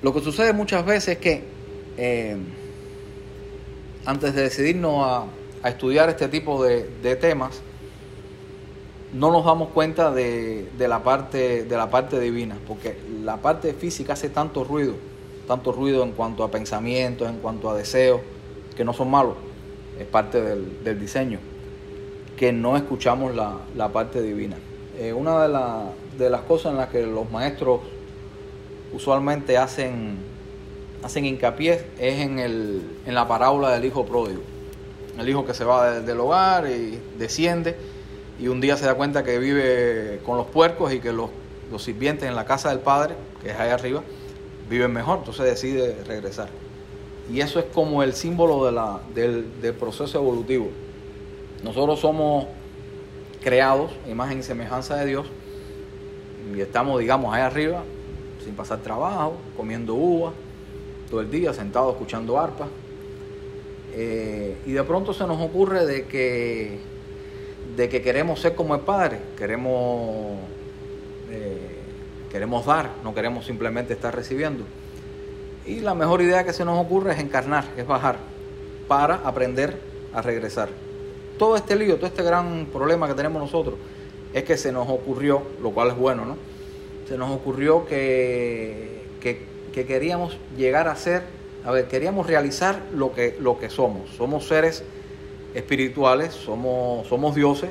Lo 0.02 0.14
que 0.14 0.20
sucede 0.20 0.52
muchas 0.52 0.84
veces 0.84 1.16
es 1.16 1.18
que 1.18 1.42
eh, 1.96 2.36
antes 4.04 4.34
de 4.34 4.42
decidirnos 4.42 5.04
a, 5.04 5.24
estudiar 5.68 6.08
este 6.08 6.28
tipo 6.28 6.62
de, 6.62 6.88
de, 7.02 7.16
temas, 7.16 7.60
no 9.12 9.32
nos 9.32 9.44
damos 9.44 9.70
cuenta 9.70 10.12
de, 10.12 10.68
de, 10.78 10.88
la 10.88 11.02
parte, 11.02 11.64
de 11.64 11.76
la 11.76 11.90
parte 11.90 12.20
divina, 12.20 12.56
porque 12.66 12.96
la 13.24 13.38
parte 13.38 13.74
física 13.74 14.12
hace 14.12 14.28
tanto 14.28 14.62
ruido, 14.62 14.94
tanto 15.48 15.72
ruido 15.72 16.04
en 16.04 16.12
cuanto 16.12 16.44
a 16.44 16.50
pensamientos, 16.50 17.28
en 17.28 17.38
cuanto 17.38 17.68
a 17.68 17.76
deseos, 17.76 18.20
que 18.76 18.84
no 18.84 18.92
son 18.92 19.10
malos, 19.10 19.34
es 19.98 20.06
parte 20.06 20.40
del, 20.40 20.82
del 20.84 20.98
diseño, 20.98 21.38
que 22.36 22.52
no 22.52 22.76
escuchamos 22.76 23.34
la, 23.34 23.58
la 23.76 23.88
parte 23.88 24.22
divina. 24.22 24.56
Eh, 24.98 25.12
una 25.12 25.42
de, 25.42 25.48
la, 25.48 25.84
de 26.16 26.30
las 26.30 26.42
cosas 26.42 26.72
en 26.72 26.78
las 26.78 26.88
que 26.88 27.06
los 27.06 27.30
maestros 27.30 27.80
usualmente 28.92 29.56
hacen, 29.56 30.16
hacen 31.02 31.24
hincapié 31.24 31.84
es 31.98 32.20
en, 32.20 32.38
el, 32.38 32.82
en 33.06 33.14
la 33.14 33.28
parábola 33.28 33.70
del 33.70 33.84
hijo 33.84 34.06
pródigo. 34.06 34.42
El 35.18 35.28
hijo 35.28 35.44
que 35.44 35.54
se 35.54 35.64
va 35.64 35.90
de, 35.90 36.02
del 36.02 36.20
hogar 36.20 36.68
y 36.68 36.98
desciende 37.18 37.76
y 38.40 38.48
un 38.48 38.60
día 38.60 38.76
se 38.76 38.86
da 38.86 38.94
cuenta 38.94 39.24
que 39.24 39.38
vive 39.38 40.20
con 40.24 40.36
los 40.36 40.46
puercos 40.46 40.92
y 40.92 41.00
que 41.00 41.12
los, 41.12 41.30
los 41.70 41.82
sirvientes 41.82 42.28
en 42.28 42.36
la 42.36 42.44
casa 42.44 42.70
del 42.70 42.78
padre, 42.78 43.14
que 43.42 43.50
es 43.50 43.56
ahí 43.58 43.70
arriba, 43.70 44.02
viven 44.70 44.92
mejor, 44.92 45.18
entonces 45.18 45.44
decide 45.44 45.96
regresar. 46.06 46.48
Y 47.30 47.40
eso 47.40 47.58
es 47.58 47.66
como 47.66 48.02
el 48.02 48.14
símbolo 48.14 48.64
de 48.64 48.72
la, 48.72 49.00
del, 49.14 49.74
proceso 49.78 50.18
evolutivo. 50.18 50.68
Nosotros 51.62 52.00
somos 52.00 52.46
creados, 53.42 53.90
imagen 54.08 54.38
y 54.38 54.42
semejanza 54.42 54.96
de 54.96 55.06
Dios, 55.06 55.26
y 56.54 56.60
estamos, 56.60 56.98
digamos, 57.00 57.34
ahí 57.34 57.42
arriba, 57.42 57.82
sin 58.44 58.54
pasar 58.54 58.78
trabajo, 58.78 59.34
comiendo 59.56 59.94
uva, 59.94 60.32
todo 61.10 61.20
el 61.20 61.30
día, 61.30 61.52
sentado 61.52 61.90
escuchando 61.90 62.38
arpa. 62.38 62.68
Eh, 63.94 64.56
y 64.64 64.72
de 64.72 64.82
pronto 64.84 65.12
se 65.12 65.26
nos 65.26 65.40
ocurre 65.40 65.84
de 65.84 66.06
que, 66.06 66.78
de 67.76 67.88
que 67.88 68.00
queremos 68.00 68.40
ser 68.40 68.54
como 68.54 68.74
el 68.74 68.80
Padre, 68.80 69.18
queremos, 69.36 70.38
eh, 71.30 71.76
queremos 72.30 72.64
dar, 72.64 72.90
no 73.04 73.14
queremos 73.14 73.44
simplemente 73.44 73.92
estar 73.92 74.14
recibiendo. 74.14 74.64
Y 75.68 75.80
la 75.80 75.94
mejor 75.94 76.22
idea 76.22 76.44
que 76.44 76.54
se 76.54 76.64
nos 76.64 76.82
ocurre 76.82 77.12
es 77.12 77.18
encarnar, 77.18 77.64
es 77.76 77.86
bajar, 77.86 78.16
para 78.88 79.16
aprender 79.16 79.78
a 80.14 80.22
regresar. 80.22 80.70
Todo 81.38 81.56
este 81.56 81.76
lío, 81.76 81.96
todo 81.96 82.06
este 82.06 82.22
gran 82.22 82.66
problema 82.72 83.06
que 83.06 83.12
tenemos 83.12 83.42
nosotros, 83.42 83.74
es 84.32 84.44
que 84.44 84.56
se 84.56 84.72
nos 84.72 84.88
ocurrió, 84.88 85.42
lo 85.62 85.70
cual 85.72 85.88
es 85.88 85.96
bueno, 85.96 86.24
¿no? 86.24 86.36
Se 87.06 87.18
nos 87.18 87.30
ocurrió 87.30 87.84
que, 87.84 89.02
que, 89.20 89.42
que 89.74 89.84
queríamos 89.84 90.38
llegar 90.56 90.88
a 90.88 90.96
ser, 90.96 91.24
a 91.66 91.70
ver, 91.70 91.86
queríamos 91.86 92.26
realizar 92.26 92.80
lo 92.94 93.12
que, 93.12 93.36
lo 93.38 93.58
que 93.58 93.68
somos. 93.68 94.08
Somos 94.16 94.48
seres 94.48 94.82
espirituales, 95.54 96.32
somos, 96.32 97.06
somos 97.08 97.34
dioses, 97.34 97.68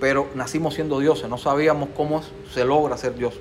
pero 0.00 0.26
nacimos 0.34 0.74
siendo 0.74 0.98
dioses, 0.98 1.28
no 1.28 1.38
sabíamos 1.38 1.90
cómo 1.96 2.22
se 2.52 2.64
logra 2.64 2.96
ser 2.96 3.14
Dios. 3.14 3.34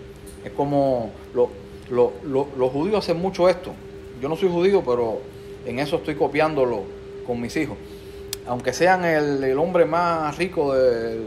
Es 0.45 0.51
como 0.51 1.11
lo, 1.33 1.49
lo, 1.89 2.13
lo, 2.23 2.47
los 2.57 2.71
judíos 2.71 2.99
hacen 2.99 3.19
mucho 3.21 3.49
esto. 3.49 3.71
Yo 4.21 4.29
no 4.29 4.35
soy 4.35 4.49
judío, 4.49 4.83
pero 4.85 5.19
en 5.65 5.79
eso 5.79 5.97
estoy 5.97 6.15
copiándolo 6.15 6.83
con 7.25 7.39
mis 7.39 7.55
hijos. 7.57 7.77
Aunque 8.47 8.73
sean 8.73 9.05
el, 9.05 9.43
el 9.43 9.57
hombre 9.57 9.85
más 9.85 10.37
rico 10.37 10.73
de, 10.73 11.19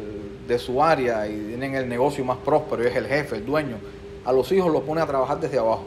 de, 0.48 0.58
su 0.58 0.82
área 0.82 1.28
y 1.28 1.36
tienen 1.48 1.74
el 1.74 1.88
negocio 1.88 2.24
más 2.24 2.38
próspero 2.38 2.82
y 2.82 2.86
es 2.86 2.96
el 2.96 3.06
jefe, 3.06 3.36
el 3.36 3.46
dueño, 3.46 3.76
a 4.24 4.32
los 4.32 4.50
hijos 4.52 4.72
los 4.72 4.82
pone 4.82 5.00
a 5.02 5.06
trabajar 5.06 5.38
desde 5.38 5.58
abajo. 5.58 5.84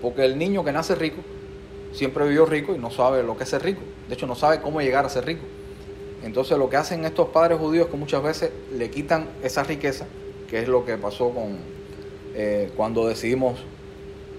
Porque 0.00 0.24
el 0.24 0.38
niño 0.38 0.64
que 0.64 0.72
nace 0.72 0.94
rico 0.94 1.22
siempre 1.92 2.24
vivió 2.24 2.46
rico 2.46 2.74
y 2.74 2.78
no 2.78 2.90
sabe 2.90 3.22
lo 3.22 3.36
que 3.36 3.42
es 3.44 3.50
ser 3.50 3.62
rico. 3.62 3.80
De 4.08 4.14
hecho, 4.14 4.26
no 4.26 4.36
sabe 4.36 4.60
cómo 4.60 4.80
llegar 4.80 5.04
a 5.04 5.08
ser 5.08 5.26
rico. 5.26 5.42
Entonces, 6.22 6.56
lo 6.56 6.68
que 6.68 6.76
hacen 6.76 7.04
estos 7.04 7.28
padres 7.28 7.58
judíos 7.58 7.86
es 7.86 7.90
que 7.90 7.96
muchas 7.96 8.22
veces 8.22 8.50
le 8.72 8.90
quitan 8.90 9.28
esa 9.42 9.64
riqueza, 9.64 10.06
que 10.48 10.60
es 10.60 10.68
lo 10.68 10.84
que 10.84 10.96
pasó 10.96 11.30
con, 11.30 11.58
eh, 12.34 12.70
cuando 12.76 13.06
decidimos 13.06 13.58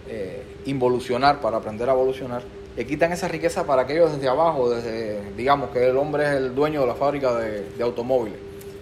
eh, 0.08 0.44
involucionar 0.66 1.42
para 1.42 1.58
aprender 1.58 1.90
a 1.90 1.94
evolucionar, 1.94 2.44
le 2.76 2.86
quitan 2.86 3.12
esa 3.12 3.28
riqueza 3.28 3.66
para 3.66 3.82
aquellos 3.82 4.14
desde 4.14 4.28
abajo, 4.28 4.70
desde, 4.70 5.34
digamos 5.36 5.70
que 5.72 5.88
el 5.88 5.98
hombre 5.98 6.24
es 6.24 6.30
el 6.32 6.56
dueño 6.56 6.82
de 6.82 6.88
la 6.88 6.96
fábrica 6.96 7.36
de, 7.36 7.84
automóviles. 7.84 8.40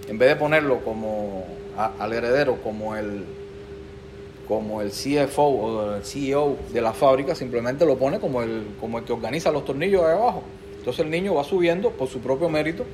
En 0.08 0.18
vez 0.18 0.30
de 0.30 0.36
ponerlo 0.36 0.84
como 0.84 1.45
al 1.76 2.14
heredero, 2.14 2.62
como 2.62 2.95
el, 2.95 3.26
como 4.47 4.82
el 4.82 4.91
CFO 4.91 5.43
o 5.43 5.95
el 5.95 6.03
CEO 6.03 6.58
de 6.72 6.82
la 6.82 6.93
fábrica, 6.93 7.36
simplemente 7.36 7.86
lo 7.86 7.97
pone 7.97 8.20
como 8.20 8.41
el, 8.41 8.68
como 8.80 8.99
el 8.99 9.03
que 9.03 9.14
organiza 9.14 9.51
los 9.51 9.66
tornillos 9.66 10.05
de 10.05 10.12
abajo. 10.12 10.43
Entonces 10.78 11.03
el 11.03 11.12
niño 11.12 11.34
va 11.34 11.43
subiendo 11.43 11.91
por 11.91 12.08
su 12.08 12.20
propio 12.20 12.49
mérito 12.49 12.86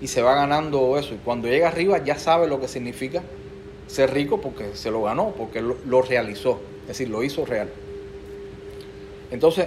y 0.00 0.08
se 0.08 0.22
va 0.22 0.34
ganando 0.34 0.98
eso. 0.98 1.14
Y 1.14 1.18
cuando 1.18 1.46
llega 1.48 1.68
arriba 1.68 2.02
ya 2.02 2.18
sabe 2.18 2.48
lo 2.48 2.60
que 2.60 2.68
significa 2.68 3.22
ser 3.88 4.12
rico 4.12 4.40
porque 4.40 4.74
se 4.74 4.90
lo 4.90 5.02
ganó, 5.02 5.32
porque 5.36 5.60
lo, 5.60 6.02
realizó, 6.02 6.60
es 6.82 6.88
decir, 6.88 7.08
lo 7.08 7.24
hizo 7.24 7.44
real. 7.44 7.68
Entonces, 9.30 9.66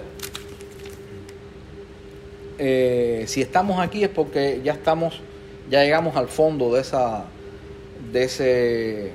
eh, 2.57 3.25
si 3.27 3.41
estamos 3.41 3.79
aquí 3.79 4.03
es 4.03 4.09
porque 4.09 4.61
ya 4.63 4.73
estamos, 4.73 5.21
ya 5.69 5.83
llegamos 5.83 6.15
al 6.15 6.27
fondo 6.27 6.73
de 6.73 6.81
esa, 6.81 7.25
de 8.13 8.23
ese, 8.23 9.11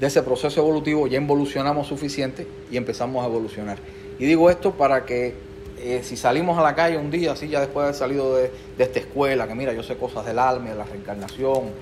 de 0.00 0.06
ese 0.06 0.22
proceso 0.22 0.60
evolutivo, 0.60 1.06
ya 1.06 1.18
evolucionamos 1.18 1.86
suficiente 1.86 2.46
y 2.70 2.76
empezamos 2.78 3.22
a 3.22 3.28
evolucionar. 3.28 3.78
Y 4.18 4.24
digo 4.24 4.48
esto 4.48 4.72
para 4.72 5.04
que 5.04 5.34
eh, 5.78 6.00
si 6.02 6.16
salimos 6.16 6.56
a 6.58 6.62
la 6.62 6.74
calle 6.74 6.96
un 6.96 7.10
día, 7.10 7.32
así 7.32 7.48
ya 7.48 7.60
después 7.60 7.82
de 7.82 7.88
haber 7.88 7.94
salido 7.94 8.36
de, 8.36 8.50
de 8.78 8.84
esta 8.84 9.00
escuela, 9.00 9.46
que 9.46 9.54
mira, 9.54 9.74
yo 9.74 9.82
sé 9.82 9.96
cosas 9.96 10.24
del 10.24 10.38
alma, 10.38 10.70
de 10.70 10.76
la 10.76 10.84
reencarnación, 10.84 11.72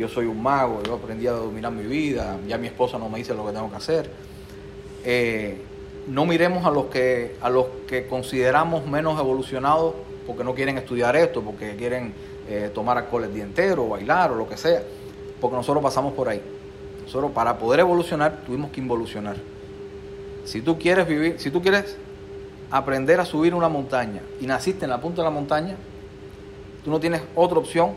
yo 0.00 0.08
soy 0.08 0.24
un 0.24 0.42
mago, 0.42 0.82
yo 0.82 0.94
aprendí 0.94 1.26
a 1.26 1.32
dominar 1.32 1.70
mi 1.72 1.84
vida, 1.84 2.38
ya 2.48 2.56
mi 2.56 2.68
esposa 2.68 2.98
no 2.98 3.10
me 3.10 3.18
dice 3.18 3.34
lo 3.34 3.46
que 3.46 3.52
tengo 3.52 3.68
que 3.68 3.76
hacer. 3.76 4.10
Eh, 5.04 5.60
no 6.08 6.24
miremos 6.24 6.64
a 6.64 6.70
los 6.70 6.86
que 6.86 7.36
a 7.42 7.50
los 7.50 7.66
que 7.86 8.06
consideramos 8.06 8.86
menos 8.86 9.20
evolucionados 9.20 9.94
porque 10.26 10.42
no 10.42 10.54
quieren 10.54 10.78
estudiar 10.78 11.16
esto, 11.16 11.42
porque 11.42 11.76
quieren 11.76 12.14
eh, 12.48 12.70
tomar 12.74 12.96
alcohol 12.96 13.24
el 13.24 13.34
día 13.34 13.44
entero, 13.44 13.88
bailar 13.88 14.32
o 14.32 14.36
lo 14.36 14.48
que 14.48 14.56
sea, 14.56 14.82
porque 15.38 15.56
nosotros 15.56 15.82
pasamos 15.82 16.14
por 16.14 16.30
ahí. 16.30 16.40
Nosotros 17.04 17.32
para 17.32 17.58
poder 17.58 17.80
evolucionar 17.80 18.40
tuvimos 18.46 18.70
que 18.70 18.80
involucionar. 18.80 19.36
Si 20.46 20.62
tú 20.62 20.78
quieres 20.78 21.06
vivir, 21.06 21.38
si 21.38 21.50
tú 21.50 21.60
quieres 21.60 21.98
aprender 22.70 23.20
a 23.20 23.26
subir 23.26 23.54
una 23.54 23.68
montaña 23.68 24.22
y 24.40 24.46
naciste 24.46 24.86
en 24.86 24.90
la 24.90 25.00
punta 25.02 25.20
de 25.20 25.24
la 25.24 25.30
montaña, 25.30 25.76
tú 26.84 26.90
no 26.90 27.00
tienes 27.00 27.20
otra 27.34 27.58
opción 27.58 27.90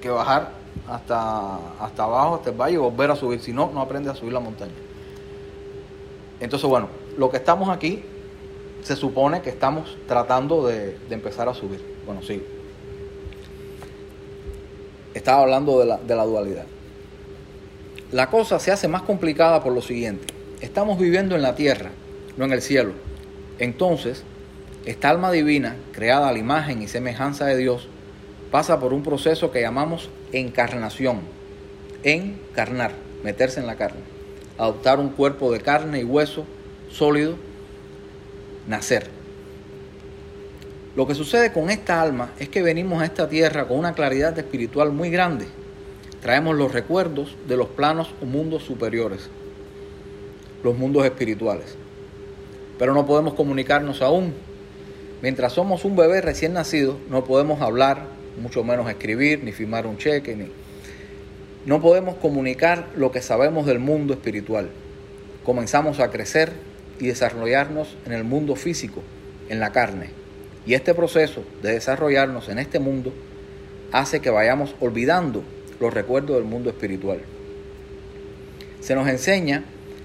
que 0.00 0.08
bajar 0.08 0.57
hasta, 0.88 1.56
hasta 1.80 2.04
abajo, 2.04 2.36
hasta 2.36 2.50
el 2.50 2.56
valle 2.56 2.74
y 2.74 2.78
volver 2.78 3.10
a 3.10 3.16
subir. 3.16 3.40
Si 3.40 3.52
no, 3.52 3.70
no 3.72 3.80
aprendes 3.80 4.12
a 4.12 4.16
subir 4.16 4.32
la 4.32 4.40
montaña. 4.40 4.72
Entonces, 6.40 6.68
bueno, 6.68 6.88
lo 7.16 7.30
que 7.30 7.36
estamos 7.36 7.68
aquí 7.68 8.02
se 8.82 8.96
supone 8.96 9.42
que 9.42 9.50
estamos 9.50 9.96
tratando 10.06 10.66
de, 10.66 10.98
de 11.08 11.14
empezar 11.14 11.48
a 11.48 11.54
subir. 11.54 11.82
Bueno, 12.06 12.22
sí. 12.22 12.42
Estaba 15.14 15.42
hablando 15.42 15.80
de 15.80 15.86
la, 15.86 15.96
de 15.98 16.14
la 16.16 16.24
dualidad. 16.24 16.64
La 18.12 18.30
cosa 18.30 18.58
se 18.58 18.70
hace 18.70 18.88
más 18.88 19.02
complicada 19.02 19.62
por 19.62 19.72
lo 19.72 19.82
siguiente. 19.82 20.32
Estamos 20.60 20.98
viviendo 20.98 21.36
en 21.36 21.42
la 21.42 21.54
tierra, 21.54 21.90
no 22.36 22.44
en 22.44 22.52
el 22.52 22.62
cielo. 22.62 22.92
Entonces, 23.58 24.24
esta 24.86 25.10
alma 25.10 25.30
divina, 25.30 25.76
creada 25.92 26.28
a 26.28 26.32
la 26.32 26.38
imagen 26.38 26.80
y 26.80 26.88
semejanza 26.88 27.44
de 27.44 27.56
Dios, 27.56 27.88
pasa 28.50 28.80
por 28.80 28.94
un 28.94 29.02
proceso 29.02 29.50
que 29.50 29.60
llamamos 29.60 30.08
encarnación. 30.32 31.20
Encarnar, 32.02 32.92
meterse 33.22 33.60
en 33.60 33.66
la 33.66 33.76
carne. 33.76 34.00
Adoptar 34.56 35.00
un 35.00 35.10
cuerpo 35.10 35.52
de 35.52 35.60
carne 35.60 36.00
y 36.00 36.04
hueso 36.04 36.44
sólido, 36.90 37.36
nacer. 38.66 39.08
Lo 40.96 41.06
que 41.06 41.14
sucede 41.14 41.52
con 41.52 41.70
esta 41.70 42.02
alma 42.02 42.32
es 42.38 42.48
que 42.48 42.62
venimos 42.62 43.00
a 43.00 43.04
esta 43.04 43.28
tierra 43.28 43.68
con 43.68 43.78
una 43.78 43.94
claridad 43.94 44.36
espiritual 44.38 44.90
muy 44.90 45.10
grande. 45.10 45.46
traemos 46.20 46.56
los 46.56 46.72
recuerdos 46.72 47.36
de 47.46 47.56
los 47.56 47.68
planos 47.68 48.12
o 48.20 48.26
mundos 48.26 48.64
superiores, 48.64 49.30
los 50.64 50.76
mundos 50.76 51.04
espirituales. 51.04 51.76
Pero 52.76 52.92
no 52.92 53.06
podemos 53.06 53.34
comunicarnos 53.34 54.02
aún. 54.02 54.34
Mientras 55.22 55.52
somos 55.52 55.84
un 55.84 55.94
bebé 55.94 56.20
recién 56.20 56.54
nacido, 56.54 56.96
no 57.08 57.22
podemos 57.22 57.60
hablar, 57.62 58.17
mucho 58.38 58.64
menos 58.64 58.88
escribir, 58.88 59.42
ni 59.42 59.52
firmar 59.52 59.86
un 59.86 59.98
cheque, 59.98 60.34
ni... 60.36 60.46
No 61.66 61.82
podemos 61.82 62.16
comunicar 62.16 62.88
lo 62.96 63.12
que 63.12 63.20
sabemos 63.20 63.66
del 63.66 63.78
mundo 63.78 64.14
espiritual. 64.14 64.70
Comenzamos 65.44 66.00
a 66.00 66.10
crecer 66.10 66.52
y 66.98 67.08
desarrollarnos 67.08 67.96
en 68.06 68.12
el 68.12 68.24
mundo 68.24 68.56
físico, 68.56 69.02
en 69.48 69.60
la 69.60 69.70
carne. 69.70 70.10
Y 70.66 70.74
este 70.74 70.94
proceso 70.94 71.44
de 71.62 71.72
desarrollarnos 71.72 72.48
en 72.48 72.58
este 72.58 72.78
mundo 72.78 73.12
hace 73.92 74.20
que 74.20 74.30
vayamos 74.30 74.74
olvidando 74.80 75.42
los 75.80 75.92
recuerdos 75.92 76.36
del 76.36 76.44
mundo 76.44 76.70
espiritual. 76.70 77.20
Se 78.80 78.94
nos 78.94 79.08
enseña 79.08 79.64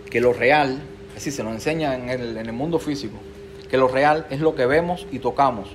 que 0.09 0.21
lo 0.21 0.33
real, 0.33 0.81
decir, 1.13 1.33
se 1.33 1.43
nos 1.43 1.53
enseña 1.53 1.95
en 1.95 2.09
el, 2.09 2.37
en 2.37 2.45
el 2.45 2.53
mundo 2.53 2.79
físico, 2.79 3.17
que 3.69 3.77
lo 3.77 3.87
real 3.87 4.27
es 4.29 4.39
lo 4.39 4.55
que 4.55 4.65
vemos 4.65 5.07
y 5.11 5.19
tocamos, 5.19 5.69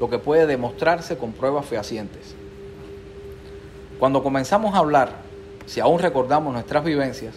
lo 0.00 0.08
que 0.08 0.18
puede 0.18 0.46
demostrarse 0.46 1.16
con 1.16 1.32
pruebas 1.32 1.66
fehacientes. 1.66 2.34
Cuando 3.98 4.22
comenzamos 4.22 4.74
a 4.74 4.78
hablar, 4.78 5.22
si 5.66 5.80
aún 5.80 5.98
recordamos 5.98 6.52
nuestras 6.52 6.84
vivencias 6.84 7.34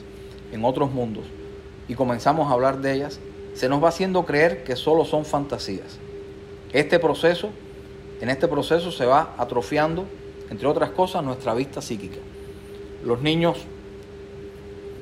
en 0.51 0.63
otros 0.63 0.91
mundos 0.91 1.25
y 1.87 1.95
comenzamos 1.95 2.49
a 2.49 2.53
hablar 2.53 2.79
de 2.79 2.93
ellas, 2.93 3.19
se 3.53 3.67
nos 3.67 3.83
va 3.83 3.89
haciendo 3.89 4.25
creer 4.25 4.63
que 4.63 4.75
solo 4.75 5.05
son 5.05 5.25
fantasías. 5.25 5.97
Este 6.71 6.99
proceso, 6.99 7.49
en 8.21 8.29
este 8.29 8.47
proceso 8.47 8.91
se 8.91 9.05
va 9.05 9.33
atrofiando, 9.37 10.05
entre 10.49 10.67
otras 10.67 10.91
cosas, 10.91 11.23
nuestra 11.23 11.53
vista 11.53 11.81
psíquica. 11.81 12.19
Los 13.03 13.21
niños 13.21 13.65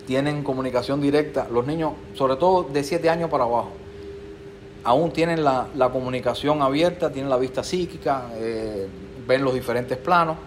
tienen 0.08 0.44
comunicación 0.44 1.02
directa, 1.02 1.48
los 1.52 1.68
niños, 1.68 1.94
sobre 2.16 2.38
todo 2.38 2.64
de 2.64 2.84
7 2.84 3.10
años 3.10 3.30
para 3.30 3.44
abajo, 3.44 3.70
aún 4.84 5.12
tienen 5.12 5.44
la, 5.44 5.68
la 5.76 5.90
comunicación 5.90 6.62
abierta, 6.62 7.12
tienen 7.12 7.30
la 7.30 7.38
vista 7.38 7.64
psíquica, 7.64 8.30
eh, 8.36 8.88
ven 9.28 9.44
los 9.44 9.54
diferentes 9.54 9.98
planos, 9.98 10.38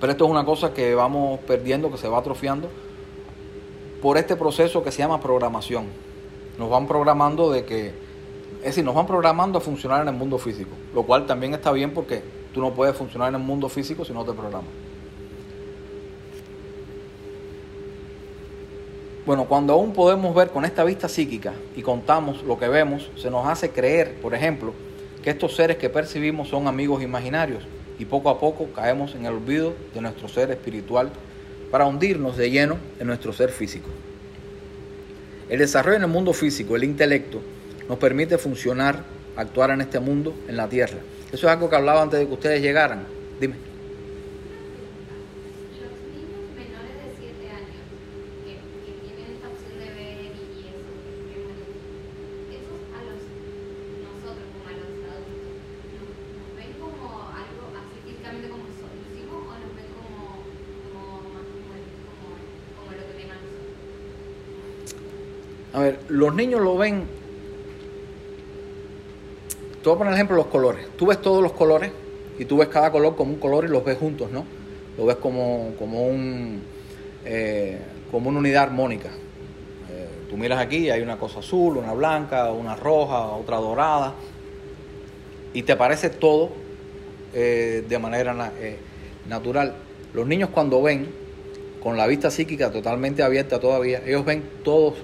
pero 0.00 0.12
esto 0.12 0.24
es 0.24 0.30
una 0.30 0.44
cosa 0.44 0.74
que 0.74 0.94
vamos 0.94 1.40
perdiendo, 1.40 1.90
que 1.90 1.98
se 1.98 2.08
va 2.08 2.18
atrofiando 2.18 2.68
por 4.02 4.18
este 4.18 4.36
proceso 4.36 4.82
que 4.82 4.92
se 4.92 4.98
llama 4.98 5.20
programación. 5.20 5.86
Nos 6.58 6.70
van 6.70 6.86
programando 6.86 7.50
de 7.50 7.64
que, 7.64 7.88
es 8.58 8.64
decir, 8.64 8.84
nos 8.84 8.94
van 8.94 9.06
programando 9.06 9.58
a 9.58 9.60
funcionar 9.60 10.02
en 10.02 10.08
el 10.08 10.14
mundo 10.14 10.38
físico, 10.38 10.70
lo 10.94 11.02
cual 11.02 11.26
también 11.26 11.54
está 11.54 11.72
bien 11.72 11.92
porque 11.92 12.22
tú 12.52 12.60
no 12.60 12.72
puedes 12.72 12.96
funcionar 12.96 13.28
en 13.30 13.36
el 13.36 13.42
mundo 13.42 13.68
físico 13.68 14.04
si 14.04 14.12
no 14.12 14.24
te 14.24 14.32
programas. 14.32 14.70
Bueno, 19.26 19.44
cuando 19.46 19.72
aún 19.72 19.92
podemos 19.92 20.32
ver 20.34 20.48
con 20.50 20.64
esta 20.64 20.84
vista 20.84 21.08
psíquica 21.08 21.52
y 21.74 21.82
contamos 21.82 22.42
lo 22.44 22.56
que 22.58 22.68
vemos, 22.68 23.10
se 23.16 23.28
nos 23.30 23.46
hace 23.46 23.70
creer, 23.70 24.14
por 24.22 24.34
ejemplo, 24.34 24.72
que 25.22 25.30
estos 25.30 25.56
seres 25.56 25.78
que 25.78 25.90
percibimos 25.90 26.48
son 26.48 26.68
amigos 26.68 27.02
imaginarios 27.02 27.64
y 27.98 28.04
poco 28.04 28.30
a 28.30 28.38
poco 28.38 28.68
caemos 28.74 29.14
en 29.16 29.26
el 29.26 29.32
olvido 29.34 29.74
de 29.94 30.00
nuestro 30.00 30.28
ser 30.28 30.50
espiritual 30.52 31.10
para 31.72 31.86
hundirnos 31.86 32.36
de 32.36 32.50
lleno 32.50 32.76
en 33.00 33.08
nuestro 33.08 33.32
ser 33.32 33.50
físico. 33.50 33.88
El 35.48 35.58
desarrollo 35.58 35.96
en 35.96 36.02
el 36.02 36.08
mundo 36.08 36.32
físico, 36.32 36.76
el 36.76 36.84
intelecto, 36.84 37.40
nos 37.88 37.98
permite 37.98 38.38
funcionar, 38.38 39.02
actuar 39.36 39.70
en 39.70 39.80
este 39.80 39.98
mundo, 39.98 40.34
en 40.48 40.56
la 40.56 40.68
tierra. 40.68 40.98
Eso 41.32 41.46
es 41.48 41.52
algo 41.52 41.68
que 41.68 41.74
hablaba 41.76 42.02
antes 42.02 42.20
de 42.20 42.26
que 42.26 42.32
ustedes 42.32 42.62
llegaran. 42.62 43.04
Dime. 43.40 43.54
Los 43.54 43.62
niños 46.10 46.42
menores 46.54 46.94
de 46.98 47.06
7 47.18 47.46
años 47.50 47.86
que, 48.42 48.58
que 48.58 48.92
tienen 49.06 49.38
esta 49.38 49.46
opción 49.54 49.78
de 49.78 49.86
ver 49.94 50.18
y 50.34 50.66
eso, 50.66 50.90
que 51.30 51.36
ven, 51.46 51.62
esos 52.58 52.80
a 52.90 52.98
los 53.06 53.22
nosotros 54.02 54.46
como 54.50 54.66
a 54.66 54.74
los 54.74 54.90
adultos, 55.14 55.54
¿nos, 55.94 56.10
nos 56.10 56.50
ven 56.58 56.74
como 56.82 57.06
algo 57.30 57.70
así 57.70 58.02
físicamente 58.02 58.50
como 58.50 58.66
solísimo 58.74 59.46
o 59.46 59.54
nos 59.62 59.70
ven 59.78 59.90
como, 59.94 60.42
como, 60.90 61.22
más 61.38 61.46
como, 61.54 61.70
el- 61.70 61.94
como, 62.02 62.34
como 62.74 62.90
lo 62.98 63.02
que 63.06 63.14
ven 63.14 63.30
a 63.30 63.38
nosotros? 63.38 63.78
A 65.76 65.80
ver, 65.80 65.98
los 66.08 66.34
niños 66.34 66.62
lo 66.62 66.78
ven. 66.78 67.04
Te 69.82 69.84
voy 69.90 69.94
a 69.94 69.98
poner 69.98 70.12
el 70.12 70.16
ejemplo 70.16 70.34
los 70.36 70.46
colores. 70.46 70.86
Tú 70.96 71.04
ves 71.04 71.20
todos 71.20 71.42
los 71.42 71.52
colores 71.52 71.92
y 72.38 72.46
tú 72.46 72.56
ves 72.56 72.68
cada 72.68 72.90
color 72.90 73.14
como 73.14 73.34
un 73.34 73.38
color 73.38 73.66
y 73.66 73.68
los 73.68 73.84
ves 73.84 73.98
juntos, 73.98 74.30
¿no? 74.32 74.46
Lo 74.96 75.04
ves 75.04 75.16
como, 75.16 75.74
como, 75.78 76.06
un, 76.06 76.62
eh, 77.26 77.78
como 78.10 78.30
una 78.30 78.38
unidad 78.38 78.62
armónica. 78.62 79.10
Eh, 79.10 80.08
tú 80.30 80.38
miras 80.38 80.60
aquí 80.60 80.88
hay 80.88 81.02
una 81.02 81.18
cosa 81.18 81.40
azul, 81.40 81.76
una 81.76 81.92
blanca, 81.92 82.50
una 82.52 82.74
roja, 82.74 83.26
otra 83.26 83.58
dorada. 83.58 84.14
Y 85.52 85.62
te 85.62 85.76
parece 85.76 86.08
todo 86.08 86.52
eh, 87.34 87.84
de 87.86 87.98
manera 87.98 88.32
na- 88.32 88.52
natural. 89.28 89.74
Los 90.14 90.26
niños 90.26 90.48
cuando 90.48 90.80
ven, 90.80 91.06
con 91.82 91.98
la 91.98 92.06
vista 92.06 92.30
psíquica 92.30 92.72
totalmente 92.72 93.22
abierta 93.22 93.60
todavía, 93.60 94.00
ellos 94.06 94.24
ven 94.24 94.42
todos 94.64 94.94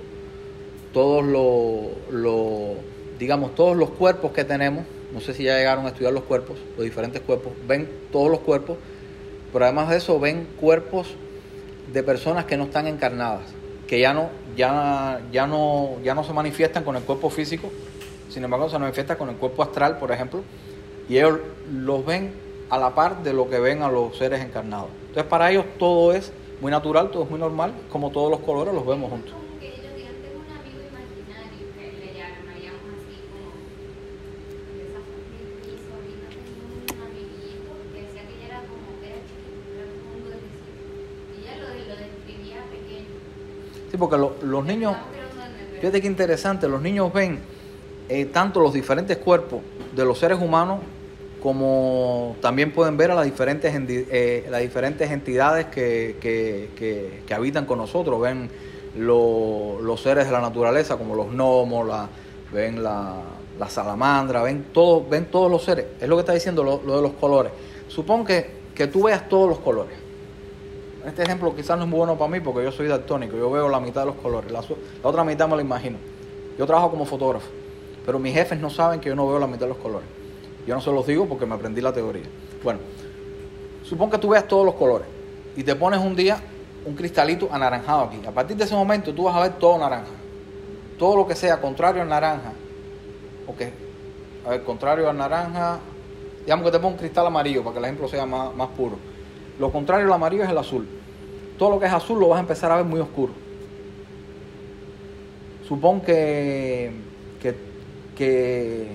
todos 0.92 1.24
los, 1.24 2.76
digamos, 3.18 3.54
todos 3.54 3.76
los 3.76 3.90
cuerpos 3.90 4.32
que 4.32 4.44
tenemos, 4.44 4.84
no 5.12 5.20
sé 5.20 5.34
si 5.34 5.44
ya 5.44 5.56
llegaron 5.56 5.86
a 5.86 5.88
estudiar 5.88 6.12
los 6.12 6.24
cuerpos, 6.24 6.58
los 6.76 6.84
diferentes 6.84 7.22
cuerpos, 7.22 7.52
ven 7.66 7.88
todos 8.10 8.30
los 8.30 8.40
cuerpos, 8.40 8.78
pero 9.52 9.64
además 9.64 9.90
de 9.90 9.96
eso 9.96 10.18
ven 10.18 10.48
cuerpos 10.60 11.08
de 11.92 12.02
personas 12.02 12.44
que 12.46 12.56
no 12.56 12.64
están 12.64 12.86
encarnadas, 12.86 13.42
que 13.86 14.00
ya 14.00 14.14
no, 14.14 14.30
ya, 14.56 15.20
ya 15.32 15.46
no, 15.46 15.96
ya 16.02 16.14
no 16.14 16.24
se 16.24 16.32
manifiestan 16.32 16.84
con 16.84 16.96
el 16.96 17.02
cuerpo 17.02 17.30
físico, 17.30 17.70
sin 18.28 18.44
embargo 18.44 18.68
se 18.70 18.78
manifiestan 18.78 19.16
con 19.16 19.28
el 19.28 19.36
cuerpo 19.36 19.62
astral, 19.62 19.98
por 19.98 20.10
ejemplo, 20.12 20.42
y 21.08 21.18
ellos 21.18 21.40
los 21.70 22.04
ven 22.06 22.32
a 22.70 22.78
la 22.78 22.94
par 22.94 23.22
de 23.22 23.34
lo 23.34 23.50
que 23.50 23.58
ven 23.58 23.82
a 23.82 23.90
los 23.90 24.16
seres 24.16 24.40
encarnados. 24.40 24.88
Entonces 25.08 25.24
para 25.24 25.50
ellos 25.50 25.66
todo 25.78 26.12
es 26.12 26.32
muy 26.62 26.70
natural, 26.70 27.10
todo 27.10 27.24
es 27.24 27.30
muy 27.30 27.38
normal, 27.38 27.74
como 27.90 28.10
todos 28.10 28.30
los 28.30 28.40
colores 28.40 28.72
los 28.72 28.86
vemos 28.86 29.10
juntos. 29.10 29.34
Como 29.34 29.60
que 29.60 29.66
ellos 29.66 29.92
digan, 29.94 30.14
tengo 30.24 30.40
un 30.40 30.48
amigo 30.56 30.80
imaginario 30.88 31.68
que 31.76 31.84
le 32.00 32.14
llamaríamos 32.16 32.86
así 32.96 33.18
como 33.28 33.60
de 34.72 34.88
esa 34.88 35.04
mi, 35.04 35.42
mi 35.68 35.74
sobrina 35.84 36.32
tenía 36.32 36.64
un 36.64 37.02
amiguito 37.02 37.76
que 37.92 37.98
decía 38.08 38.22
que 38.24 38.34
ella 38.40 38.46
era 38.46 38.60
como 38.64 38.88
era 39.04 39.20
chiquito, 39.26 39.68
era 39.74 39.84
como 39.92 40.08
un 40.16 40.22
duendecito. 40.22 40.96
Y 41.28 41.44
ella 41.44 41.54
lo, 41.60 41.66
lo 41.76 41.94
describía 41.98 42.64
pequeño. 42.72 43.20
Sí, 43.90 43.91
porque 44.02 44.18
lo- 44.18 44.34
los 44.42 44.64
niños... 44.64 44.96
Fíjate 45.80 46.00
qué 46.00 46.06
interesante, 46.08 46.66
los 46.68 46.82
niños 46.82 47.12
ven 47.12 47.38
eh, 48.08 48.24
tanto 48.26 48.58
los 48.58 48.72
diferentes 48.72 49.16
cuerpos 49.18 49.60
de 49.94 50.04
los 50.04 50.18
seres 50.18 50.40
humanos 50.40 50.80
como 51.40 52.34
también 52.40 52.72
pueden 52.72 52.96
ver 52.96 53.12
a 53.12 53.14
las 53.14 53.24
diferentes, 53.24 53.72
eh, 53.76 54.44
las 54.50 54.60
diferentes 54.60 55.08
entidades 55.10 55.66
que, 55.66 56.16
que- 56.20 56.70
que- 57.24 57.34
habitan 57.34 57.64
con 57.64 57.78
nosotros. 57.78 58.20
Ven 58.20 58.50
lo- 58.96 59.78
los 59.80 60.00
seres 60.02 60.26
de 60.26 60.32
la 60.32 60.40
naturaleza 60.40 60.96
como 60.96 61.14
los 61.14 61.30
gnomos, 61.32 61.86
la, 61.86 62.08
ven 62.52 62.82
la, 62.82 63.14
la 63.58 63.68
salamandra, 63.68 64.42
ven, 64.42 64.64
ven 65.10 65.26
todos 65.26 65.48
los 65.50 65.62
seres. 65.64 65.86
Es 66.00 66.08
lo 66.08 66.16
que 66.16 66.20
está 66.20 66.32
diciendo 66.32 66.64
lo, 66.64 66.82
lo 66.84 66.96
de 66.96 67.02
los 67.02 67.12
colores. 67.12 67.52
Supón 67.88 68.24
que, 68.24 68.50
que 68.74 68.88
tú 68.88 69.04
veas 69.04 69.28
todos 69.28 69.48
los 69.48 69.58
colores. 69.60 69.94
Este 71.06 71.24
ejemplo 71.24 71.54
quizás 71.54 71.76
no 71.76 71.84
es 71.84 71.90
muy 71.90 71.98
bueno 71.98 72.16
para 72.16 72.30
mí 72.30 72.40
porque 72.40 72.62
yo 72.62 72.70
soy 72.70 72.86
daltónico, 72.86 73.36
yo 73.36 73.50
veo 73.50 73.68
la 73.68 73.80
mitad 73.80 74.02
de 74.02 74.08
los 74.08 74.16
colores, 74.16 74.52
la, 74.52 74.60
la 74.60 75.08
otra 75.08 75.24
mitad 75.24 75.48
me 75.48 75.56
lo 75.56 75.60
imagino. 75.60 75.98
Yo 76.56 76.66
trabajo 76.66 76.90
como 76.90 77.04
fotógrafo, 77.04 77.48
pero 78.06 78.18
mis 78.18 78.34
jefes 78.34 78.60
no 78.60 78.70
saben 78.70 79.00
que 79.00 79.08
yo 79.08 79.16
no 79.16 79.26
veo 79.26 79.38
la 79.38 79.46
mitad 79.46 79.62
de 79.62 79.68
los 79.68 79.78
colores. 79.78 80.08
Yo 80.66 80.74
no 80.74 80.80
se 80.80 80.92
los 80.92 81.04
digo 81.06 81.26
porque 81.26 81.44
me 81.44 81.54
aprendí 81.54 81.80
la 81.80 81.92
teoría. 81.92 82.22
Bueno, 82.62 82.78
supón 83.82 84.10
que 84.10 84.18
tú 84.18 84.28
veas 84.28 84.46
todos 84.46 84.64
los 84.64 84.74
colores 84.74 85.08
y 85.56 85.64
te 85.64 85.74
pones 85.74 85.98
un 85.98 86.14
día 86.14 86.40
un 86.84 86.94
cristalito 86.94 87.48
anaranjado 87.50 88.02
aquí. 88.02 88.20
A 88.24 88.30
partir 88.30 88.56
de 88.56 88.64
ese 88.64 88.74
momento 88.74 89.12
tú 89.12 89.24
vas 89.24 89.34
a 89.34 89.40
ver 89.40 89.52
todo 89.58 89.78
naranja. 89.78 90.12
Todo 90.98 91.16
lo 91.16 91.26
que 91.26 91.34
sea 91.34 91.60
contrario 91.60 92.02
al 92.02 92.08
naranja, 92.08 92.52
o 93.46 93.56
que, 93.56 93.72
a 94.46 94.50
ver, 94.50 94.62
contrario 94.62 95.10
al 95.10 95.16
naranja, 95.16 95.80
digamos 96.44 96.64
que 96.64 96.70
te 96.70 96.78
pongo 96.78 96.94
un 96.94 96.98
cristal 96.98 97.26
amarillo 97.26 97.64
para 97.64 97.72
que 97.72 97.78
el 97.80 97.84
ejemplo 97.86 98.06
sea 98.06 98.24
más 98.24 98.68
puro. 98.76 98.98
Lo 99.58 99.70
contrario 99.70 100.06
al 100.06 100.12
amarillo 100.12 100.44
es 100.44 100.50
el 100.50 100.58
azul. 100.58 100.86
Todo 101.58 101.70
lo 101.70 101.80
que 101.80 101.86
es 101.86 101.92
azul 101.92 102.18
lo 102.18 102.28
vas 102.28 102.38
a 102.38 102.40
empezar 102.40 102.70
a 102.72 102.76
ver 102.76 102.84
muy 102.84 103.00
oscuro. 103.00 103.32
Supón 105.68 106.00
que, 106.00 106.90
que, 108.16 108.86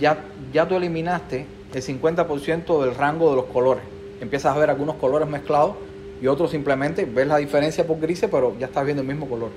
ya, 0.00 0.18
ya 0.52 0.68
tú 0.68 0.76
eliminaste 0.76 1.46
el 1.74 1.82
50% 1.82 2.82
del 2.84 2.94
rango 2.94 3.30
de 3.30 3.36
los 3.36 3.46
colores. 3.46 3.82
Empiezas 4.20 4.54
a 4.54 4.58
ver 4.58 4.70
algunos 4.70 4.96
colores 4.96 5.28
mezclados 5.28 5.76
y 6.22 6.26
otros 6.26 6.50
simplemente 6.50 7.04
ves 7.04 7.26
la 7.26 7.36
diferencia 7.38 7.86
por 7.86 7.98
grises, 8.00 8.28
pero 8.30 8.54
ya 8.58 8.66
estás 8.66 8.84
viendo 8.84 9.02
el 9.02 9.08
mismo 9.08 9.28
color. 9.28 9.50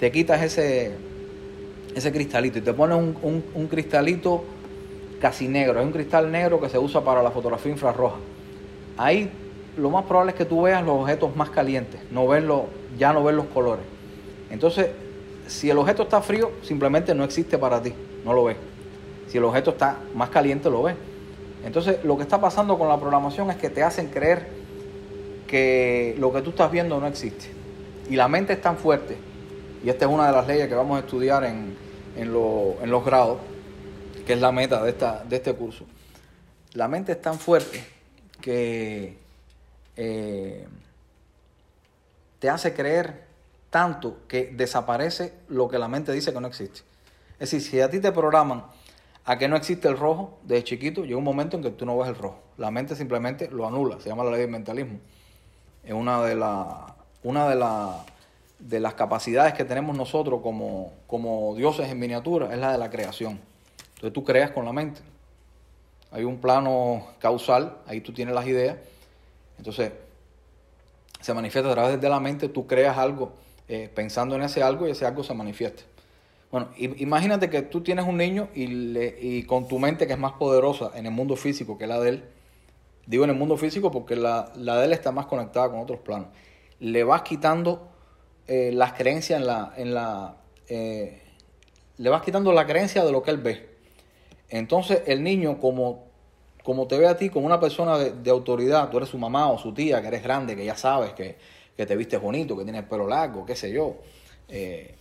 Te 0.00 0.10
quitas 0.10 0.42
ese, 0.42 0.92
ese 1.94 2.12
cristalito 2.12 2.58
y 2.58 2.62
te 2.62 2.72
pones 2.74 2.98
un, 2.98 3.16
un- 3.22 3.44
un 3.54 3.66
cristalito 3.68 4.44
casi 5.20 5.48
negro. 5.48 5.80
Es 5.80 5.86
un 5.86 5.92
cristal 5.92 6.30
negro 6.30 6.60
que 6.60 6.68
se 6.68 6.78
usa 6.78 7.02
para 7.02 7.22
la 7.22 7.30
fotografía 7.30 7.72
infrarroja. 7.72 8.16
Ahí 8.96 9.30
lo 9.76 9.90
más 9.90 10.04
probable 10.04 10.32
es 10.32 10.38
que 10.38 10.44
tú 10.44 10.62
veas 10.62 10.84
los 10.84 11.00
objetos 11.00 11.34
más 11.36 11.50
calientes, 11.50 12.00
no 12.10 12.26
verlo, 12.26 12.66
ya 12.98 13.12
no 13.12 13.24
ver 13.24 13.34
los 13.34 13.46
colores. 13.46 13.84
Entonces, 14.50 14.88
si 15.46 15.68
el 15.70 15.78
objeto 15.78 16.04
está 16.04 16.20
frío, 16.20 16.52
simplemente 16.62 17.14
no 17.14 17.24
existe 17.24 17.58
para 17.58 17.82
ti, 17.82 17.92
no 18.24 18.32
lo 18.32 18.44
ves. 18.44 18.56
Si 19.28 19.38
el 19.38 19.44
objeto 19.44 19.70
está 19.72 19.98
más 20.14 20.30
caliente, 20.30 20.70
lo 20.70 20.84
ves. 20.84 20.96
Entonces, 21.64 22.04
lo 22.04 22.16
que 22.16 22.22
está 22.22 22.40
pasando 22.40 22.78
con 22.78 22.88
la 22.88 22.98
programación 22.98 23.50
es 23.50 23.56
que 23.56 23.70
te 23.70 23.82
hacen 23.82 24.08
creer 24.08 24.46
que 25.46 26.14
lo 26.18 26.32
que 26.32 26.42
tú 26.42 26.50
estás 26.50 26.70
viendo 26.70 27.00
no 27.00 27.06
existe. 27.06 27.46
Y 28.08 28.16
la 28.16 28.28
mente 28.28 28.52
es 28.52 28.60
tan 28.60 28.76
fuerte, 28.76 29.16
y 29.82 29.88
esta 29.88 30.04
es 30.04 30.10
una 30.10 30.26
de 30.26 30.32
las 30.32 30.46
leyes 30.46 30.68
que 30.68 30.74
vamos 30.74 30.98
a 30.98 31.00
estudiar 31.00 31.44
en, 31.44 31.74
en, 32.16 32.28
en 32.82 32.90
los 32.90 33.04
grados, 33.04 33.38
que 34.26 34.34
es 34.34 34.40
la 34.40 34.52
meta 34.52 34.82
de, 34.82 34.90
esta, 34.90 35.24
de 35.28 35.36
este 35.36 35.52
curso. 35.54 35.84
La 36.74 36.86
mente 36.86 37.12
es 37.12 37.20
tan 37.20 37.38
fuerte 37.38 37.93
que 38.44 39.16
eh, 39.96 40.68
te 42.40 42.50
hace 42.50 42.74
creer 42.74 43.24
tanto 43.70 44.18
que 44.28 44.52
desaparece 44.54 45.32
lo 45.48 45.66
que 45.66 45.78
la 45.78 45.88
mente 45.88 46.12
dice 46.12 46.30
que 46.30 46.40
no 46.42 46.46
existe. 46.46 46.80
Es 47.38 47.50
decir, 47.50 47.62
si 47.62 47.80
a 47.80 47.88
ti 47.88 48.00
te 48.00 48.12
programan 48.12 48.66
a 49.24 49.38
que 49.38 49.48
no 49.48 49.56
existe 49.56 49.88
el 49.88 49.96
rojo 49.96 50.38
desde 50.42 50.62
chiquito, 50.64 51.04
llega 51.04 51.16
un 51.16 51.24
momento 51.24 51.56
en 51.56 51.62
que 51.62 51.70
tú 51.70 51.86
no 51.86 51.96
ves 51.96 52.08
el 52.08 52.16
rojo. 52.16 52.38
La 52.58 52.70
mente 52.70 52.94
simplemente 52.96 53.48
lo 53.50 53.66
anula, 53.66 53.98
se 53.98 54.10
llama 54.10 54.24
la 54.24 54.32
ley 54.32 54.40
del 54.40 54.50
mentalismo. 54.50 54.98
Es 55.82 55.94
una 55.94 56.20
de, 56.20 56.34
las 58.78 58.94
capacidades 58.94 59.54
que 59.54 59.64
tenemos 59.64 59.96
nosotros 59.96 60.42
como, 60.42 60.92
como 61.06 61.54
dioses 61.56 61.88
en 61.88 61.98
miniatura, 61.98 62.52
es 62.52 62.58
la 62.58 62.72
de 62.72 62.78
la 62.78 62.90
creación. 62.90 63.40
Entonces 63.94 64.12
tú 64.12 64.22
creas 64.22 64.50
con 64.50 64.66
la 64.66 64.74
mente. 64.74 65.00
Hay 66.14 66.24
un 66.24 66.38
plano 66.38 67.06
causal, 67.18 67.76
ahí 67.86 68.00
tú 68.00 68.12
tienes 68.12 68.34
las 68.34 68.46
ideas. 68.46 68.78
Entonces, 69.58 69.92
se 71.20 71.34
manifiesta 71.34 71.70
a 71.70 71.74
través 71.74 72.00
de 72.00 72.08
la 72.08 72.20
mente, 72.20 72.48
tú 72.48 72.66
creas 72.66 72.96
algo 72.98 73.32
eh, 73.68 73.90
pensando 73.94 74.36
en 74.36 74.42
ese 74.42 74.62
algo 74.62 74.86
y 74.86 74.92
ese 74.92 75.06
algo 75.06 75.24
se 75.24 75.34
manifiesta. 75.34 75.82
Bueno, 76.52 76.68
imagínate 76.76 77.50
que 77.50 77.62
tú 77.62 77.80
tienes 77.82 78.06
un 78.06 78.16
niño 78.16 78.48
y, 78.54 78.68
le- 78.68 79.16
y 79.20 79.42
con 79.42 79.66
tu 79.66 79.78
mente 79.80 80.06
que 80.06 80.12
es 80.12 80.18
más 80.18 80.34
poderosa 80.34 80.92
en 80.94 81.06
el 81.06 81.12
mundo 81.12 81.34
físico 81.34 81.76
que 81.76 81.86
la 81.88 81.98
de 81.98 82.10
él, 82.10 82.24
digo 83.06 83.24
en 83.24 83.30
el 83.30 83.36
mundo 83.36 83.56
físico 83.56 83.90
porque 83.90 84.14
la, 84.16 84.52
la 84.54 84.78
de 84.78 84.86
él 84.86 84.92
está 84.92 85.10
más 85.10 85.26
conectada 85.26 85.68
con 85.68 85.80
otros 85.80 85.98
planos, 86.00 86.28
le 86.78 87.02
vas 87.02 87.22
quitando 87.22 87.88
eh, 88.46 88.70
las 88.72 88.92
creencias 88.92 89.40
en 89.40 89.46
la... 89.46 89.72
En 89.76 89.94
la 89.94 90.36
eh, 90.68 91.20
le 91.96 92.10
vas 92.10 92.22
quitando 92.22 92.52
la 92.52 92.66
creencia 92.66 93.04
de 93.04 93.12
lo 93.12 93.22
que 93.22 93.30
él 93.30 93.38
ve. 93.38 93.73
Entonces 94.50 95.02
el 95.06 95.22
niño, 95.22 95.58
como, 95.60 96.06
como 96.62 96.86
te 96.86 96.98
ve 96.98 97.06
a 97.06 97.16
ti 97.16 97.30
como 97.30 97.46
una 97.46 97.60
persona 97.60 97.98
de, 97.98 98.30
autoridad, 98.30 98.90
tú 98.90 98.98
eres 98.98 99.08
su 99.08 99.18
mamá 99.18 99.50
o 99.50 99.58
su 99.58 99.72
tía, 99.74 100.00
que 100.00 100.08
eres 100.08 100.22
grande, 100.22 100.54
que 100.56 100.64
ya 100.64 100.76
sabes 100.76 101.12
que, 101.12 101.36
que 101.76 101.86
te 101.86 101.96
vistes 101.96 102.20
bonito, 102.20 102.56
que 102.56 102.64
tienes 102.64 102.82
el 102.82 102.88
pelo 102.88 103.06
largo, 103.08 103.44
qué 103.44 103.56
sé 103.56 103.72
yo. 103.72 103.96
eh, 104.48 104.94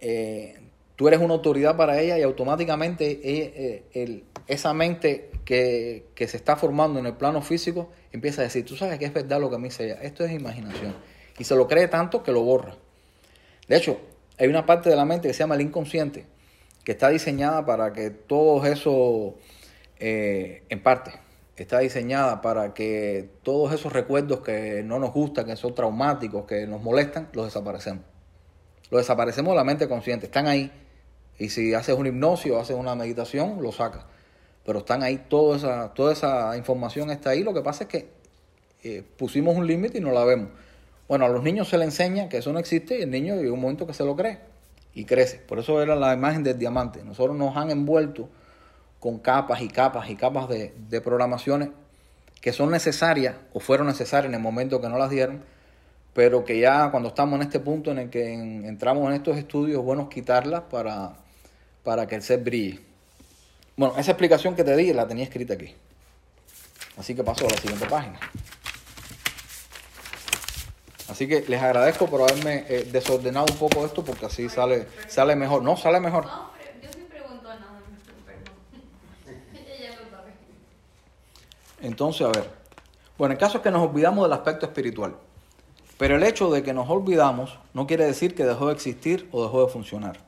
eh, 0.00 0.58
tú 0.94 1.08
eres 1.08 1.20
una 1.20 1.34
autoridad 1.34 1.76
para 1.76 2.00
ella 2.00 2.18
y 2.18 2.22
automáticamente 2.22 3.20
eh, 3.22 3.84
el- 3.94 4.24
esa 4.46 4.72
mente 4.74 5.30
que, 5.44 6.06
que 6.14 6.28
se 6.28 6.36
está 6.36 6.56
formando 6.56 6.98
en 6.98 7.06
el 7.06 7.14
plano 7.14 7.42
físico 7.42 7.90
empieza 8.12 8.42
a 8.42 8.44
decir, 8.44 8.64
tú 8.64 8.76
sabes 8.76 8.98
que 8.98 9.04
es 9.06 9.12
verdad 9.12 9.40
lo 9.40 9.50
que 9.50 9.58
me 9.58 9.64
dice 9.68 9.84
ella, 9.86 9.98
esto 10.02 10.24
es 10.24 10.32
imaginación. 10.32 10.94
Y 11.38 11.44
se 11.44 11.54
lo 11.54 11.66
cree 11.68 11.88
tanto 11.88 12.22
que 12.22 12.32
lo 12.32 12.42
borra. 12.42 12.76
De 13.68 13.76
hecho, 13.76 13.98
hay 14.38 14.48
una 14.48 14.64
parte 14.64 14.88
de 14.88 14.96
la 14.96 15.04
mente 15.04 15.28
que 15.28 15.34
se 15.34 15.40
llama 15.40 15.54
el 15.54 15.60
inconsciente, 15.62 16.26
que 16.86 16.92
está 16.92 17.08
diseñada 17.08 17.66
para 17.66 17.92
que 17.92 18.10
todo 18.10 18.64
eso, 18.64 19.34
eh, 19.98 20.62
en 20.68 20.80
parte, 20.84 21.10
está 21.56 21.80
diseñada 21.80 22.40
para 22.40 22.74
que 22.74 23.28
todos 23.42 23.72
esos 23.72 23.92
recuerdos 23.92 24.38
que 24.42 24.84
no 24.84 25.00
nos 25.00 25.12
gustan, 25.12 25.46
que 25.46 25.56
son 25.56 25.74
traumáticos, 25.74 26.44
que 26.46 26.64
nos 26.68 26.80
molestan, 26.80 27.28
los 27.32 27.46
desaparecemos. 27.46 28.04
Los 28.88 29.00
desaparecemos 29.00 29.50
de 29.50 29.56
la 29.56 29.64
mente 29.64 29.88
consciente, 29.88 30.26
están 30.26 30.46
ahí. 30.46 30.70
Y 31.40 31.48
si 31.48 31.74
haces 31.74 31.96
una 31.96 32.08
hipnosis 32.10 32.52
o 32.52 32.60
haces 32.60 32.76
una 32.76 32.94
meditación, 32.94 33.60
lo 33.60 33.72
sacas. 33.72 34.04
Pero 34.64 34.78
están 34.78 35.02
ahí, 35.02 35.24
toda 35.28 35.56
esa, 35.56 35.92
toda 35.92 36.12
esa 36.12 36.56
información 36.56 37.10
está 37.10 37.30
ahí. 37.30 37.42
Lo 37.42 37.52
que 37.52 37.62
pasa 37.62 37.82
es 37.82 37.90
que 37.90 38.08
eh, 38.84 39.02
pusimos 39.18 39.56
un 39.56 39.66
límite 39.66 39.98
y 39.98 40.00
no 40.00 40.12
la 40.12 40.24
vemos. 40.24 40.50
Bueno, 41.08 41.24
a 41.24 41.28
los 41.30 41.42
niños 41.42 41.68
se 41.68 41.78
les 41.78 41.86
enseña 41.86 42.28
que 42.28 42.36
eso 42.36 42.52
no 42.52 42.60
existe 42.60 43.00
y 43.00 43.02
el 43.02 43.10
niño 43.10 43.34
llega 43.34 43.52
un 43.52 43.60
momento 43.60 43.88
que 43.88 43.92
se 43.92 44.04
lo 44.04 44.14
cree 44.14 44.54
y 44.96 45.04
crece. 45.04 45.36
Por 45.36 45.58
eso 45.58 45.80
era 45.82 45.94
la 45.94 46.14
imagen 46.14 46.42
del 46.42 46.58
diamante. 46.58 47.04
Nosotros 47.04 47.36
nos 47.36 47.54
han 47.54 47.70
envuelto 47.70 48.30
con 48.98 49.18
capas 49.18 49.60
y 49.60 49.68
capas 49.68 50.08
y 50.08 50.16
capas 50.16 50.48
de, 50.48 51.00
programaciones 51.02 51.68
que 52.40 52.52
son 52.54 52.70
necesarias 52.70 53.36
o 53.52 53.60
fueron 53.60 53.86
necesarias 53.88 54.30
en 54.30 54.34
el 54.34 54.40
momento 54.40 54.80
que 54.80 54.88
no 54.88 54.96
las 54.96 55.10
dieron, 55.10 55.42
pero 56.14 56.46
que 56.46 56.58
ya 56.58 56.90
cuando 56.90 57.10
estamos 57.10 57.36
en 57.36 57.42
este 57.42 57.60
punto 57.60 57.90
en 57.90 57.98
el 57.98 58.10
que 58.10 58.32
en- 58.32 58.64
entramos 58.64 59.06
en 59.10 59.16
estos 59.16 59.36
estudios, 59.36 59.78
es 59.80 59.84
bueno 59.84 60.08
quitarlas 60.08 60.62
para, 60.62 61.12
para 61.84 62.06
que 62.06 62.14
el 62.14 62.22
ser 62.22 62.42
brille. 62.42 62.80
Bueno, 63.76 63.94
esa 63.98 64.12
explicación 64.12 64.56
que 64.56 64.64
te 64.64 64.74
di 64.76 64.94
la 64.94 65.06
tenía 65.06 65.24
escrita 65.24 65.52
aquí. 65.52 65.74
Así 66.96 67.14
que 67.14 67.22
paso 67.22 67.46
a 67.46 67.50
la 67.50 67.58
siguiente 67.58 67.84
página. 67.84 68.18
Así 71.08 71.28
que 71.28 71.44
les 71.46 71.62
agradezco 71.62 72.06
por 72.06 72.22
haberme 72.22 72.64
eh, 72.68 72.88
desordenado 72.90 73.46
un 73.50 73.58
poco 73.58 73.84
esto 73.86 74.04
porque 74.04 74.26
así 74.26 74.48
sale, 74.48 74.88
sale 75.08 75.36
mejor. 75.36 75.62
No, 75.62 75.76
sale 75.76 76.00
mejor. 76.00 76.26
No, 76.26 76.50
pero 76.58 76.80
yo 76.82 76.92
sí 76.92 77.06
pregunto 77.08 77.48
nada, 77.48 77.80
perdón. 78.26 78.54
Ella 79.54 79.90
lo 80.02 80.10
sabe. 80.10 80.32
Entonces, 81.80 82.26
a 82.26 82.30
ver. 82.30 82.50
Bueno, 83.16 83.32
el 83.32 83.38
caso 83.38 83.58
es 83.58 83.62
que 83.62 83.70
nos 83.70 83.88
olvidamos 83.88 84.24
del 84.24 84.32
aspecto 84.32 84.66
espiritual. 84.66 85.16
Pero 85.96 86.16
el 86.16 86.22
hecho 86.24 86.50
de 86.50 86.62
que 86.62 86.74
nos 86.74 86.90
olvidamos 86.90 87.58
no 87.72 87.86
quiere 87.86 88.04
decir 88.04 88.34
que 88.34 88.44
dejó 88.44 88.66
de 88.66 88.74
existir 88.74 89.28
o 89.32 89.42
dejó 89.42 89.64
de 89.64 89.72
funcionar. 89.72 90.18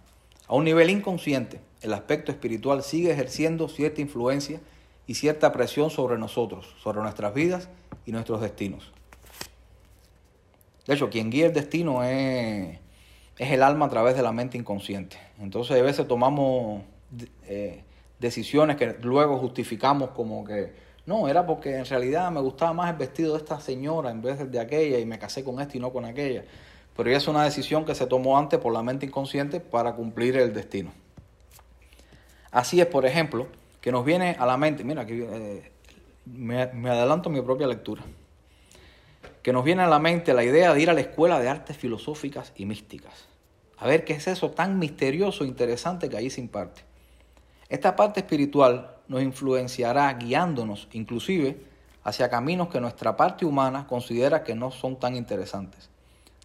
A 0.46 0.54
un 0.54 0.64
nivel 0.64 0.88
inconsciente, 0.88 1.60
el 1.82 1.92
aspecto 1.92 2.32
espiritual 2.32 2.82
sigue 2.82 3.10
ejerciendo 3.10 3.68
cierta 3.68 4.00
influencia 4.00 4.60
y 5.06 5.14
cierta 5.14 5.52
presión 5.52 5.90
sobre 5.90 6.16
nosotros, 6.16 6.74
sobre 6.82 7.00
nuestras 7.02 7.34
vidas 7.34 7.68
y 8.06 8.12
nuestros 8.12 8.40
destinos. 8.40 8.92
De 10.88 10.94
hecho, 10.94 11.10
quien 11.10 11.28
guía 11.28 11.44
el 11.44 11.52
destino 11.52 12.02
es, 12.02 12.78
es 13.36 13.52
el 13.52 13.62
alma 13.62 13.84
a 13.84 13.88
través 13.90 14.16
de 14.16 14.22
la 14.22 14.32
mente 14.32 14.56
inconsciente. 14.56 15.18
Entonces, 15.38 15.78
a 15.78 15.82
veces 15.82 16.08
tomamos 16.08 16.82
eh, 17.46 17.84
decisiones 18.18 18.76
que 18.76 18.96
luego 19.02 19.36
justificamos 19.36 20.12
como 20.12 20.44
que, 20.46 20.72
no, 21.04 21.28
era 21.28 21.44
porque 21.44 21.76
en 21.76 21.84
realidad 21.84 22.30
me 22.30 22.40
gustaba 22.40 22.72
más 22.72 22.90
el 22.90 22.96
vestido 22.96 23.34
de 23.34 23.38
esta 23.40 23.60
señora 23.60 24.10
en 24.10 24.22
vez 24.22 24.50
de 24.50 24.58
aquella 24.58 24.98
y 24.98 25.04
me 25.04 25.18
casé 25.18 25.44
con 25.44 25.60
esta 25.60 25.76
y 25.76 25.80
no 25.80 25.92
con 25.92 26.06
aquella. 26.06 26.44
Pero 26.96 27.10
ya 27.10 27.18
es 27.18 27.28
una 27.28 27.44
decisión 27.44 27.84
que 27.84 27.94
se 27.94 28.06
tomó 28.06 28.38
antes 28.38 28.58
por 28.58 28.72
la 28.72 28.82
mente 28.82 29.04
inconsciente 29.04 29.60
para 29.60 29.92
cumplir 29.92 30.38
el 30.38 30.54
destino. 30.54 30.90
Así 32.50 32.80
es, 32.80 32.86
por 32.86 33.04
ejemplo, 33.04 33.46
que 33.82 33.92
nos 33.92 34.06
viene 34.06 34.36
a 34.38 34.46
la 34.46 34.56
mente, 34.56 34.84
mira, 34.84 35.02
aquí, 35.02 35.20
eh, 35.20 35.70
me, 36.24 36.68
me 36.68 36.88
adelanto 36.88 37.28
mi 37.28 37.42
propia 37.42 37.66
lectura 37.66 38.02
que 39.48 39.52
nos 39.54 39.64
viene 39.64 39.82
a 39.82 39.86
la 39.86 39.98
mente 39.98 40.34
la 40.34 40.44
idea 40.44 40.74
de 40.74 40.82
ir 40.82 40.90
a 40.90 40.92
la 40.92 41.00
escuela 41.00 41.40
de 41.40 41.48
artes 41.48 41.74
filosóficas 41.74 42.52
y 42.54 42.66
místicas. 42.66 43.28
A 43.78 43.86
ver 43.86 44.04
qué 44.04 44.12
es 44.12 44.28
eso 44.28 44.50
tan 44.50 44.78
misterioso 44.78 45.42
e 45.42 45.46
interesante 45.46 46.10
que 46.10 46.18
allí 46.18 46.28
se 46.28 46.42
imparte. 46.42 46.82
Esta 47.70 47.96
parte 47.96 48.20
espiritual 48.20 48.96
nos 49.08 49.22
influenciará 49.22 50.12
guiándonos 50.12 50.88
inclusive 50.92 51.64
hacia 52.04 52.28
caminos 52.28 52.68
que 52.68 52.78
nuestra 52.78 53.16
parte 53.16 53.46
humana 53.46 53.86
considera 53.86 54.44
que 54.44 54.54
no 54.54 54.70
son 54.70 54.96
tan 55.00 55.16
interesantes. 55.16 55.88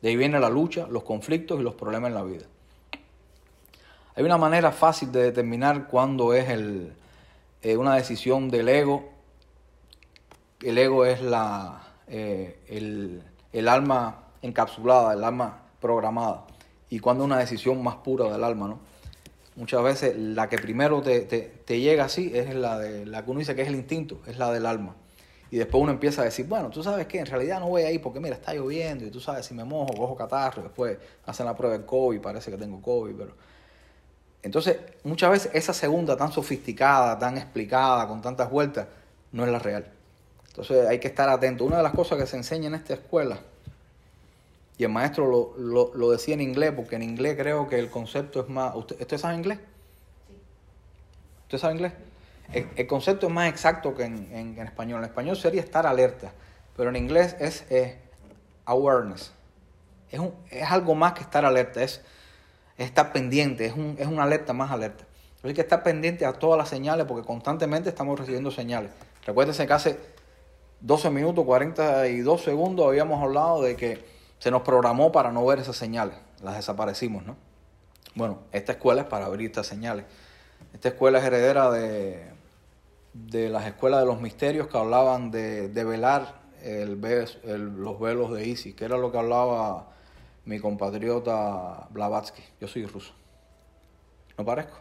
De 0.01 0.07
ahí 0.07 0.15
viene 0.15 0.39
la 0.39 0.49
lucha, 0.49 0.87
los 0.89 1.03
conflictos 1.03 1.59
y 1.59 1.63
los 1.63 1.75
problemas 1.75 2.07
en 2.07 2.15
la 2.15 2.23
vida. 2.23 2.45
Hay 4.15 4.23
una 4.23 4.37
manera 4.37 4.71
fácil 4.71 5.11
de 5.11 5.23
determinar 5.23 5.89
cuándo 5.89 6.33
es 6.33 6.47
el, 6.47 6.93
eh, 7.63 7.75
una 7.75 7.95
decisión 7.95 8.49
del 8.49 8.69
ego. 8.69 9.09
El 10.61 10.77
ego 10.77 11.03
es 11.03 11.21
la, 11.21 11.83
eh, 12.07 13.21
el, 13.51 13.67
alma 13.67 14.23
encapsulada, 14.41 15.13
el 15.13 15.23
alma 15.23 15.63
programada. 15.79 16.45
Y 16.89 16.99
cuando 16.99 17.23
una 17.23 17.37
decisión 17.37 17.83
más 17.83 17.95
pura 17.95 18.31
del 18.31 18.43
alma, 18.43 18.67
¿no? 18.67 18.79
Muchas 19.55 19.83
veces 19.83 20.17
la 20.17 20.49
que 20.49 20.57
primero 20.57 21.01
te, 21.01 21.21
te, 21.21 21.41
te 21.41 21.79
llega 21.79 22.05
así 22.05 22.31
es 22.33 22.53
la 22.55 22.79
de 22.79 23.05
la 23.05 23.23
que 23.23 23.31
uno 23.31 23.39
dice 23.39 23.55
que 23.55 23.61
es 23.61 23.67
el 23.67 23.75
instinto, 23.75 24.21
es 24.25 24.37
la 24.37 24.51
del 24.51 24.65
alma. 24.65 24.95
Y 25.53 25.57
después 25.57 25.83
uno 25.83 25.91
empieza 25.91 26.23
a 26.23 26.25
decir, 26.25 26.47
bueno, 26.47 26.71
tú 26.71 26.81
sabes 26.81 27.05
que 27.05 27.19
en 27.19 27.27
realidad 27.27 27.59
no 27.59 27.67
voy 27.67 27.83
ahí 27.83 27.99
porque 27.99 28.19
mira, 28.19 28.33
está 28.33 28.55
lloviendo 28.55 29.05
y 29.05 29.11
tú 29.11 29.19
sabes 29.19 29.45
si 29.45 29.53
me 29.53 29.63
mojo, 29.63 29.93
cojo 29.93 30.15
catarro, 30.15 30.63
después 30.63 30.97
hacen 31.27 31.45
la 31.45 31.55
prueba 31.55 31.77
del 31.77 31.85
COVID, 31.85 32.19
parece 32.19 32.49
que 32.49 32.57
tengo 32.57 32.81
COVID, 32.81 33.13
pero... 33.15 33.35
Entonces, 34.41 34.77
muchas 35.03 35.29
veces 35.29 35.51
esa 35.53 35.71
segunda 35.71 36.17
tan 36.17 36.31
sofisticada, 36.31 37.19
tan 37.19 37.37
explicada, 37.37 38.07
con 38.07 38.19
tantas 38.19 38.49
vueltas, 38.49 38.87
no 39.31 39.45
es 39.45 39.51
la 39.51 39.59
real. 39.59 39.92
Entonces 40.53 40.87
hay 40.87 40.99
que 40.99 41.07
estar 41.07 41.27
atento. 41.29 41.65
Una 41.65 41.77
de 41.77 41.83
las 41.83 41.93
cosas 41.93 42.19
que 42.19 42.27
se 42.27 42.37
enseña 42.37 42.67
en 42.67 42.75
esta 42.75 42.93
escuela, 42.93 43.39
y 44.77 44.83
el 44.83 44.89
maestro 44.91 45.27
lo, 45.27 45.53
lo, 45.57 45.91
lo 45.95 46.11
decía 46.11 46.35
en 46.35 46.41
inglés, 46.41 46.73
porque 46.75 46.95
en 46.95 47.01
inglés 47.03 47.35
creo 47.37 47.67
que 47.67 47.79
el 47.79 47.89
concepto 47.89 48.41
es 48.41 48.49
más... 48.49 48.75
¿Usted, 48.75 48.99
¿usted 49.01 49.17
sabe 49.17 49.35
inglés? 49.35 49.59
¿Usted 51.45 51.57
sabe 51.57 51.73
inglés? 51.73 51.93
El, 52.53 52.67
el 52.75 52.87
concepto 52.87 53.27
es 53.27 53.33
más 53.33 53.49
exacto 53.49 53.95
que 53.95 54.03
en, 54.03 54.27
en- 54.31 54.59
en 54.59 54.65
español. 54.67 54.99
En 54.99 55.05
español 55.05 55.35
sería 55.35 55.61
estar 55.61 55.85
alerta. 55.87 56.31
pero 56.77 56.89
en 56.89 56.95
inglés 56.97 57.35
es 57.39 57.65
eh, 57.69 57.97
awareness. 58.65 59.31
Es, 60.11 60.19
un- 60.19 60.33
es 60.51 60.69
algo 60.71 60.93
más 60.95 61.13
que 61.13 61.21
estar 61.21 61.45
alerta, 61.45 61.81
es, 61.83 62.01
es 62.77 62.85
estar 62.87 63.11
pendiente, 63.11 63.65
es, 63.65 63.73
un, 63.73 63.95
es 63.99 64.07
una 64.07 64.23
alerta 64.23 64.53
más 64.53 64.71
alerta. 64.71 65.03
Hay 65.43 65.53
que 65.53 65.61
estar 65.61 65.83
pendiente 65.83 66.25
a 66.25 66.33
todas 66.33 66.57
las 66.57 66.69
señales 66.69 67.05
porque 67.05 67.25
constantemente 67.27 67.89
estamos 67.89 68.17
recibiendo 68.19 68.49
señales. 68.49 68.91
Recuérdense 69.25 69.67
que 69.67 69.73
hace 69.73 69.99
12 70.83 71.09
minutos, 71.11 71.45
42 71.45 72.41
segundos 72.41 72.85
habíamos 72.85 73.23
hablado 73.23 73.61
de 73.61 73.77
que 73.77 74.05
se 74.37 74.51
nos 74.51 74.63
programó 74.63 75.13
para 75.13 75.31
no 75.31 75.45
ver 75.45 75.59
esas 75.59 75.77
señales, 75.77 76.17
las 76.41 76.57
desaparecimos, 76.57 77.25
¿no? 77.25 77.37
Bueno, 78.15 78.39
esta 78.51 78.73
escuela 78.73 79.03
es 79.03 79.07
para 79.07 79.27
abrir 79.27 79.47
estas 79.47 79.65
señales. 79.65 80.03
Esta 80.73 80.89
escuela 80.89 81.19
es 81.19 81.23
heredera 81.23 81.71
de, 81.71 82.33
de 83.13 83.47
las 83.47 83.65
escuelas 83.65 84.01
de 84.01 84.05
los 84.05 84.19
misterios 84.19 84.67
que 84.67 84.77
hablaban 84.77 85.31
de, 85.31 85.69
de 85.69 85.83
velar 85.85 86.41
el 86.61 86.99
los 87.81 87.99
velos 87.99 88.33
de 88.33 88.45
Isis, 88.45 88.75
que 88.75 88.83
era 88.83 88.97
lo 88.97 89.09
que 89.09 89.17
hablaba 89.17 89.87
mi 90.43 90.59
compatriota 90.59 91.87
Blavatsky. 91.91 92.43
Yo 92.59 92.67
soy 92.67 92.85
ruso. 92.85 93.13
¿No 94.37 94.43
parezco? 94.43 94.77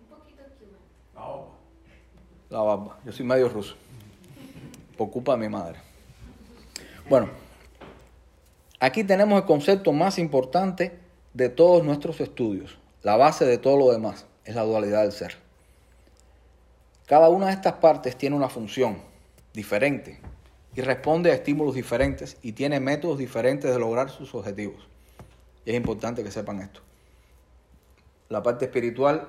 Un 0.00 0.18
poquito 0.18 0.42
cubano. 1.14 1.46
No, 2.50 2.56
La 2.56 2.62
barba. 2.62 2.98
Yo 3.04 3.12
soy 3.12 3.24
medio 3.24 3.48
ruso. 3.48 3.76
Por 4.98 5.10
culpa 5.10 5.32
de 5.32 5.38
mi 5.38 5.48
madre. 5.48 5.78
Bueno, 7.08 7.30
aquí 8.80 9.04
tenemos 9.04 9.40
el 9.40 9.46
concepto 9.46 9.92
más 9.92 10.18
importante 10.18 10.98
de 11.32 11.48
todos 11.48 11.84
nuestros 11.84 12.20
estudios. 12.20 12.76
La 13.02 13.16
base 13.16 13.46
de 13.46 13.58
todo 13.58 13.78
lo 13.78 13.92
demás 13.92 14.26
es 14.44 14.56
la 14.56 14.64
dualidad 14.64 15.02
del 15.02 15.12
ser. 15.12 15.36
Cada 17.06 17.28
una 17.28 17.46
de 17.46 17.52
estas 17.52 17.74
partes 17.74 18.16
tiene 18.16 18.34
una 18.34 18.48
función 18.48 18.98
diferente 19.54 20.20
y 20.74 20.80
responde 20.80 21.30
a 21.30 21.34
estímulos 21.34 21.76
diferentes 21.76 22.36
y 22.42 22.52
tiene 22.52 22.80
métodos 22.80 23.18
diferentes 23.18 23.72
de 23.72 23.78
lograr 23.78 24.10
sus 24.10 24.34
objetivos. 24.34 24.88
Y 25.64 25.70
es 25.70 25.76
importante 25.76 26.24
que 26.24 26.32
sepan 26.32 26.60
esto. 26.60 26.80
La 28.28 28.42
parte 28.42 28.64
espiritual 28.64 29.28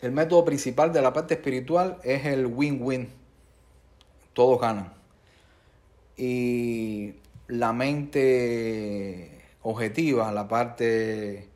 el 0.00 0.12
método 0.12 0.44
principal 0.44 0.92
de 0.92 1.02
la 1.02 1.12
parte 1.12 1.34
espiritual 1.34 1.98
es 2.04 2.26
el 2.26 2.46
win-win. 2.46 3.08
Todos 4.32 4.60
ganan. 4.60 4.92
Y 6.16 7.14
la 7.48 7.72
mente 7.72 9.30
objetiva, 9.62 10.32
la 10.32 10.48
parte 10.48 11.48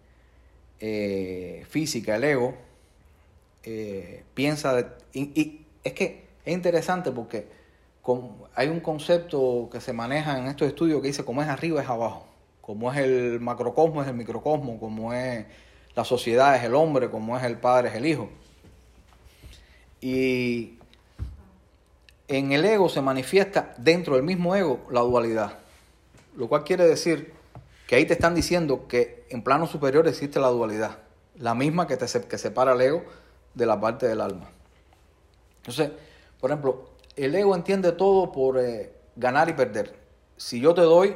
eh, 0.80 1.64
física, 1.68 2.16
el 2.16 2.24
ego, 2.24 2.54
eh, 3.62 4.24
piensa... 4.34 4.74
de- 4.74 4.86
y, 5.12 5.66
es 5.82 5.92
que 5.94 6.24
es 6.44 6.52
interesante 6.54 7.10
porque 7.10 7.46
hay 8.54 8.68
un 8.68 8.80
concepto 8.80 9.68
que 9.70 9.80
se 9.80 9.92
maneja 9.92 10.38
en 10.38 10.46
estos 10.46 10.68
estudios 10.68 11.00
que 11.00 11.08
dice 11.08 11.24
como 11.24 11.42
es 11.42 11.48
arriba 11.48 11.82
es 11.82 11.88
abajo. 11.88 12.26
Como 12.60 12.92
es 12.92 12.98
el 12.98 13.40
macrocosmo 13.40 14.02
es 14.02 14.08
el 14.08 14.14
microcosmo, 14.14 14.78
como 14.78 15.12
es 15.12 15.46
la 16.00 16.04
sociedad 16.06 16.56
es 16.56 16.64
el 16.64 16.74
hombre, 16.74 17.10
como 17.10 17.36
es 17.36 17.44
el 17.44 17.58
padre 17.58 17.90
es 17.90 17.94
el 17.94 18.06
hijo. 18.06 18.30
Y 20.00 20.78
en 22.26 22.52
el 22.52 22.64
ego 22.64 22.88
se 22.88 23.02
manifiesta 23.02 23.74
dentro 23.76 24.14
del 24.14 24.22
mismo 24.22 24.56
ego 24.56 24.80
la 24.90 25.02
dualidad. 25.02 25.58
Lo 26.36 26.48
cual 26.48 26.64
quiere 26.64 26.86
decir 26.86 27.34
que 27.86 27.96
ahí 27.96 28.06
te 28.06 28.14
están 28.14 28.34
diciendo 28.34 28.88
que 28.88 29.26
en 29.28 29.42
plano 29.42 29.66
superior 29.66 30.08
existe 30.08 30.40
la 30.40 30.48
dualidad. 30.48 31.00
La 31.36 31.54
misma 31.54 31.86
que, 31.86 31.98
te, 31.98 32.06
que 32.06 32.38
separa 32.38 32.72
el 32.72 32.80
ego 32.80 33.04
de 33.52 33.66
la 33.66 33.78
parte 33.78 34.08
del 34.08 34.22
alma. 34.22 34.48
Entonces, 35.58 35.90
por 36.40 36.50
ejemplo, 36.50 36.92
el 37.14 37.34
ego 37.34 37.54
entiende 37.54 37.92
todo 37.92 38.32
por 38.32 38.58
eh, 38.58 38.90
ganar 39.16 39.50
y 39.50 39.52
perder. 39.52 39.98
Si 40.38 40.62
yo 40.62 40.72
te 40.72 40.80
doy, 40.80 41.14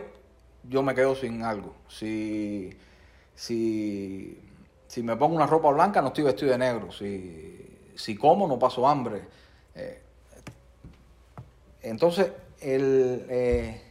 yo 0.69 0.83
me 0.83 0.95
quedo 0.95 1.15
sin 1.15 1.43
algo. 1.43 1.75
Si, 1.89 2.77
si, 3.35 4.39
si 4.95 5.03
me 5.03 5.17
pongo 5.17 5.35
una 5.35 5.47
ropa 5.49 5.71
blanca, 5.73 6.01
no 6.01 6.09
estoy 6.09 6.23
vestido 6.23 6.53
de 6.53 6.59
negro. 6.59 6.93
Si, 6.93 7.91
si 7.97 8.15
como, 8.17 8.47
no 8.47 8.61
paso 8.61 8.87
hambre. 8.87 9.23
Eh, 9.75 10.01
entonces, 11.83 12.31
el, 12.61 13.27
eh, 13.29 13.83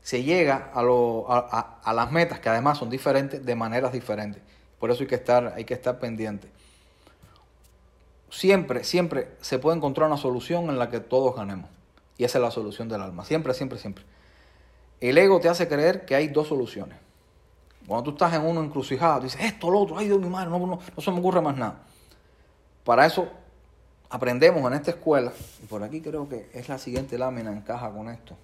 se 0.00 0.22
llega 0.22 0.70
a, 0.72 0.82
lo- 0.82 1.30
a, 1.30 1.36
a- 1.50 1.80
a 1.84 1.92
las 1.92 2.10
metas, 2.12 2.40
que 2.40 2.48
además 2.48 2.78
son 2.78 2.88
diferentes, 2.88 3.44
de 3.44 3.54
maneras 3.54 3.92
diferentes. 3.92 4.42
Por 4.78 4.90
eso 4.90 5.02
hay 5.02 5.06
que 5.06 5.16
estar, 5.16 5.52
hay 5.54 5.66
que 5.66 5.74
estar 5.74 5.98
pendiente. 5.98 6.48
Siempre, 8.30 8.84
siempre 8.84 9.28
se 9.42 9.58
puede 9.58 9.76
encontrar 9.76 10.06
una 10.08 10.16
solución 10.16 10.70
en 10.70 10.78
la 10.78 10.88
que 10.88 11.00
todos 11.00 11.36
ganemos. 11.36 11.68
Y 12.16 12.24
esa 12.24 12.38
es 12.38 12.42
la 12.42 12.50
solución 12.50 12.88
del 12.88 13.02
alma. 13.02 13.22
Siempre, 13.26 13.52
siempre, 13.52 13.78
siempre. 13.78 14.04
El 14.98 15.18
ego 15.18 15.40
te 15.40 15.50
hace 15.50 15.68
creer 15.68 16.06
que 16.06 16.14
hay 16.14 16.28
dos 16.28 16.48
soluciones. 16.48 16.96
Cuando 17.86 18.04
tú 18.04 18.10
estás 18.10 18.34
en 18.34 18.42
una 18.44 18.60
encrucijada, 18.60 19.20
dices, 19.20 19.40
esto, 19.40 19.70
lo 19.70 19.80
otro, 19.80 19.98
ay 19.98 20.06
Dios 20.06 20.20
mi 20.20 20.28
madre, 20.28 20.50
no, 20.50 20.58
no, 20.58 20.78
no 20.96 21.02
se 21.02 21.10
me 21.10 21.18
ocurre 21.18 21.40
más 21.40 21.56
nada. 21.56 21.82
Para 22.84 23.06
eso 23.06 23.28
aprendemos 24.10 24.64
en 24.70 24.74
esta 24.76 24.90
escuela, 24.92 25.32
y 25.62 25.66
por 25.66 25.82
aquí 25.82 26.00
creo 26.00 26.28
que 26.28 26.48
es 26.52 26.68
la 26.68 26.78
siguiente 26.78 27.16
lámina, 27.18 27.52
encaja 27.52 27.90
con 27.90 28.08
esto. 28.08 28.36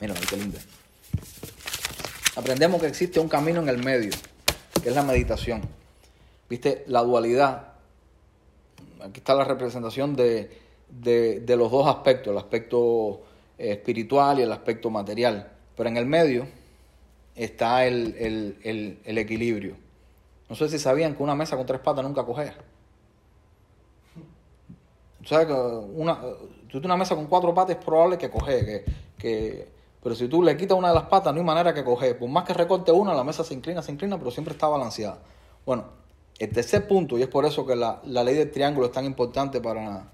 Mira, 0.00 0.14
qué 0.28 0.36
linda. 0.36 0.58
Aprendemos 2.36 2.80
que 2.80 2.88
existe 2.88 3.18
un 3.20 3.28
camino 3.28 3.60
en 3.60 3.68
el 3.68 3.82
medio, 3.82 4.10
que 4.82 4.88
es 4.90 4.94
la 4.94 5.02
meditación. 5.02 5.62
Viste, 6.50 6.84
la 6.88 7.02
dualidad. 7.02 7.72
Aquí 9.00 9.18
está 9.20 9.34
la 9.34 9.44
representación 9.44 10.14
de, 10.14 10.60
de- 10.88 11.40
de 11.40 11.56
los 11.56 11.70
dos 11.70 11.86
aspectos, 11.86 12.32
el 12.32 12.38
aspecto 12.38 13.22
eh, 13.58 13.72
espiritual 13.72 14.38
y 14.38 14.42
el 14.42 14.52
aspecto 14.52 14.90
material. 14.90 15.50
Pero 15.76 15.88
en 15.88 15.96
el 15.96 16.06
medio 16.06 16.46
está 17.36 17.86
el, 17.86 18.14
el- 18.18 18.58
el- 18.62 18.98
el 19.04 19.18
equilibrio. 19.18 19.76
No 20.48 20.56
sé 20.56 20.68
si 20.68 20.78
sabían 20.78 21.14
que 21.14 21.22
una 21.22 21.34
mesa 21.34 21.56
con 21.56 21.66
tres 21.66 21.80
patas 21.80 22.04
nunca 22.04 22.24
coge. 22.24 22.52
Tú 25.18 25.24
sabes 25.28 25.46
que 25.46 25.52
una, 25.52 26.20
tú 26.68 26.78
una 26.78 26.96
mesa 26.96 27.14
con 27.16 27.26
cuatro 27.26 27.52
patas 27.54 27.76
es 27.76 27.84
probable 27.84 28.16
que 28.18 28.30
coge, 28.30 28.64
que, 28.64 28.84
que- 29.18 29.68
pero 30.02 30.14
si 30.14 30.28
tú 30.28 30.42
le 30.42 30.56
quitas 30.56 30.78
una 30.78 30.88
de 30.88 30.94
las 30.94 31.04
patas 31.04 31.34
no 31.34 31.40
hay 31.40 31.46
manera 31.46 31.74
que 31.74 31.82
coge. 31.82 32.14
Por 32.14 32.28
más 32.28 32.44
que 32.44 32.54
recorte 32.54 32.92
una, 32.92 33.12
la 33.12 33.24
mesa 33.24 33.42
se 33.42 33.54
inclina, 33.54 33.82
se 33.82 33.90
inclina, 33.92 34.18
pero 34.18 34.30
siempre 34.30 34.54
está 34.54 34.68
balanceada. 34.68 35.18
Bueno, 35.64 35.84
el 36.38 36.50
tercer 36.52 36.86
punto, 36.86 37.18
y 37.18 37.22
es 37.22 37.28
por 37.28 37.44
eso 37.44 37.66
que 37.66 37.74
la, 37.74 38.00
la 38.04 38.22
ley 38.22 38.36
del 38.36 38.50
triángulo 38.52 38.86
es 38.86 38.92
tan 38.92 39.04
importante 39.04 39.60
para 39.60 40.08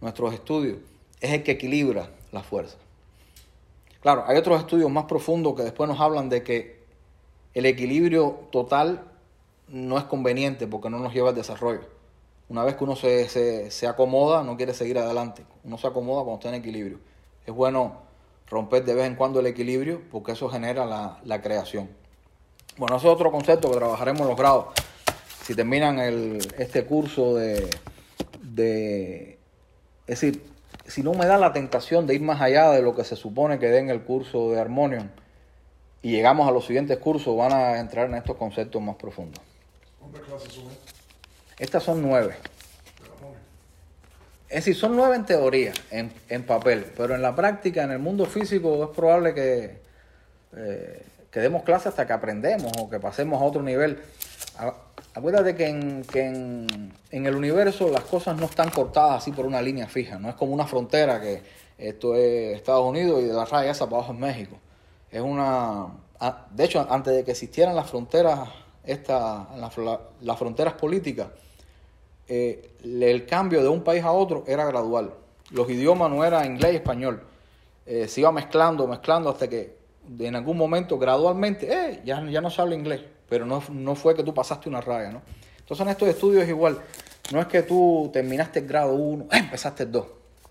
nuestros 0.00 0.34
estudios, 0.34 0.78
es 1.20 1.30
el 1.30 1.42
que 1.44 1.52
equilibra 1.52 2.10
la 2.32 2.42
fuerza. 2.42 2.76
Claro, 4.06 4.22
hay 4.28 4.36
otros 4.36 4.60
estudios 4.60 4.88
más 4.88 5.06
profundos 5.06 5.56
que 5.56 5.64
después 5.64 5.88
nos 5.88 5.98
hablan 5.98 6.28
de 6.28 6.44
que 6.44 6.78
el 7.54 7.66
equilibrio 7.66 8.38
total 8.52 9.02
no 9.66 9.98
es 9.98 10.04
conveniente 10.04 10.68
porque 10.68 10.88
no 10.88 11.00
nos 11.00 11.12
lleva 11.12 11.30
al 11.30 11.34
desarrollo. 11.34 11.80
Una 12.48 12.62
vez 12.62 12.76
que 12.76 12.84
uno 12.84 12.94
se, 12.94 13.28
se, 13.28 13.68
se 13.72 13.88
acomoda, 13.88 14.44
no 14.44 14.56
quiere 14.56 14.74
seguir 14.74 14.96
adelante. 14.96 15.44
Uno 15.64 15.76
se 15.76 15.88
acomoda 15.88 16.22
cuando 16.22 16.36
está 16.36 16.50
en 16.50 16.54
equilibrio. 16.54 17.00
Es 17.46 17.52
bueno 17.52 17.96
romper 18.48 18.84
de 18.84 18.94
vez 18.94 19.06
en 19.08 19.16
cuando 19.16 19.40
el 19.40 19.46
equilibrio 19.46 20.00
porque 20.12 20.30
eso 20.30 20.48
genera 20.48 20.86
la, 20.86 21.18
la 21.24 21.42
creación. 21.42 21.88
Bueno, 22.76 22.98
ese 22.98 23.08
es 23.08 23.12
otro 23.12 23.32
concepto 23.32 23.72
que 23.72 23.76
trabajaremos 23.76 24.20
en 24.20 24.28
los 24.28 24.36
grados. 24.36 24.66
Si 25.42 25.56
terminan 25.56 25.98
el, 25.98 26.38
este 26.58 26.84
curso 26.84 27.34
de, 27.34 27.68
de... 28.40 29.36
Es 30.06 30.20
decir, 30.20 30.55
si 30.88 31.02
no 31.02 31.14
me 31.14 31.26
da 31.26 31.38
la 31.38 31.52
tentación 31.52 32.06
de 32.06 32.14
ir 32.14 32.22
más 32.22 32.40
allá 32.40 32.70
de 32.70 32.82
lo 32.82 32.94
que 32.94 33.04
se 33.04 33.16
supone 33.16 33.58
que 33.58 33.68
dé 33.68 33.78
en 33.78 33.90
el 33.90 34.02
curso 34.02 34.50
de 34.50 34.60
Harmonium 34.60 35.08
y 36.02 36.12
llegamos 36.12 36.48
a 36.48 36.50
los 36.50 36.66
siguientes 36.66 36.98
cursos, 36.98 37.36
van 37.36 37.52
a 37.52 37.78
entrar 37.80 38.06
en 38.06 38.14
estos 38.14 38.36
conceptos 38.36 38.80
más 38.80 38.96
profundos. 38.96 39.42
¿Cuántas 39.98 40.22
clases 40.22 40.52
son 40.52 40.64
estas? 41.58 41.82
Son 41.82 42.02
nueve. 42.02 42.36
Es 44.48 44.64
decir, 44.64 44.76
son 44.76 44.94
nueve 44.94 45.16
en 45.16 45.26
teoría, 45.26 45.72
en, 45.90 46.12
en 46.28 46.44
papel, 46.44 46.86
pero 46.96 47.16
en 47.16 47.22
la 47.22 47.34
práctica, 47.34 47.82
en 47.82 47.90
el 47.90 47.98
mundo 47.98 48.26
físico, 48.26 48.84
es 48.84 48.90
probable 48.96 49.34
que, 49.34 49.80
eh, 50.56 51.02
que 51.32 51.40
demos 51.40 51.64
clases 51.64 51.88
hasta 51.88 52.06
que 52.06 52.12
aprendemos 52.12 52.70
o 52.78 52.88
que 52.88 53.00
pasemos 53.00 53.42
a 53.42 53.44
otro 53.44 53.62
nivel. 53.62 54.00
Acuérdate 55.16 55.54
que, 55.54 55.66
en, 55.66 56.02
que 56.04 56.20
en, 56.26 56.92
el 57.10 57.34
universo 57.34 57.88
las 57.88 58.02
cosas 58.02 58.36
no 58.36 58.44
están 58.44 58.68
cortadas 58.68 59.22
así 59.22 59.32
por 59.32 59.46
una 59.46 59.62
línea 59.62 59.86
fija, 59.88 60.18
no 60.18 60.28
es 60.28 60.34
como 60.34 60.52
una 60.52 60.66
frontera 60.66 61.18
que 61.22 61.42
esto 61.78 62.14
es 62.14 62.54
Estados 62.54 62.84
Unidos 62.84 63.22
y 63.22 63.24
de 63.24 63.32
la 63.32 63.46
raya 63.46 63.70
esa 63.70 63.86
para 63.86 63.96
abajo 63.96 64.12
es 64.12 64.18
México. 64.18 64.58
Es 65.10 65.22
una... 65.22 65.86
a- 66.20 66.46
De 66.50 66.64
hecho, 66.64 66.86
antes 66.90 67.14
de 67.14 67.24
que 67.24 67.30
existieran 67.30 67.74
las 67.74 67.88
fronteras, 67.88 68.46
esta, 68.84 69.48
las, 69.56 69.72
las 70.20 70.38
fronteras 70.38 70.74
políticas, 70.74 71.28
eh, 72.28 72.72
el 72.84 73.24
cambio 73.24 73.62
de 73.62 73.68
un 73.70 73.82
país 73.82 74.04
a 74.04 74.12
otro 74.12 74.44
era 74.46 74.66
gradual. 74.66 75.14
Los 75.50 75.70
idiomas 75.70 76.10
no 76.10 76.26
era 76.26 76.44
inglés 76.44 76.74
y 76.74 76.76
español. 76.76 77.22
Eh, 77.86 78.06
se 78.06 78.20
iba 78.20 78.32
mezclando, 78.32 78.86
mezclando 78.86 79.30
hasta 79.30 79.48
que 79.48 79.78
en 80.18 80.36
algún 80.36 80.58
momento, 80.58 80.98
gradualmente, 80.98 81.72
eh, 81.72 82.02
ya, 82.04 82.22
ya 82.28 82.42
no 82.42 82.50
se 82.50 82.60
habla 82.60 82.74
inglés. 82.74 83.15
Pero 83.28 83.46
no, 83.46 83.62
no 83.70 83.94
fue 83.94 84.14
que 84.14 84.22
tú 84.22 84.32
pasaste 84.32 84.68
una 84.68 84.80
raya, 84.80 85.10
¿no? 85.10 85.22
Entonces 85.58 85.84
en 85.84 85.90
estos 85.90 86.08
estudios 86.08 86.44
es 86.44 86.48
igual. 86.48 86.80
no 87.32 87.40
es 87.40 87.46
que 87.46 87.62
tú 87.62 88.10
terminaste 88.12 88.60
el 88.60 88.68
grado 88.68 88.94
1, 88.94 89.26
empezaste 89.32 89.82
el 89.82 89.92
2. 89.92 90.06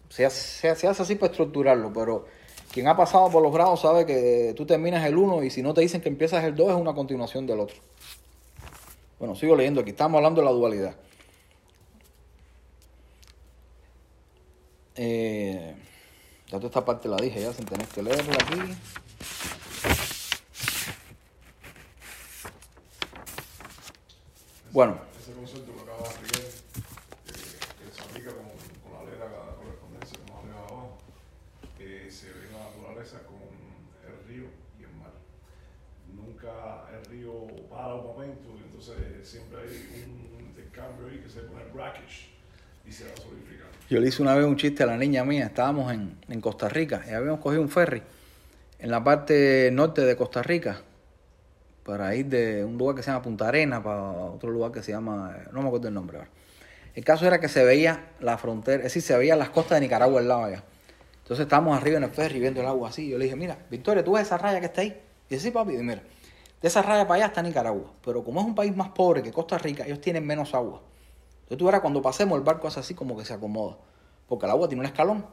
Se, 0.10 0.30
se, 0.30 0.76
se 0.76 0.88
hace 0.88 1.02
así 1.02 1.16
para 1.16 1.32
estructurarlo, 1.32 1.92
pero 1.94 2.26
quien 2.72 2.88
ha 2.88 2.98
pasado 2.98 3.30
por 3.30 3.42
los 3.42 3.54
grados 3.54 3.82
sabe 3.82 4.06
que 4.06 4.54
tú 4.56 4.66
terminas 4.66 5.06
el 5.06 5.18
1 5.18 5.44
y 5.44 5.50
si 5.50 5.62
no 5.62 5.74
te 5.74 5.82
dicen 5.82 6.02
que 6.02 6.10
empiezas 6.10 6.44
el 6.44 6.56
2 6.56 6.72
es 6.72 6.76
una 6.76 6.94
continuación 6.94 7.48
del 7.48 7.62
otro. 7.62 7.78
Bueno, 9.18 9.34
sigo 9.36 9.56
leyendo 9.56 9.80
aquí, 9.80 9.92
estamos 9.92 10.18
hablando 10.18 10.42
de 10.42 10.46
la 10.46 10.52
dualidad. 10.52 10.96
Eh, 14.98 15.76
ya 16.48 16.58
toda 16.58 16.68
esta 16.68 16.84
parte 16.84 17.08
la 17.08 17.18
dije 17.18 17.42
ya 17.42 17.54
sin 17.54 17.66
tener 17.66 17.88
que 17.88 18.04
leerla 18.04 18.34
aquí. 18.34 18.60
Bueno, 24.76 25.00
Ese 25.18 25.32
concepto 25.32 25.72
que 25.72 25.82
acaba 25.84 26.04
de 26.04 26.10
explicar, 26.10 26.42
eh, 26.42 27.32
que 27.80 27.96
se 27.96 28.02
aplica 28.04 28.32
con, 28.36 28.44
con 28.84 28.92
la 28.92 29.10
letra 29.10 29.24
de 29.24 29.56
correspondencia, 29.56 30.20
como 30.28 30.40
arriba 30.40 30.60
abajo, 30.68 30.98
que 31.78 32.12
se 32.12 32.28
ve 32.28 32.52
la 32.52 32.60
naturaleza 32.60 33.24
con 33.24 33.40
el 33.40 34.28
río 34.28 34.52
y 34.78 34.84
el 34.84 34.92
mar. 35.00 35.16
Nunca 36.14 36.92
el 36.92 37.06
río 37.06 37.48
para 37.70 37.96
un 37.96 38.04
momento, 38.04 38.50
entonces 38.66 39.26
siempre 39.26 39.62
hay 39.62 40.04
un 40.12 40.46
intercambio 40.46 41.08
ahí 41.08 41.20
que 41.20 41.30
se 41.30 41.40
pone 41.40 41.64
brackish 41.74 42.28
y 42.86 42.92
se 42.92 43.06
va 43.06 43.16
solidificando. 43.16 43.72
Yo 43.90 44.02
le 44.02 44.10
hice 44.10 44.22
una 44.22 44.36
vez 44.36 44.46
un 44.46 44.58
chiste 44.58 44.84
a 44.84 44.88
la 44.88 44.98
niña 44.98 45.24
mía, 45.24 45.46
estábamos 45.46 45.94
en, 45.94 46.18
en 46.28 46.42
Costa 46.42 46.68
Rica 46.68 47.02
y 47.08 47.12
habíamos 47.12 47.40
cogido 47.40 47.62
un 47.62 47.70
ferry 47.70 48.04
en 48.80 48.92
la 48.92 49.02
parte 49.02 49.70
norte 49.72 50.02
de 50.02 50.18
Costa 50.18 50.44
Rica 50.44 50.82
para 51.86 52.16
ir 52.16 52.26
de 52.26 52.66
un 52.66 52.80
lugar 52.80 52.96
que 52.96 53.04
se 53.04 53.12
llama 53.12 53.22
Punta 53.22 53.48
Arena 53.48 53.82
para 53.84 54.02
otro 54.02 54.50
lugar 54.50 54.72
que 54.72 54.82
se 54.82 54.92
llama, 54.92 55.38
no 55.52 55.62
me 55.62 55.68
acuerdo 55.68 55.88
el 55.88 55.94
nombre 55.94 56.18
ahora. 56.18 56.30
El 56.96 57.06
caso 57.06 57.28
era 57.28 57.40
que 57.40 57.48
se 57.48 57.64
veía 57.64 58.08
la 58.20 58.40
frontera, 58.40 58.78
es 58.78 58.86
decir, 58.86 59.04
se 59.04 59.16
veía 59.16 59.36
las 59.36 59.50
costas 59.50 59.78
de 59.78 59.82
Nicaragua 59.82 60.20
al 60.20 60.28
lado 60.28 60.46
allá. 60.46 60.64
Entonces 61.22 61.44
estábamos 61.44 61.78
arriba 61.78 61.98
en 61.98 62.04
el 62.04 62.10
ferry 62.10 62.40
viendo 62.40 62.62
el 62.62 62.68
agua 62.68 62.90
así. 62.90 63.08
Yo 63.08 63.18
le 63.18 63.26
dije, 63.26 63.36
mira, 63.36 63.58
Victoria, 63.70 64.04
¿tú 64.04 64.14
ves 64.14 64.24
esa 64.24 64.38
raya 64.38 64.60
que 64.60 64.66
está 64.66 64.82
ahí? 64.82 65.00
Y 65.30 65.36
dice, 65.36 65.48
sí, 65.48 65.52
papi, 65.52 65.74
mira, 65.74 66.02
de 66.62 66.68
esa 66.68 66.82
raya 66.82 67.08
para 67.08 67.16
allá 67.18 67.26
está 67.28 67.44
Nicaragua. 67.44 67.92
Pero 68.04 68.24
como 68.24 68.40
es 68.40 68.48
un 68.48 68.56
país 68.56 68.76
más 68.76 68.90
pobre 68.90 69.22
que 69.22 69.32
Costa 69.32 69.60
Rica, 69.60 69.86
ellos 69.86 70.02
tienen 70.02 70.26
menos 70.26 70.56
agua. 70.56 70.82
Entonces 71.42 71.58
tú 71.60 71.66
verás, 71.66 71.82
cuando 71.82 72.02
pasemos 72.02 72.36
el 72.36 72.44
barco 72.44 72.68
hace 72.68 72.80
así 72.80 72.96
como 72.96 73.16
que 73.16 73.26
se 73.26 73.34
acomoda. 73.34 73.78
Porque 74.28 74.46
el 74.46 74.52
agua 74.52 74.68
tiene 74.68 74.80
un 74.80 74.88
escalón. 74.88 75.26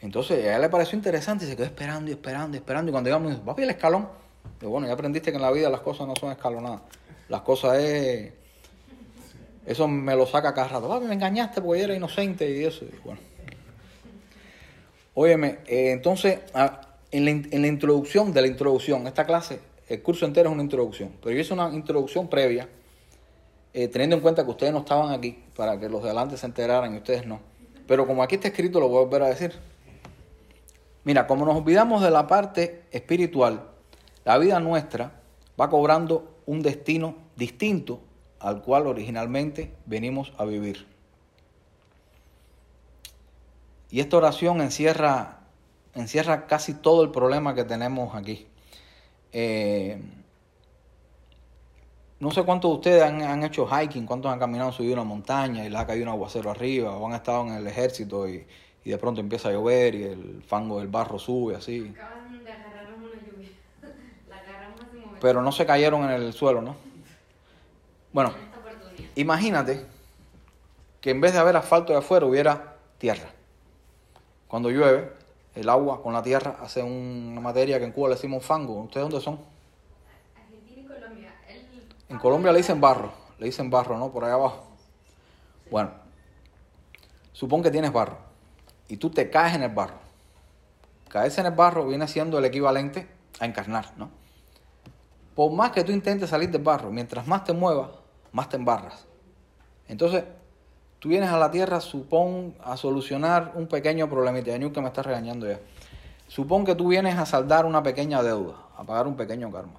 Entonces 0.00 0.44
a 0.44 0.48
ella 0.48 0.58
le 0.58 0.68
pareció 0.68 0.96
interesante 0.96 1.44
y 1.44 1.48
se 1.48 1.54
quedó 1.54 1.66
esperando 1.66 2.10
y 2.10 2.14
esperando 2.14 2.56
y 2.56 2.58
esperando. 2.58 2.90
Y 2.90 2.92
cuando 2.92 3.10
llegamos, 3.10 3.36
papi, 3.36 3.62
el 3.62 3.70
escalón. 3.70 4.25
Bueno, 4.60 4.86
ya 4.86 4.92
aprendiste 4.92 5.30
que 5.30 5.36
en 5.36 5.42
la 5.42 5.50
vida 5.50 5.68
las 5.70 5.80
cosas 5.80 6.06
no 6.06 6.14
son 6.16 6.32
escalonadas. 6.32 6.82
Las 7.28 7.42
cosas 7.42 7.78
es... 7.78 8.32
Eso 9.66 9.88
me 9.88 10.14
lo 10.14 10.26
saca 10.26 10.54
cada 10.54 10.68
rato. 10.68 11.00
Me 11.00 11.14
engañaste 11.14 11.60
porque 11.60 11.80
yo 11.80 11.84
era 11.86 11.94
inocente 11.94 12.48
y 12.50 12.64
eso. 12.64 12.86
Bueno. 13.04 13.20
Óyeme, 15.14 15.58
eh, 15.66 15.92
entonces, 15.92 16.40
en, 17.10 17.24
la, 17.24 17.48
en 17.50 17.62
la 17.62 17.66
introducción 17.68 18.32
de 18.32 18.42
la 18.42 18.46
introducción, 18.46 19.06
esta 19.06 19.24
clase, 19.24 19.60
el 19.88 20.02
curso 20.02 20.26
entero 20.26 20.50
es 20.50 20.54
una 20.54 20.62
introducción. 20.62 21.12
Pero 21.22 21.34
yo 21.34 21.40
hice 21.40 21.54
una 21.54 21.68
introducción 21.70 22.28
previa, 22.28 22.68
eh, 23.72 23.88
teniendo 23.88 24.16
en 24.16 24.22
cuenta 24.22 24.44
que 24.44 24.50
ustedes 24.50 24.72
no 24.72 24.80
estaban 24.80 25.12
aquí, 25.12 25.42
para 25.56 25.78
que 25.80 25.88
los 25.88 26.02
de 26.02 26.08
adelante 26.10 26.36
se 26.36 26.46
enteraran 26.46 26.94
y 26.94 26.98
ustedes 26.98 27.26
no. 27.26 27.40
Pero 27.86 28.06
como 28.06 28.22
aquí 28.22 28.36
está 28.36 28.48
escrito, 28.48 28.80
lo 28.80 28.88
voy 28.88 28.98
a 28.98 29.04
volver 29.04 29.22
a 29.22 29.28
decir. 29.28 29.52
Mira, 31.04 31.26
como 31.26 31.46
nos 31.46 31.56
olvidamos 31.56 32.02
de 32.02 32.10
la 32.10 32.26
parte 32.26 32.82
espiritual, 32.90 33.62
la 34.26 34.36
vida 34.36 34.60
nuestra 34.60 35.12
va 35.58 35.70
cobrando 35.70 36.36
un 36.44 36.60
destino 36.60 37.14
distinto 37.36 38.00
al 38.40 38.60
cual 38.60 38.86
originalmente 38.86 39.72
venimos 39.86 40.32
a 40.36 40.44
vivir. 40.44 40.86
Y 43.90 44.00
esta 44.00 44.18
oración 44.18 44.60
encierra, 44.60 45.38
encierra 45.94 46.46
casi 46.46 46.74
todo 46.74 47.02
el 47.02 47.10
problema 47.10 47.54
que 47.54 47.64
tenemos 47.64 48.14
aquí. 48.14 48.46
Eh, 49.32 49.98
no 52.18 52.30
sé 52.30 52.42
cuántos 52.42 52.70
de 52.70 52.74
ustedes 52.74 53.02
han, 53.02 53.22
han 53.22 53.44
hecho 53.44 53.66
hiking, 53.66 54.06
cuántos 54.06 54.32
han 54.32 54.38
caminado, 54.38 54.72
subido 54.72 54.94
una 54.94 55.04
montaña 55.04 55.64
y 55.64 55.70
les 55.70 55.78
ha 55.78 55.86
caído 55.86 56.04
un 56.04 56.10
aguacero 56.10 56.50
arriba, 56.50 56.96
o 56.96 57.06
han 57.06 57.14
estado 57.14 57.46
en 57.46 57.54
el 57.54 57.66
ejército 57.66 58.28
y, 58.28 58.46
y 58.86 58.90
de 58.90 58.98
pronto 58.98 59.20
empieza 59.20 59.48
a 59.48 59.52
llover 59.52 59.94
y 59.96 60.02
el 60.04 60.42
fango 60.46 60.78
del 60.78 60.86
barro 60.86 61.18
sube 61.18 61.56
así. 61.56 61.80
De 61.80 62.00
agarrarnos 62.00 63.12
una 63.12 63.20
lluvia. 63.20 63.50
La 64.28 64.36
agarramos 64.36 64.80
hace 64.80 64.96
un 64.96 65.00
momento. 65.00 65.05
Pero 65.20 65.42
no 65.42 65.52
se 65.52 65.66
cayeron 65.66 66.04
en 66.04 66.10
el 66.10 66.32
suelo, 66.32 66.62
¿no? 66.62 66.76
Bueno, 68.12 68.32
imagínate 69.14 69.84
que 71.00 71.10
en 71.10 71.20
vez 71.20 71.32
de 71.32 71.38
haber 71.38 71.56
asfalto 71.56 71.92
de 71.92 71.98
afuera 71.98 72.26
hubiera 72.26 72.76
tierra. 72.98 73.28
Cuando 74.48 74.70
llueve, 74.70 75.12
el 75.54 75.68
agua 75.68 76.02
con 76.02 76.12
la 76.12 76.22
tierra 76.22 76.56
hace 76.60 76.82
una 76.82 77.40
materia 77.40 77.78
que 77.78 77.84
en 77.84 77.92
Cuba 77.92 78.08
le 78.08 78.14
decimos 78.14 78.44
fango. 78.44 78.82
¿Ustedes 78.82 79.08
dónde 79.08 79.20
son? 79.24 79.38
Argentina 80.36 80.82
y 80.82 80.86
Colombia. 80.86 81.34
El- 81.48 81.86
En 82.08 82.18
Colombia 82.18 82.52
le 82.52 82.58
dicen 82.58 82.80
barro, 82.80 83.12
le 83.38 83.46
dicen 83.46 83.70
barro, 83.70 83.98
¿no? 83.98 84.10
Por 84.10 84.24
ahí 84.24 84.32
abajo. 84.32 84.64
Bueno, 85.70 85.90
supón 87.32 87.62
que 87.62 87.70
tienes 87.70 87.92
barro 87.92 88.18
y 88.88 88.96
tú 88.98 89.10
te 89.10 89.30
caes 89.30 89.54
en 89.54 89.62
el 89.62 89.70
barro. 89.72 89.98
Caerse 91.08 91.40
en 91.40 91.46
el 91.48 91.52
barro 91.54 91.86
viene 91.86 92.06
siendo 92.08 92.38
el 92.38 92.44
equivalente 92.44 93.08
a 93.40 93.46
encarnar, 93.46 93.92
¿no? 93.96 94.10
Por 95.36 95.52
más 95.52 95.70
que 95.70 95.84
tú 95.84 95.92
intentes 95.92 96.30
salir 96.30 96.50
del 96.50 96.62
barro, 96.62 96.90
mientras 96.90 97.26
más 97.26 97.44
te 97.44 97.52
muevas, 97.52 97.90
más 98.32 98.48
te 98.48 98.56
embarras. 98.56 99.06
Entonces, 99.86 100.24
tú 100.98 101.10
vienes 101.10 101.28
a 101.28 101.38
la 101.38 101.50
tierra, 101.50 101.78
supón, 101.82 102.54
a 102.64 102.78
solucionar 102.78 103.52
un 103.54 103.66
pequeño 103.66 104.08
problemita. 104.08 104.56
Ya 104.56 104.72
que 104.72 104.80
me 104.80 104.86
está 104.86 105.02
regañando 105.02 105.46
ya. 105.46 105.60
Supón 106.26 106.64
que 106.64 106.74
tú 106.74 106.88
vienes 106.88 107.18
a 107.18 107.26
saldar 107.26 107.66
una 107.66 107.82
pequeña 107.82 108.22
deuda, 108.22 108.54
a 108.78 108.84
pagar 108.84 109.06
un 109.06 109.14
pequeño 109.14 109.52
karma. 109.52 109.78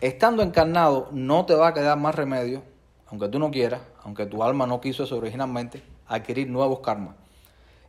Estando 0.00 0.42
encarnado, 0.42 1.08
no 1.12 1.44
te 1.44 1.54
va 1.54 1.68
a 1.68 1.74
quedar 1.74 1.98
más 1.98 2.14
remedio, 2.14 2.62
aunque 3.08 3.28
tú 3.28 3.38
no 3.38 3.50
quieras, 3.50 3.82
aunque 4.02 4.24
tu 4.24 4.42
alma 4.42 4.66
no 4.66 4.80
quiso 4.80 5.04
eso 5.04 5.18
originalmente, 5.18 5.82
adquirir 6.08 6.48
nuevos 6.48 6.80
karmas. 6.80 7.14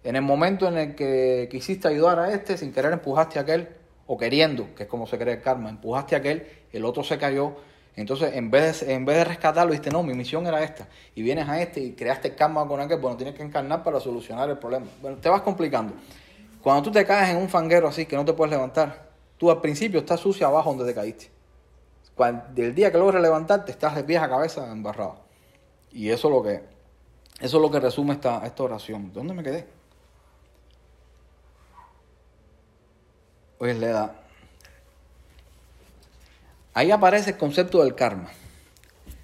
En 0.03 0.17
el 0.17 0.21
momento 0.21 0.67
en 0.67 0.77
el 0.77 0.95
que 0.95 1.47
quisiste 1.49 1.87
ayudar 1.87 2.19
a 2.19 2.33
este, 2.33 2.57
sin 2.57 2.73
querer 2.73 2.91
empujaste 2.91 3.39
a 3.39 3.43
aquel, 3.43 3.69
o 4.13 4.17
queriendo, 4.17 4.75
que 4.75 4.83
es 4.83 4.89
como 4.89 5.07
se 5.07 5.17
cree 5.17 5.35
el 5.35 5.41
karma, 5.41 5.69
empujaste 5.69 6.15
a 6.15 6.19
aquel, 6.19 6.47
el 6.71 6.85
otro 6.85 7.03
se 7.03 7.17
cayó. 7.17 7.55
Entonces, 7.95 8.35
en 8.35 8.51
vez 8.51 8.85
de, 8.85 8.93
en 8.93 9.05
vez 9.05 9.17
de 9.17 9.23
rescatarlo, 9.25 9.71
dijiste, 9.71 9.91
no, 9.91 10.03
mi 10.03 10.13
misión 10.13 10.45
era 10.45 10.63
esta. 10.63 10.87
Y 11.15 11.23
vienes 11.23 11.47
a 11.49 11.61
este 11.61 11.79
y 11.79 11.91
creaste 11.93 12.35
karma 12.35 12.67
con 12.67 12.79
aquel, 12.79 12.99
bueno, 12.99 13.17
tienes 13.17 13.35
que 13.35 13.43
encarnar 13.43 13.83
para 13.83 13.99
solucionar 13.99 14.49
el 14.49 14.57
problema. 14.57 14.85
Bueno, 15.01 15.17
te 15.17 15.29
vas 15.29 15.41
complicando. 15.41 15.93
Cuando 16.61 16.83
tú 16.83 16.91
te 16.91 17.05
caes 17.05 17.31
en 17.31 17.37
un 17.37 17.49
fanguero 17.49 17.87
así, 17.87 18.05
que 18.05 18.15
no 18.15 18.23
te 18.23 18.33
puedes 18.33 18.51
levantar, 18.51 19.09
tú 19.37 19.49
al 19.49 19.61
principio 19.61 19.99
estás 19.99 20.19
sucio 20.19 20.47
abajo 20.47 20.69
donde 20.69 20.85
te 20.85 20.93
caíste. 20.93 21.29
Cuando, 22.15 22.43
el 22.61 22.75
día 22.75 22.91
que 22.91 22.97
logres 22.97 23.21
levantarte, 23.21 23.71
estás 23.71 23.95
de 23.95 24.03
pies 24.03 24.21
a 24.21 24.29
cabeza 24.29 24.71
embarrado. 24.71 25.17
Y 25.91 26.09
eso 26.09 26.27
es 26.27 26.33
lo 26.33 26.43
que, 26.43 26.61
eso 27.39 27.57
es 27.57 27.61
lo 27.61 27.71
que 27.71 27.79
resume 27.79 28.13
esta, 28.13 28.45
esta 28.45 28.63
oración. 28.63 29.11
¿Dónde 29.11 29.33
me 29.33 29.43
quedé? 29.43 29.65
Oye, 33.63 33.75
Leda. 33.75 34.13
Ahí 36.73 36.91
aparece 36.91 37.29
el 37.29 37.37
concepto 37.37 37.81
del 37.81 37.95
karma, 37.95 38.29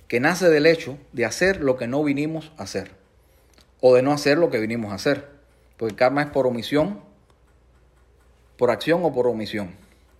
que 0.07 0.21
nace 0.21 0.47
del 0.47 0.65
hecho 0.65 0.97
de 1.11 1.25
hacer 1.25 1.59
lo 1.59 1.75
que 1.75 1.87
no 1.87 2.01
vinimos 2.05 2.53
a 2.55 2.63
hacer, 2.63 2.91
o 3.81 3.95
de 3.95 4.01
no 4.01 4.13
hacer 4.13 4.37
lo 4.37 4.49
que 4.49 4.59
vinimos 4.59 4.93
a 4.93 4.95
hacer. 4.95 5.27
Porque 5.75 5.91
el 5.91 5.97
karma 5.97 6.21
es 6.21 6.29
por 6.29 6.47
omisión, 6.47 7.01
por 8.55 8.71
acción 8.71 9.03
o 9.03 9.13
por 9.13 9.27
omisión. 9.27 9.75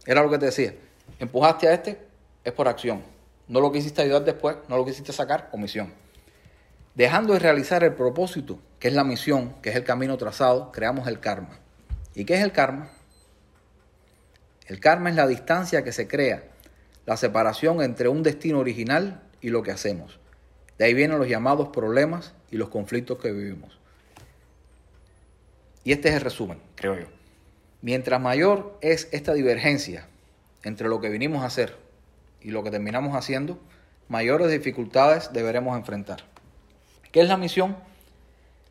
Era 0.05 0.21
lo 0.21 0.29
que 0.29 0.37
te 0.37 0.47
decía. 0.47 0.73
Empujaste 1.17 1.69
a 1.69 1.73
este, 1.73 1.97
es 2.43 2.51
por 2.51 2.67
acción. 2.67 3.01
No 3.47 3.61
lo 3.61 3.71
quisiste 3.71 4.01
ayudar 4.01 4.25
después, 4.25 4.57
no 4.67 4.75
lo 4.75 4.83
quisiste 4.83 5.13
sacar, 5.13 5.47
omisión. 5.53 5.93
Dejando 6.93 7.31
de 7.31 7.39
realizar 7.39 7.85
el 7.85 7.93
propósito, 7.93 8.59
que 8.79 8.89
es 8.89 8.93
la 8.93 9.05
misión, 9.05 9.55
que 9.61 9.69
es 9.69 9.77
el 9.77 9.85
camino 9.85 10.17
trazado, 10.17 10.73
creamos 10.73 11.07
el 11.07 11.21
karma. 11.21 11.57
¿Y 12.15 12.25
qué 12.25 12.33
es 12.33 12.41
el 12.41 12.51
karma? 12.51 12.89
El 14.69 14.79
karma 14.79 15.09
es 15.09 15.15
la 15.15 15.25
distancia 15.25 15.83
que 15.83 15.91
se 15.91 16.07
crea, 16.07 16.43
la 17.07 17.17
separación 17.17 17.81
entre 17.81 18.07
un 18.07 18.21
destino 18.21 18.59
original 18.59 19.23
y 19.41 19.49
lo 19.49 19.63
que 19.63 19.71
hacemos. 19.71 20.19
De 20.77 20.85
ahí 20.85 20.93
vienen 20.93 21.17
los 21.17 21.27
llamados 21.27 21.69
problemas 21.69 22.35
y 22.51 22.57
los 22.57 22.69
conflictos 22.69 23.17
que 23.17 23.31
vivimos. 23.31 23.79
Y 25.83 25.91
este 25.91 26.09
es 26.09 26.15
el 26.15 26.21
resumen, 26.21 26.61
creo 26.75 26.99
yo. 26.99 27.07
Mientras 27.81 28.21
mayor 28.21 28.77
es 28.81 29.09
esta 29.11 29.33
divergencia 29.33 30.07
entre 30.63 30.87
lo 30.87 31.01
que 31.01 31.09
vinimos 31.09 31.41
a 31.41 31.47
hacer 31.47 31.75
y 32.39 32.51
lo 32.51 32.63
que 32.63 32.69
terminamos 32.69 33.15
haciendo, 33.15 33.59
mayores 34.07 34.51
dificultades 34.51 35.33
deberemos 35.33 35.75
enfrentar. 35.75 36.25
¿Qué 37.11 37.21
es 37.21 37.27
la 37.27 37.37
misión? 37.37 37.75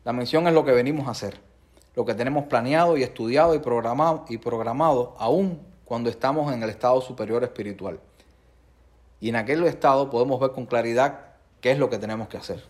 La 0.05 0.13
misión 0.13 0.47
es 0.47 0.53
lo 0.53 0.63
que 0.63 0.71
venimos 0.71 1.09
a 1.09 1.11
hacer, 1.11 1.41
lo 1.93 2.05
que 2.05 2.13
tenemos 2.13 2.45
planeado 2.45 2.95
y 2.95 3.03
estudiado 3.03 3.53
y 3.53 3.59
programado, 3.59 4.23
y 4.29 4.37
programado 4.37 5.17
aún 5.19 5.67
cuando 5.89 6.11
estamos 6.11 6.53
en 6.53 6.61
el 6.61 6.69
estado 6.69 7.01
superior 7.01 7.43
espiritual. 7.43 7.99
Y 9.19 9.29
en 9.29 9.35
aquel 9.35 9.65
estado 9.65 10.11
podemos 10.11 10.39
ver 10.39 10.51
con 10.51 10.67
claridad 10.67 11.31
qué 11.61 11.71
es 11.71 11.79
lo 11.79 11.89
que 11.89 11.97
tenemos 11.97 12.27
que 12.27 12.37
hacer. 12.37 12.63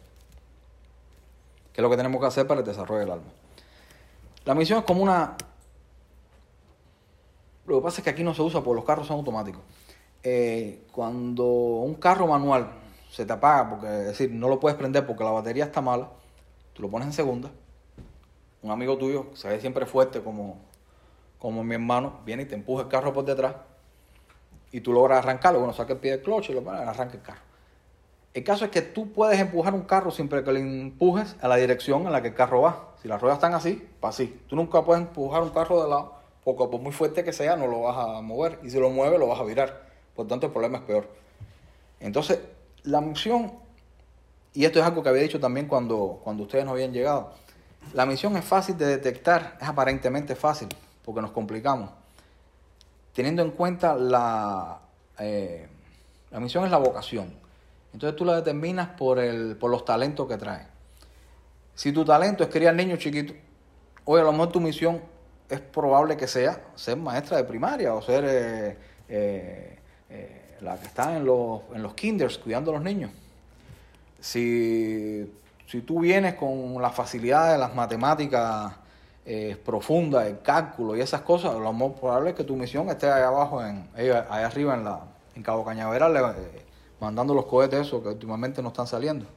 que 1.73 1.81
es 1.81 1.83
lo 1.83 1.89
que 1.89 1.97
tenemos 1.97 2.21
que 2.21 2.27
hacer 2.27 2.47
para 2.47 2.61
el 2.61 2.65
desarrollo 2.65 3.01
del 3.01 3.11
alma. 3.11 3.27
La 4.45 4.55
misión 4.55 4.79
es 4.79 4.85
como 4.85 5.03
una... 5.03 5.35
Lo 7.65 7.79
que 7.79 7.83
pasa 7.83 7.97
es 7.99 8.05
que 8.05 8.09
aquí 8.09 8.23
no 8.23 8.33
se 8.33 8.41
usa 8.41 8.61
porque 8.63 8.77
los 8.77 8.85
carros 8.85 9.05
son 9.05 9.17
automáticos. 9.17 9.61
Eh, 10.23 10.87
cuando 10.93 11.43
un 11.43 11.95
carro 11.95 12.25
manual 12.25 12.71
se 13.11 13.25
te 13.25 13.33
apaga, 13.33 13.69
porque 13.69 13.87
es 13.87 14.05
decir, 14.05 14.31
no 14.31 14.47
lo 14.47 14.61
puedes 14.61 14.77
prender 14.77 15.05
porque 15.05 15.25
la 15.25 15.31
batería 15.31 15.65
está 15.65 15.81
mala, 15.81 16.09
tú 16.71 16.81
lo 16.81 16.89
pones 16.89 17.07
en 17.07 17.13
segunda. 17.13 17.51
Un 18.61 18.71
amigo 18.71 18.97
tuyo, 18.97 19.25
se 19.33 19.49
ve 19.49 19.59
siempre 19.59 19.85
fuerte 19.85 20.21
como, 20.21 20.68
como 21.39 21.63
mi 21.63 21.75
hermano, 21.75 22.19
viene 22.25 22.43
y 22.43 22.45
te 22.45 22.55
empuja 22.55 22.83
el 22.83 22.89
carro 22.89 23.13
por 23.13 23.25
detrás 23.25 23.55
y 24.71 24.81
tú 24.81 24.93
logras 24.93 25.19
arrancarlo. 25.19 25.59
Bueno, 25.59 25.73
saca 25.73 25.93
el 25.93 25.99
pie 25.99 26.11
del 26.11 26.21
cloche 26.21 26.51
y 26.51 26.55
lo 26.55 26.63
pones, 26.63 26.81
arranca 26.81 27.15
el 27.15 27.21
carro. 27.21 27.41
El 28.33 28.43
caso 28.43 28.65
es 28.65 28.71
que 28.71 28.81
tú 28.81 29.11
puedes 29.11 29.39
empujar 29.39 29.73
un 29.73 29.81
carro 29.81 30.11
siempre 30.11 30.43
que 30.43 30.51
le 30.51 30.59
empujes 30.59 31.35
a 31.41 31.47
la 31.47 31.55
dirección 31.55 32.05
en 32.05 32.11
la 32.11 32.21
que 32.21 32.29
el 32.29 32.35
carro 32.35 32.61
va. 32.61 32.89
Si 33.01 33.07
las 33.07 33.19
ruedas 33.19 33.37
están 33.37 33.53
así, 33.53 33.87
va 34.03 34.09
así. 34.09 34.41
Tú 34.47 34.55
nunca 34.55 34.83
puedes 34.83 35.01
empujar 35.01 35.41
un 35.41 35.49
carro 35.49 35.81
de 35.81 35.89
lado, 35.89 36.13
porque 36.43 36.65
por 36.67 36.79
muy 36.79 36.91
fuerte 36.91 37.23
que 37.23 37.33
sea, 37.33 37.55
no 37.55 37.65
lo 37.65 37.81
vas 37.81 37.97
a 37.97 38.21
mover. 38.21 38.59
Y 38.61 38.69
si 38.69 38.79
lo 38.79 38.89
mueves, 38.91 39.19
lo 39.19 39.27
vas 39.27 39.39
a 39.39 39.43
virar. 39.43 39.89
Por 40.15 40.27
tanto, 40.27 40.45
el 40.45 40.51
problema 40.51 40.77
es 40.77 40.83
peor. 40.83 41.09
Entonces, 41.99 42.39
la 42.83 43.01
misión, 43.01 43.51
y 44.53 44.65
esto 44.65 44.79
es 44.79 44.85
algo 44.85 45.01
que 45.01 45.09
había 45.09 45.23
dicho 45.23 45.39
también 45.39 45.67
cuando, 45.67 46.19
cuando 46.23 46.43
ustedes 46.43 46.65
no 46.65 46.71
habían 46.71 46.93
llegado, 46.93 47.31
la 47.93 48.05
misión 48.05 48.37
es 48.37 48.45
fácil 48.45 48.77
de 48.77 48.85
detectar, 48.85 49.57
es 49.59 49.67
aparentemente 49.67 50.35
fácil, 50.35 50.69
porque 51.09 51.23
nos 51.23 51.31
complicamos. 51.31 51.89
Teniendo 53.13 53.41
en 53.41 53.49
cuenta 53.49 53.95
la, 53.95 54.79
eh, 55.17 55.67
la 56.29 56.39
misión 56.39 56.65
es 56.65 56.69
la 56.69 56.77
vocación. 56.77 57.33
Entonces 57.91 58.15
tú 58.15 58.25
la 58.25 58.35
determinas 58.35 58.89
por, 58.89 59.17
el, 59.17 59.57
por 59.57 59.71
los 59.71 59.83
talentos 59.85 60.27
que 60.27 60.37
trae. 60.37 60.67
Si 61.73 61.91
tu 61.91 62.05
talento 62.05 62.43
es 62.43 62.49
criar 62.51 62.75
niños 62.75 62.99
chiquitos, 62.99 63.35
hoy 64.05 64.21
a 64.21 64.23
lo 64.23 64.31
mejor 64.31 64.49
tu 64.49 64.59
misión 64.59 65.01
es 65.49 65.59
probable 65.59 66.15
que 66.15 66.27
sea 66.27 66.61
ser 66.75 66.97
maestra 66.97 67.37
de 67.37 67.43
primaria 67.43 67.95
o 67.95 68.03
ser 68.03 68.25
eh, 68.27 69.79
eh, 70.11 70.57
la 70.61 70.77
que 70.77 70.85
está 70.85 71.17
en 71.17 71.25
los, 71.25 71.61
en 71.73 71.81
los 71.81 71.95
kinders 71.95 72.37
cuidando 72.37 72.69
a 72.69 72.75
los 72.75 72.83
niños. 72.83 73.09
Si, 74.19 75.27
si 75.65 75.81
tú 75.81 76.01
vienes 76.01 76.35
con 76.35 76.79
la 76.79 76.91
facilidad 76.91 77.51
de 77.53 77.57
las 77.57 77.73
matemáticas 77.73 78.75
eh, 79.31 79.55
profundas, 79.63 80.25
el 80.25 80.41
cálculo 80.41 80.97
y 80.97 81.01
esas 81.01 81.21
cosas, 81.21 81.53
lo 81.53 81.71
más 81.71 81.91
probable 81.99 82.31
es 82.31 82.35
que 82.35 82.43
tu 82.43 82.55
misión 82.55 82.89
esté 82.89 83.05
allá 83.05 83.27
abajo, 83.27 83.63
en, 83.63 83.87
arriba 84.27 84.73
en, 84.73 84.83
la, 84.83 85.01
en 85.35 85.43
Cabo 85.43 85.63
Cañaveral, 85.63 86.15
eh, 86.35 86.65
mandando 86.99 87.35
los 87.35 87.45
cohetes 87.45 87.81
esos 87.81 88.01
que 88.01 88.09
últimamente 88.09 88.63
no 88.63 88.69
están 88.69 88.87
saliendo. 88.87 89.27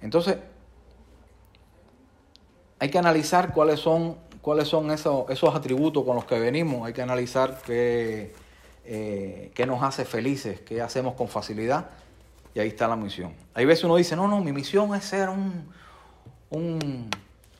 Entonces, 0.00 0.38
hay 2.78 2.90
que 2.90 2.96
analizar 2.96 3.52
cuáles 3.52 3.80
son, 3.80 4.18
cuáles 4.40 4.68
son 4.68 4.92
esos, 4.92 5.28
esos 5.30 5.52
atributos 5.52 6.04
con 6.04 6.14
los 6.14 6.24
que 6.24 6.38
venimos, 6.38 6.86
hay 6.86 6.92
que 6.92 7.02
analizar 7.02 7.60
qué, 7.66 8.36
eh, 8.84 9.50
qué 9.52 9.66
nos 9.66 9.82
hace 9.82 10.04
felices, 10.04 10.60
qué 10.60 10.80
hacemos 10.80 11.14
con 11.14 11.26
facilidad, 11.26 11.90
y 12.54 12.60
ahí 12.60 12.68
está 12.68 12.86
la 12.86 12.94
misión. 12.94 13.34
Hay 13.52 13.64
veces 13.64 13.82
uno 13.82 13.96
dice, 13.96 14.14
no, 14.14 14.28
no, 14.28 14.40
mi 14.40 14.52
misión 14.52 14.94
es 14.94 15.04
ser 15.06 15.28
un, 15.28 15.72
un, 16.50 17.10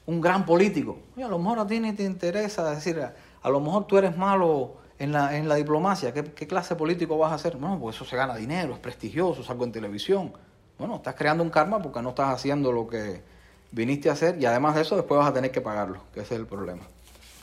un 0.07 0.21
gran 0.21 0.45
político. 0.45 0.99
Y 1.17 1.23
a 1.23 1.29
lo 1.29 1.39
mejor 1.39 1.61
a 1.61 1.67
ti 1.67 1.81
ni 1.81 1.93
te 1.93 2.05
interesa 2.05 2.71
decir, 2.71 3.01
a, 3.01 3.51
lo 3.51 3.61
mejor 3.61 3.87
tú 3.87 3.99
eres 3.99 4.17
malo 4.17 4.77
en 4.99 5.13
la, 5.13 5.37
en 5.37 5.49
la 5.49 5.57
diplomacia, 5.57 6.13
¿Qué, 6.13 6.25
¿qué, 6.25 6.47
clase 6.47 6.77
político 6.77 7.19
vas 7.19 7.33
a 7.33 7.39
ser? 7.39 7.57
Bueno, 7.57 7.79
pues 7.81 7.97
eso 7.97 8.05
se 8.05 8.17
gana 8.17 8.37
dinero, 8.37 8.75
es 8.75 8.79
prestigioso, 8.79 9.43
es 9.43 9.51
algo 9.51 9.65
en 9.65 9.73
televisión. 9.73 10.33
Bueno, 10.79 10.97
estás 10.97 11.15
creando 11.15 11.43
un 11.43 11.51
karma 11.51 11.81
porque 11.81 12.03
no 12.03 12.11
estás 12.11 12.35
haciendo 12.35 12.73
lo 12.73 12.87
que 12.87 13.23
viniste 13.71 14.09
a 14.09 14.13
hacer 14.13 14.41
y 14.41 14.47
además 14.47 14.75
de 14.75 14.83
eso 14.83 14.97
después 14.97 15.19
vas 15.19 15.29
a 15.29 15.33
tener 15.33 15.51
que 15.51 15.61
pagarlo, 15.61 16.01
que 16.13 16.21
ese 16.21 16.35
es 16.35 16.41
el 16.41 16.47
problema. 16.47 16.83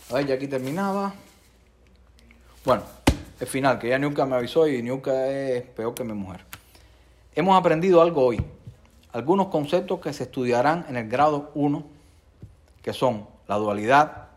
A 0.09 0.15
ver, 0.15 0.27
ya 0.27 0.35
aquí 0.35 0.47
terminaba. 0.47 1.13
Bueno, 2.65 2.83
el 3.39 3.47
final, 3.47 3.79
que 3.79 3.89
ya 3.89 3.97
Niuka 3.97 4.25
me 4.25 4.35
avisó 4.35 4.67
y 4.67 4.81
Niuka 4.81 5.27
es 5.27 5.63
peor 5.63 5.93
que 5.93 6.03
mi 6.03 6.13
mujer. 6.13 6.45
Hemos 7.33 7.57
aprendido 7.57 8.01
algo 8.01 8.25
hoy. 8.25 8.43
Algunos 9.13 9.47
conceptos 9.47 9.99
que 9.99 10.13
se 10.13 10.23
estudiarán 10.23 10.85
en 10.89 10.95
el 10.95 11.09
grado 11.09 11.51
1, 11.55 11.83
que 12.81 12.93
son 12.93 13.27
la 13.47 13.55
dualidad, 13.55 14.29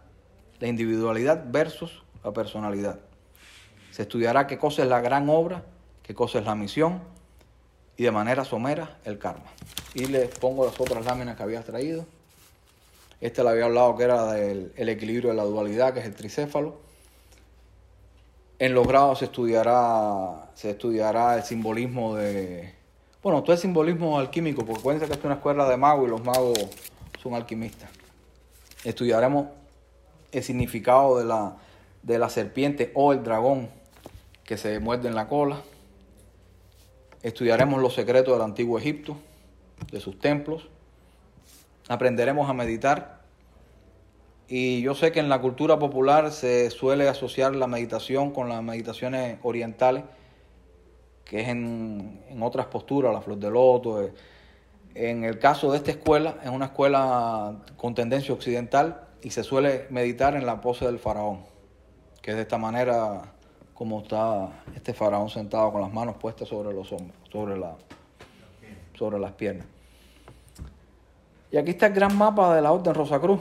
la 0.60 0.68
individualidad 0.68 1.44
versus 1.46 2.02
la 2.22 2.32
personalidad. 2.32 3.00
Se 3.90 4.02
estudiará 4.02 4.46
qué 4.46 4.58
cosa 4.58 4.82
es 4.82 4.88
la 4.88 5.00
gran 5.00 5.28
obra, 5.28 5.62
qué 6.02 6.14
cosa 6.14 6.38
es 6.38 6.44
la 6.44 6.54
misión 6.54 7.00
y 7.96 8.02
de 8.02 8.10
manera 8.10 8.44
somera 8.44 8.98
el 9.04 9.18
karma. 9.18 9.44
Y 9.94 10.06
les 10.06 10.28
pongo 10.38 10.66
las 10.66 10.78
otras 10.80 11.04
láminas 11.04 11.36
que 11.36 11.42
había 11.42 11.62
traído. 11.62 12.04
Este 13.20 13.42
le 13.42 13.50
había 13.50 13.66
hablado 13.66 13.96
que 13.96 14.04
era 14.04 14.32
del 14.32 14.72
el 14.76 14.88
equilibrio 14.88 15.30
de 15.30 15.36
la 15.36 15.44
dualidad, 15.44 15.94
que 15.94 16.00
es 16.00 16.06
el 16.06 16.14
tricéfalo. 16.14 16.76
En 18.58 18.74
los 18.74 18.86
grados 18.86 19.20
se 19.20 19.26
estudiará, 19.26 20.50
se 20.54 20.70
estudiará 20.70 21.36
el 21.36 21.42
simbolismo 21.42 22.16
de... 22.16 22.74
Bueno, 23.22 23.42
todo 23.42 23.52
el 23.52 23.58
simbolismo 23.58 24.18
alquímico, 24.18 24.64
porque 24.64 24.80
acuérdense 24.80 25.06
que 25.08 25.18
es 25.18 25.24
una 25.24 25.34
escuela 25.34 25.68
de 25.68 25.76
magos 25.76 26.06
y 26.06 26.10
los 26.10 26.24
magos 26.24 26.58
son 27.22 27.34
alquimistas. 27.34 28.03
Estudiaremos 28.84 29.46
el 30.30 30.42
significado 30.42 31.18
de 31.18 31.24
la, 31.24 31.56
de 32.02 32.18
la 32.18 32.28
serpiente 32.28 32.92
o 32.94 33.12
el 33.12 33.22
dragón 33.22 33.70
que 34.44 34.58
se 34.58 34.78
muerde 34.78 35.08
en 35.08 35.14
la 35.14 35.26
cola. 35.26 35.62
Estudiaremos 37.22 37.80
los 37.80 37.94
secretos 37.94 38.34
del 38.34 38.42
antiguo 38.42 38.78
Egipto, 38.78 39.16
de 39.90 40.00
sus 40.00 40.18
templos. 40.18 40.68
Aprenderemos 41.88 42.48
a 42.50 42.52
meditar. 42.52 43.22
Y 44.46 44.82
yo 44.82 44.94
sé 44.94 45.10
que 45.10 45.20
en 45.20 45.30
la 45.30 45.40
cultura 45.40 45.78
popular 45.78 46.30
se 46.30 46.68
suele 46.70 47.08
asociar 47.08 47.56
la 47.56 47.66
meditación 47.66 48.30
con 48.32 48.50
las 48.50 48.62
meditaciones 48.62 49.38
orientales, 49.42 50.04
que 51.24 51.40
es 51.40 51.48
en, 51.48 52.20
en 52.28 52.42
otras 52.42 52.66
posturas, 52.66 53.14
la 53.14 53.22
flor 53.22 53.38
de 53.38 53.50
loto. 53.50 54.10
En 54.94 55.24
el 55.24 55.40
caso 55.40 55.72
de 55.72 55.78
esta 55.78 55.90
escuela, 55.90 56.36
es 56.44 56.50
una 56.50 56.66
escuela 56.66 57.56
con 57.76 57.94
tendencia 57.94 58.32
occidental 58.32 59.08
y 59.22 59.30
se 59.30 59.42
suele 59.42 59.86
meditar 59.90 60.36
en 60.36 60.46
la 60.46 60.60
pose 60.60 60.86
del 60.86 61.00
faraón, 61.00 61.40
que 62.22 62.30
es 62.30 62.36
de 62.36 62.42
esta 62.42 62.58
manera 62.58 63.22
como 63.74 64.02
está 64.02 64.62
este 64.76 64.94
faraón 64.94 65.30
sentado 65.30 65.72
con 65.72 65.80
las 65.80 65.92
manos 65.92 66.16
puestas 66.16 66.48
sobre 66.48 66.72
los 66.72 66.92
hombros, 66.92 67.16
sobre, 67.32 67.58
la, 67.58 67.74
sobre 68.96 69.18
las 69.18 69.32
piernas. 69.32 69.66
Y 71.50 71.56
aquí 71.56 71.70
está 71.70 71.86
el 71.86 71.94
gran 71.94 72.16
mapa 72.16 72.54
de 72.54 72.62
la 72.62 72.70
Orden 72.70 72.94
Rosacruz, 72.94 73.40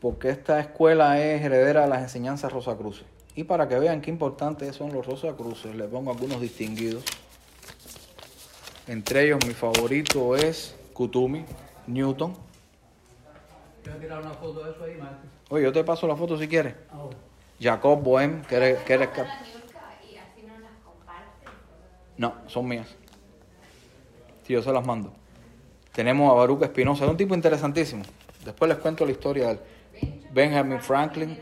porque 0.00 0.30
esta 0.30 0.60
escuela 0.60 1.20
es 1.20 1.42
heredera 1.42 1.82
de 1.82 1.88
las 1.88 2.02
enseñanzas 2.02 2.52
Rosacruces. 2.52 3.04
Y 3.34 3.44
para 3.44 3.68
que 3.68 3.78
vean 3.78 4.00
qué 4.00 4.10
importantes 4.10 4.74
son 4.74 4.94
los 4.94 5.04
Rosacruces, 5.04 5.74
les 5.74 5.88
pongo 5.88 6.10
algunos 6.10 6.40
distinguidos. 6.40 7.04
Entre 8.86 9.24
ellos 9.24 9.40
mi 9.46 9.52
favorito 9.52 10.36
es 10.36 10.75
Kutumi, 10.96 11.44
Newton. 11.86 12.34
tirar 14.00 14.22
una 14.22 14.30
foto 14.30 14.64
de 14.64 14.70
eso 14.70 14.82
ahí, 14.82 14.94
maestro? 14.94 15.28
Oye, 15.50 15.64
yo 15.64 15.72
te 15.72 15.84
paso 15.84 16.08
la 16.08 16.16
foto 16.16 16.38
si 16.38 16.48
quieres. 16.48 16.74
Ah, 16.90 17.04
Jacob 17.60 18.02
Bohem, 18.02 18.40
que 18.42 18.56
eres, 18.56 18.78
que 18.82 18.96
no 18.96 19.00
las 19.04 19.10
comparten. 20.82 21.52
No, 22.16 22.34
son 22.46 22.66
mías. 22.66 22.88
Sí, 24.46 24.54
yo 24.54 24.62
se 24.62 24.72
las 24.72 24.86
mando. 24.86 25.12
Tenemos 25.92 26.30
a 26.30 26.34
Baruch 26.34 26.62
Espinosa, 26.62 27.04
es 27.04 27.10
un 27.10 27.16
tipo 27.18 27.34
interesantísimo. 27.34 28.02
Después 28.42 28.66
les 28.70 28.78
cuento 28.78 29.04
la 29.04 29.12
historia 29.12 29.48
de 29.48 29.52
él. 30.00 30.22
Benjamin 30.32 30.80
Franklin, 30.80 31.38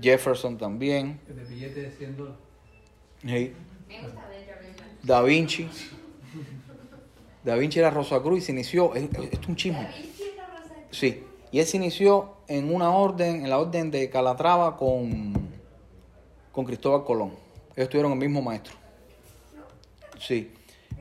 Jefferson 0.00 0.58
también. 0.58 1.20
Te 1.28 1.32
billete 1.32 1.82
de 1.82 1.90
100 1.92 2.16
dólares. 2.16 2.40
Sí. 3.22 3.28
Me 3.86 4.02
gusta 4.02 4.28
Benjamin 4.28 4.74
Franklin. 4.74 4.98
Da 5.04 5.22
Vinci. 5.22 5.70
Da 7.44 7.54
Vinci 7.56 7.78
era 7.78 7.90
Rosacruz 7.90 8.38
y 8.38 8.42
se 8.42 8.52
inició. 8.52 8.94
es- 8.94 9.04
es- 9.04 9.18
Esto 9.32 9.40
es 9.42 9.48
un 9.48 9.56
chisme. 9.56 9.88
Sí. 10.90 11.24
Y 11.52 11.58
él 11.60 11.66
se 11.66 11.76
inició 11.78 12.34
en 12.48 12.72
una 12.74 12.90
orden, 12.90 13.42
en 13.44 13.50
la 13.50 13.58
orden 13.58 13.90
de 13.90 14.08
Calatrava 14.10 14.76
con, 14.76 15.32
con 16.52 16.64
Cristóbal 16.64 17.04
Colón. 17.04 17.32
Ellos 17.76 17.88
tuvieron 17.88 18.12
el 18.12 18.18
mismo 18.18 18.42
maestro. 18.42 18.74
Sí. 20.18 20.52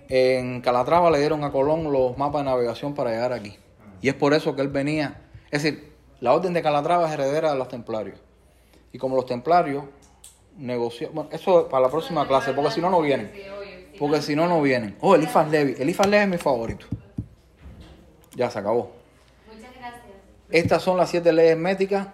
En 0.07 0.61
Calatrava 0.61 1.11
le 1.11 1.19
dieron 1.19 1.43
a 1.43 1.51
Colón 1.51 1.91
los 1.91 2.17
mapas 2.17 2.41
de 2.43 2.49
navegación 2.49 2.93
para 2.95 3.11
llegar 3.11 3.33
aquí. 3.33 3.57
Y 4.01 4.09
es 4.09 4.15
por 4.15 4.33
eso 4.33 4.55
que 4.55 4.61
él 4.61 4.69
venía. 4.69 5.21
Es 5.51 5.63
decir, 5.63 5.91
la 6.19 6.33
orden 6.33 6.53
de 6.53 6.61
Calatrava 6.61 7.07
es 7.07 7.13
heredera 7.13 7.51
de 7.51 7.57
los 7.57 7.67
templarios. 7.67 8.17
Y 8.91 8.97
como 8.97 9.15
los 9.15 9.25
templarios 9.25 9.83
negociaron. 10.57 11.15
Bueno, 11.15 11.29
eso 11.33 11.67
para 11.69 11.83
la 11.85 11.89
próxima 11.91 12.27
clase, 12.27 12.53
porque 12.53 12.71
si 12.71 12.81
no, 12.81 12.89
no 12.89 13.01
vienen. 13.01 13.31
Porque 13.99 14.21
si 14.21 14.35
no, 14.35 14.47
no 14.47 14.61
vienen. 14.61 14.95
Oh, 15.01 15.13
Elifas 15.15 15.49
Levi. 15.51 15.75
Elifas 15.77 16.07
Levi 16.07 16.23
es 16.23 16.29
mi 16.29 16.37
favorito. 16.37 16.85
Ya 18.35 18.49
se 18.49 18.59
acabó. 18.59 18.93
Muchas 19.53 19.73
gracias. 19.75 20.03
Estas 20.49 20.81
son 20.81 20.97
las 20.97 21.09
siete 21.09 21.33
leyes 21.33 21.57
métricas. 21.57 22.07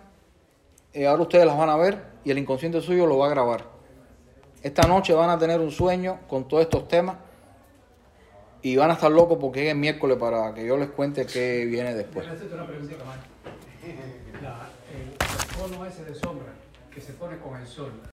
Eh, 0.93 1.05
ahora 1.07 1.23
ustedes 1.23 1.45
las 1.45 1.57
van 1.57 1.69
a 1.69 1.75
ver 1.77 2.01
y 2.23 2.31
el 2.31 2.37
inconsciente 2.39 2.81
suyo 2.81 3.05
lo 3.05 3.17
va 3.19 3.27
a 3.27 3.29
grabar. 3.29 3.65
Esta 4.63 4.87
noche 4.87 5.13
van 5.13 5.29
a 5.29 5.37
tener 5.37 5.59
un 5.59 5.69
sueño 5.69 6.19
con 6.27 6.47
todos 6.47 6.63
estos 6.63 6.87
temas 6.87 7.17
y 8.63 8.75
van 8.77 8.89
a 8.89 8.93
estar 8.93 9.11
locos 9.11 9.37
porque 9.39 9.65
es 9.67 9.71
el 9.71 9.77
miércoles 9.77 10.17
para 10.17 10.53
que 10.55 10.65
yo 10.65 10.77
les 10.77 10.89
cuente 10.89 11.27
qué 11.27 11.65
viene 11.65 11.93
después. 11.93 12.25
Una 12.51 12.65
preguntita 12.65 13.03
más. 13.03 13.17
La- 14.41 14.69
el, 14.91 15.09
el 15.11 15.55
cono 15.71 15.85
ese 15.85 16.03
de 16.05 16.15
sombra 16.15 16.47
que 16.91 16.99
se 16.99 17.13
pone 17.13 17.37
con 17.37 17.59
el 17.59 17.67
sol, 17.67 17.91